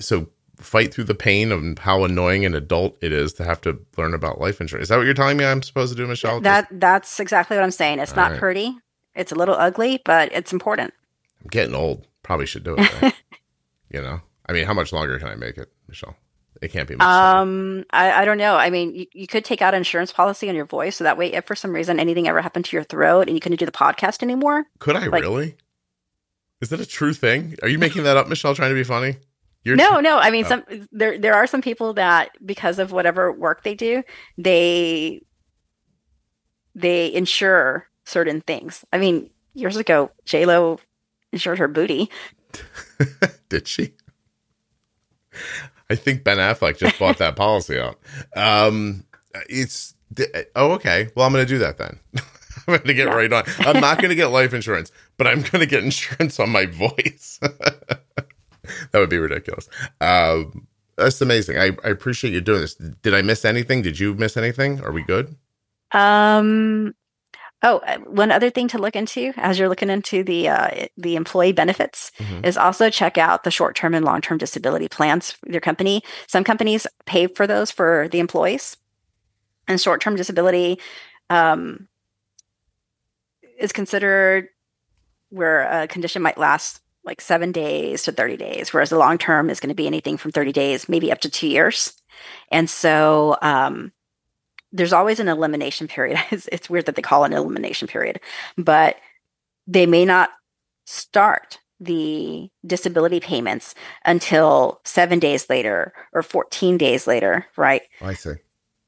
[0.00, 0.28] so
[0.62, 4.14] fight through the pain of how annoying an adult it is to have to learn
[4.14, 4.84] about life insurance.
[4.84, 6.40] Is that what you're telling me I'm supposed to do, Michelle?
[6.40, 7.98] That that's exactly what I'm saying.
[7.98, 8.40] It's All not right.
[8.40, 8.76] pretty.
[9.14, 10.94] It's a little ugly, but it's important.
[11.42, 12.06] I'm getting old.
[12.22, 13.02] Probably should do it.
[13.02, 13.14] Right?
[13.90, 16.16] you know, I mean, how much longer can I make it, Michelle?
[16.62, 16.94] It can't be.
[17.00, 18.54] um, I, I, don't know.
[18.54, 21.18] I mean, you, you could take out an insurance policy on your voice, so that
[21.18, 23.66] way, if for some reason anything ever happened to your throat and you couldn't do
[23.66, 25.56] the podcast anymore, could I like, really?
[26.60, 27.56] Is that a true thing?
[27.62, 28.54] Are you making that up, Michelle?
[28.54, 29.16] Trying to be funny?
[29.64, 30.18] You're no, no.
[30.18, 30.48] I mean, oh.
[30.48, 34.02] some there there are some people that because of whatever work they do,
[34.36, 35.22] they
[36.74, 38.84] they insure certain things.
[38.92, 40.80] I mean, years ago, J Lo
[41.32, 42.10] insured her booty.
[43.48, 43.92] Did she?
[45.88, 47.98] I think Ben Affleck just bought that policy out.
[48.36, 49.04] Um,
[49.48, 49.94] it's
[50.56, 51.08] oh okay.
[51.14, 51.98] Well, I'm going to do that then.
[52.66, 53.14] I'm going to get yeah.
[53.14, 53.44] right on.
[53.60, 56.66] I'm not going to get life insurance, but I'm going to get insurance on my
[56.66, 57.40] voice.
[58.92, 59.68] that would be ridiculous.
[60.00, 60.66] Um,
[60.96, 61.58] that's amazing.
[61.58, 62.74] I, I appreciate you doing this.
[62.74, 63.82] Did I miss anything?
[63.82, 64.80] Did you miss anything?
[64.82, 65.34] Are we good?
[65.92, 66.94] Um,
[67.64, 71.14] Oh, uh, one other thing to look into as you're looking into the uh, the
[71.14, 72.44] employee benefits mm-hmm.
[72.44, 76.02] is also check out the short term and long term disability plans for your company.
[76.26, 78.76] Some companies pay for those for the employees,
[79.68, 80.80] and short term disability
[81.30, 81.86] um,
[83.58, 84.48] is considered
[85.30, 89.50] where a condition might last like seven days to 30 days, whereas the long term
[89.50, 91.94] is going to be anything from 30 days, maybe up to two years.
[92.50, 93.92] And so, um,
[94.72, 96.18] there's always an elimination period.
[96.30, 98.20] It's, it's weird that they call it an elimination period,
[98.56, 98.96] but
[99.66, 100.30] they may not
[100.86, 103.74] start the disability payments
[104.04, 107.82] until seven days later or 14 days later, right?
[108.00, 108.34] I see.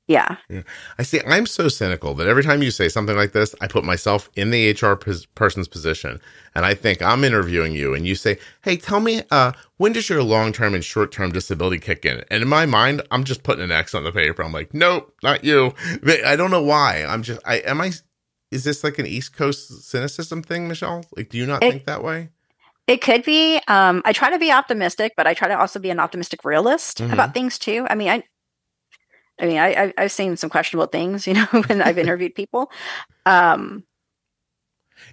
[0.07, 0.37] Yeah.
[0.51, 0.63] yeah.
[0.99, 1.21] I see.
[1.27, 4.51] I'm so cynical that every time you say something like this, I put myself in
[4.51, 6.21] the HR pos- person's position,
[6.55, 10.11] and I think I'm interviewing you, and you say, "Hey, tell me, uh, when does
[10.11, 13.45] your long term and short term disability kick in?" And in my mind, I'm just
[13.45, 14.43] putting an X on the paper.
[14.43, 15.73] I'm like, "Nope, not you."
[16.27, 17.03] I don't know why.
[17.09, 17.41] I'm just.
[17.47, 17.93] I am I.
[18.51, 21.05] Is this like an East Coast cynicism thing, Michelle?
[21.17, 22.29] Like, do you not It- think that way?
[22.87, 23.59] It could be.
[23.69, 26.99] Um, I try to be optimistic, but I try to also be an optimistic realist
[26.99, 27.15] Mhm.
[27.15, 27.87] about things too.
[27.89, 28.23] I mean, I,
[29.41, 32.71] I mean, I, I, I've seen some questionable things, you know, when I've interviewed people.
[33.27, 33.85] Um,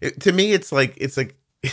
[0.01, 1.69] It, to me, it's like it's like I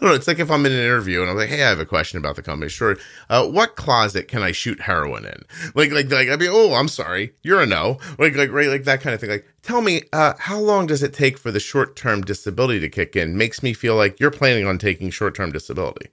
[0.00, 0.14] don't know.
[0.16, 2.18] It's like if I'm in an interview and I'm like, "Hey, I have a question
[2.18, 2.68] about the company.
[2.68, 2.96] Sure.
[3.28, 5.42] Uh, what closet can I shoot heroin in?"
[5.74, 8.84] Like, like, like I'd be, "Oh, I'm sorry, you're a no." Like, like, right, like
[8.84, 9.30] that kind of thing.
[9.30, 12.88] Like, tell me, uh, how long does it take for the short term disability to
[12.88, 13.36] kick in?
[13.36, 16.08] Makes me feel like you're planning on taking short term disability.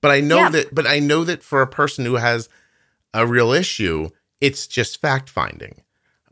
[0.00, 0.48] But I know Yeah.
[0.50, 0.74] that.
[0.74, 2.48] But I know that for a person who has
[3.14, 4.10] a real issue,
[4.40, 5.82] it's just fact finding.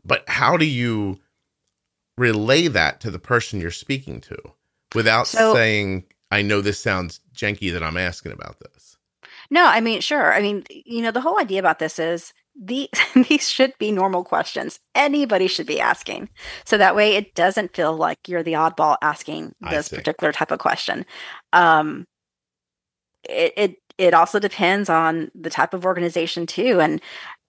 [0.05, 1.19] But how do you
[2.17, 4.37] relay that to the person you're speaking to
[4.93, 8.97] without So- saying, I know this sounds janky that I'm asking about this?
[9.49, 10.33] no, I mean, sure.
[10.33, 12.89] I mean, you know, the whole idea about this is the,
[13.29, 14.79] these should be normal questions.
[14.95, 16.29] Anybody should be asking.
[16.65, 20.59] So that way it doesn't feel like you're the oddball asking this particular type of
[20.59, 21.05] question.
[21.51, 22.07] Um,
[23.29, 26.79] it, it, it also depends on the type of organization too.
[26.79, 27.01] And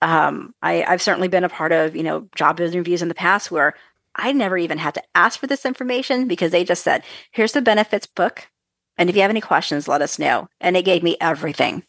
[0.02, 3.50] um, I, I've certainly been a part of, you know, job interviews in the past
[3.50, 3.74] where
[4.14, 7.02] I never even had to ask for this information because they just said,
[7.32, 8.48] here's the benefits book.
[8.96, 10.48] And if you have any questions, let us know.
[10.60, 11.82] And it gave me everything.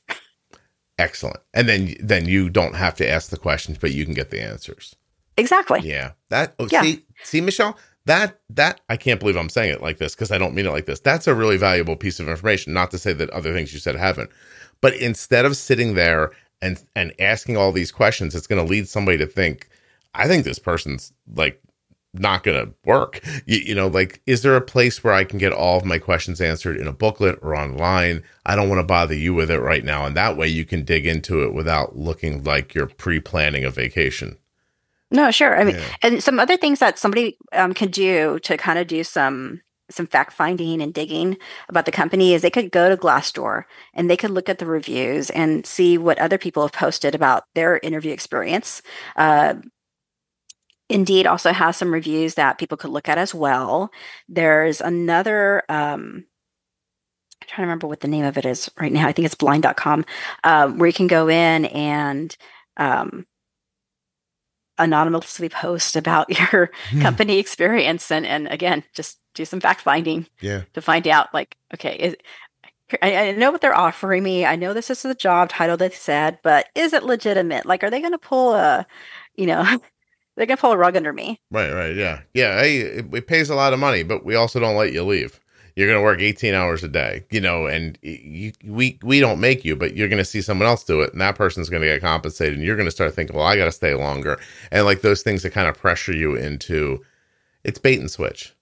[0.97, 1.39] Excellent.
[1.53, 4.41] And then, then you don't have to ask the questions, but you can get the
[4.41, 4.95] answers.
[5.37, 5.81] Exactly.
[5.81, 6.11] Yeah.
[6.29, 6.81] That, oh, Yeah.
[6.81, 10.37] see, see, Michelle, that, that, I can't believe I'm saying it like this because I
[10.37, 10.99] don't mean it like this.
[10.99, 12.73] That's a really valuable piece of information.
[12.73, 14.29] Not to say that other things you said haven't,
[14.81, 18.87] but instead of sitting there and, and asking all these questions, it's going to lead
[18.87, 19.69] somebody to think,
[20.13, 21.61] I think this person's like
[22.19, 23.21] not going to work.
[23.45, 25.99] You, you know, like, is there a place where I can get all of my
[25.99, 28.23] questions answered in a booklet or online?
[28.45, 30.05] I don't want to bother you with it right now.
[30.05, 33.69] And that way you can dig into it without looking like you're pre planning a
[33.69, 34.37] vacation.
[35.11, 35.59] No, sure.
[35.59, 35.95] I mean, Yeah.
[36.01, 39.61] and some other things that somebody um, can do to kind of do some
[39.91, 41.37] some fact finding and digging
[41.69, 44.65] about the company is they could go to Glassdoor and they could look at the
[44.65, 48.81] reviews and see what other people have posted about their interview experience.
[49.15, 49.55] Uh,
[50.89, 53.91] Indeed also has some reviews that people could look at as well.
[54.29, 55.63] There's another.
[55.67, 56.25] Um,
[57.41, 59.07] I'm trying to remember what the name of it is right now.
[59.07, 60.05] I think it's blind.com,
[60.43, 62.35] um, where you can go in and
[62.77, 63.25] um,
[64.77, 67.01] anonymously post about your Hmm.
[67.01, 70.63] company experience and and again just do some fact finding Yeah.
[70.73, 72.15] to find out like okay is,
[73.01, 75.89] I, I know what they're offering me i know this is the job title they
[75.89, 78.85] said but is it legitimate like are they going to pull a
[79.35, 79.63] you know
[80.35, 82.59] they're going to pull a rug under me Right, right, yeah, yeah.
[82.61, 85.39] Hey, it, it pays a lot of money, but we also don't let you leave.
[85.75, 89.39] You're going to work 18 hours a day, you know, and you, we we don't
[89.41, 91.81] make you, but you're going to see someone else do it, and that person's going
[91.81, 94.39] to get compensated, and you're going to start thinking, well, I got to stay longer,
[94.71, 97.03] and like those things that kind of pressure you into,
[97.63, 98.55] it's bait and switch.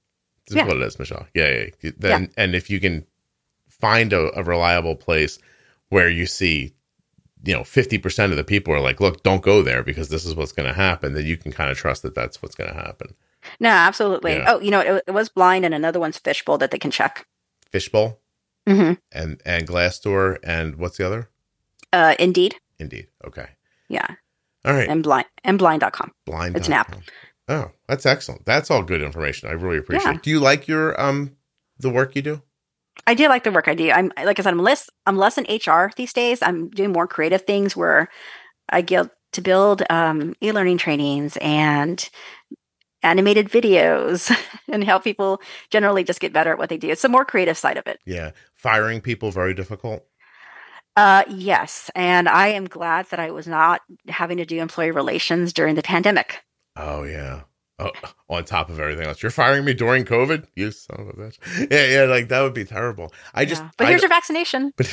[0.48, 0.64] This Yeah.
[0.64, 1.28] is what it is, Michelle.
[1.36, 1.66] Yeah, yeah.
[1.82, 1.92] yeah.
[1.98, 3.06] Then, and if you can
[3.70, 5.40] find a, a reliable place
[5.90, 6.74] where you see
[7.46, 10.36] you know 50% of the people are like look don't go there because this is
[10.36, 12.76] what's going to happen then you can kind of trust that that's what's going to
[12.76, 13.14] happen
[13.60, 14.34] no absolutely.
[14.34, 14.46] Yeah.
[14.48, 17.26] oh you know it, it was blind and another one's fishbowl that they can check.
[17.72, 18.20] Fishbowl?
[18.68, 21.30] Hmm and and glassdoor and what's the other?
[21.92, 22.56] Uh indeed.
[22.80, 23.08] Indeed.
[23.26, 23.48] Okay.
[23.90, 24.08] Yeah.
[24.66, 24.88] All right.
[24.90, 26.96] And blind and blind.com blind it's an app.
[27.50, 28.46] oh that's excellent.
[28.46, 29.50] That's all good information.
[29.50, 30.16] I really appreciate Yeah.
[30.18, 30.24] it.
[30.24, 31.36] Do you like your um
[31.80, 32.42] the work you do?
[33.08, 33.90] I do like the work I do.
[33.92, 36.42] I'm like I said, I'm less I'm less in HR these days.
[36.42, 38.08] I'm doing more creative things where
[38.70, 42.08] I get to build um, e-learning trainings and
[43.04, 44.32] animated videos
[44.72, 46.90] and help people generally just get better at what they do.
[46.90, 48.00] It's the more creative side of it.
[48.06, 50.06] yeah firing people very difficult
[50.96, 55.52] Uh, yes, and I am glad that I was not having to do employee relations
[55.54, 56.44] during the pandemic.
[56.76, 57.42] oh yeah
[57.80, 57.92] oh,
[58.30, 61.38] on top of everything else you're firing me during covid you son of a bitch
[61.72, 63.70] yeah yeah like that would be terrible i just Yeah.
[63.78, 64.72] but here's your vaccination.
[64.78, 64.88] But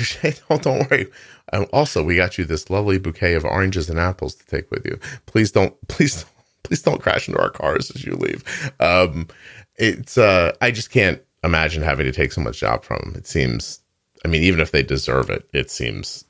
[0.49, 1.07] don't, don't worry.
[1.53, 4.85] Um, also, we got you this lovely bouquet of oranges and apples to take with
[4.87, 4.99] you.
[5.27, 6.33] Please don't, please, don't,
[6.63, 8.73] please don't crash into our cars as you leave.
[8.81, 9.29] Um,
[9.77, 13.15] it's, uh, I just can't imagine having to take so much job from them.
[13.17, 13.81] It seems,
[14.25, 16.25] I mean, even if they deserve it, it seems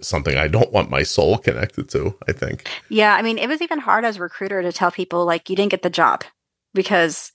[0.00, 2.14] something I don't want my soul connected to.
[2.28, 2.68] I think.
[2.88, 5.56] Yeah, I mean, it was even hard as a recruiter to tell people like you
[5.56, 6.24] didn't get the job
[6.74, 7.32] because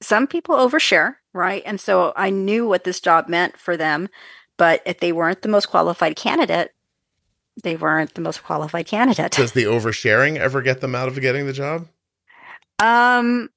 [0.00, 1.62] some people overshare, right?
[1.64, 4.08] And so I knew what this job meant for them,
[4.56, 6.72] but if they weren't the most qualified candidate,
[7.62, 9.32] they weren't the most qualified candidate.
[9.32, 11.88] Does the oversharing ever get them out of getting the job?
[12.80, 13.50] Um,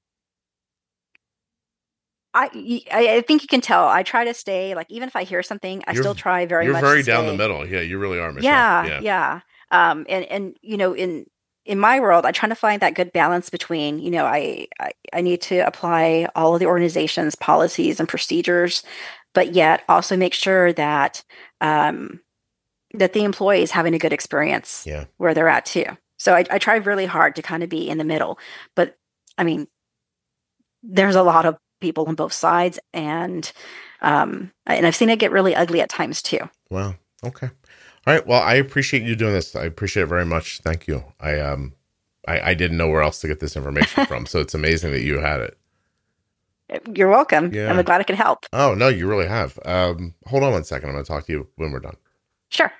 [2.34, 3.86] I, I think you can tell.
[3.86, 6.64] I try to stay like even if I hear something, I You're- still try very
[6.64, 6.82] You're much.
[6.82, 7.66] very down the middle.
[7.66, 8.50] Yeah, you really are, Michelle.
[8.50, 11.26] Yeah, yeah, Um, and and you know, in
[11.66, 14.92] in my world, I try to find that good balance between you know, I I,
[15.12, 18.82] I need to apply all of the organization's policies and procedures,
[19.34, 21.22] but yet also make sure that
[21.60, 22.20] um,
[22.94, 25.04] that the employee is having a good experience Yeah.
[25.16, 25.84] where they're at too.
[26.18, 28.38] So I, I try really hard to kind of be in the middle,
[28.76, 28.96] but
[29.38, 29.66] I mean,
[30.82, 33.50] there's a lot of people on both sides, and
[34.00, 36.40] um, and I've seen it get really ugly at times too.
[36.70, 36.94] Wow.
[37.24, 37.48] Okay.
[38.06, 38.26] All right.
[38.26, 39.54] Well, I appreciate you doing this.
[39.56, 40.58] I appreciate it very much.
[40.60, 41.04] Thank you.
[41.20, 41.74] I um,
[42.26, 45.02] I, I didn't know where else to get this information from, so it's amazing that
[45.02, 45.58] you had it.
[46.94, 47.52] You're welcome.
[47.52, 47.70] Yeah.
[47.70, 48.46] I'm glad I could help.
[48.52, 49.58] Oh no, you really have.
[49.64, 50.88] Um, hold on one second.
[50.88, 51.96] I'm going to talk to you when we're done.
[52.48, 52.72] Sure.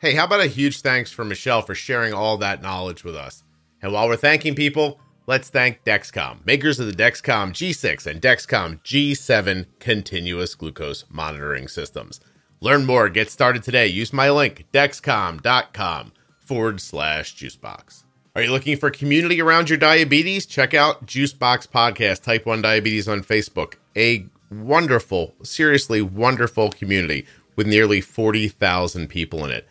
[0.00, 3.44] Hey, how about a huge thanks for Michelle for sharing all that knowledge with us?
[3.82, 8.80] And while we're thanking people, let's thank Dexcom, makers of the Dexcom G6 and Dexcom
[8.82, 12.18] G7 continuous glucose monitoring systems.
[12.60, 13.88] Learn more, get started today.
[13.88, 18.04] Use my link, dexcom.com forward slash juicebox.
[18.34, 20.46] Are you looking for community around your diabetes?
[20.46, 23.74] Check out Juicebox Podcast, Type 1 Diabetes on Facebook.
[23.94, 29.68] A wonderful, seriously wonderful community with nearly 40,000 people in it.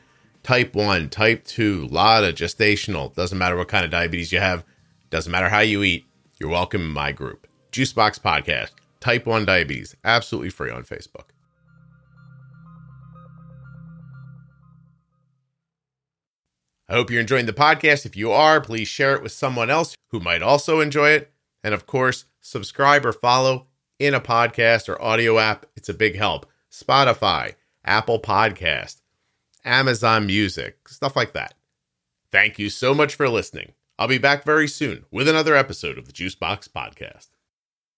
[0.50, 3.14] Type 1, type 2, lot of gestational.
[3.14, 4.66] Doesn't matter what kind of diabetes you have,
[5.12, 6.08] doesn't matter how you eat.
[6.40, 7.46] You're welcome in my group.
[7.72, 11.28] Juicebox Podcast, Type 1 Diabetes, absolutely free on Facebook.
[16.88, 18.08] I hope you're enjoying the podcast.
[18.08, 21.32] If you are, please share it with someone else who might also enjoy it.
[21.64, 23.68] And of course, subscribe or follow
[24.00, 25.68] in a podcast or audio app.
[25.76, 26.48] It's a big help.
[26.72, 27.54] Spotify,
[27.86, 28.99] Apple Podcast,
[29.70, 31.54] Amazon Music, stuff like that.
[32.32, 33.74] Thank you so much for listening.
[34.00, 37.28] I'll be back very soon with another episode of the Juicebox Podcast.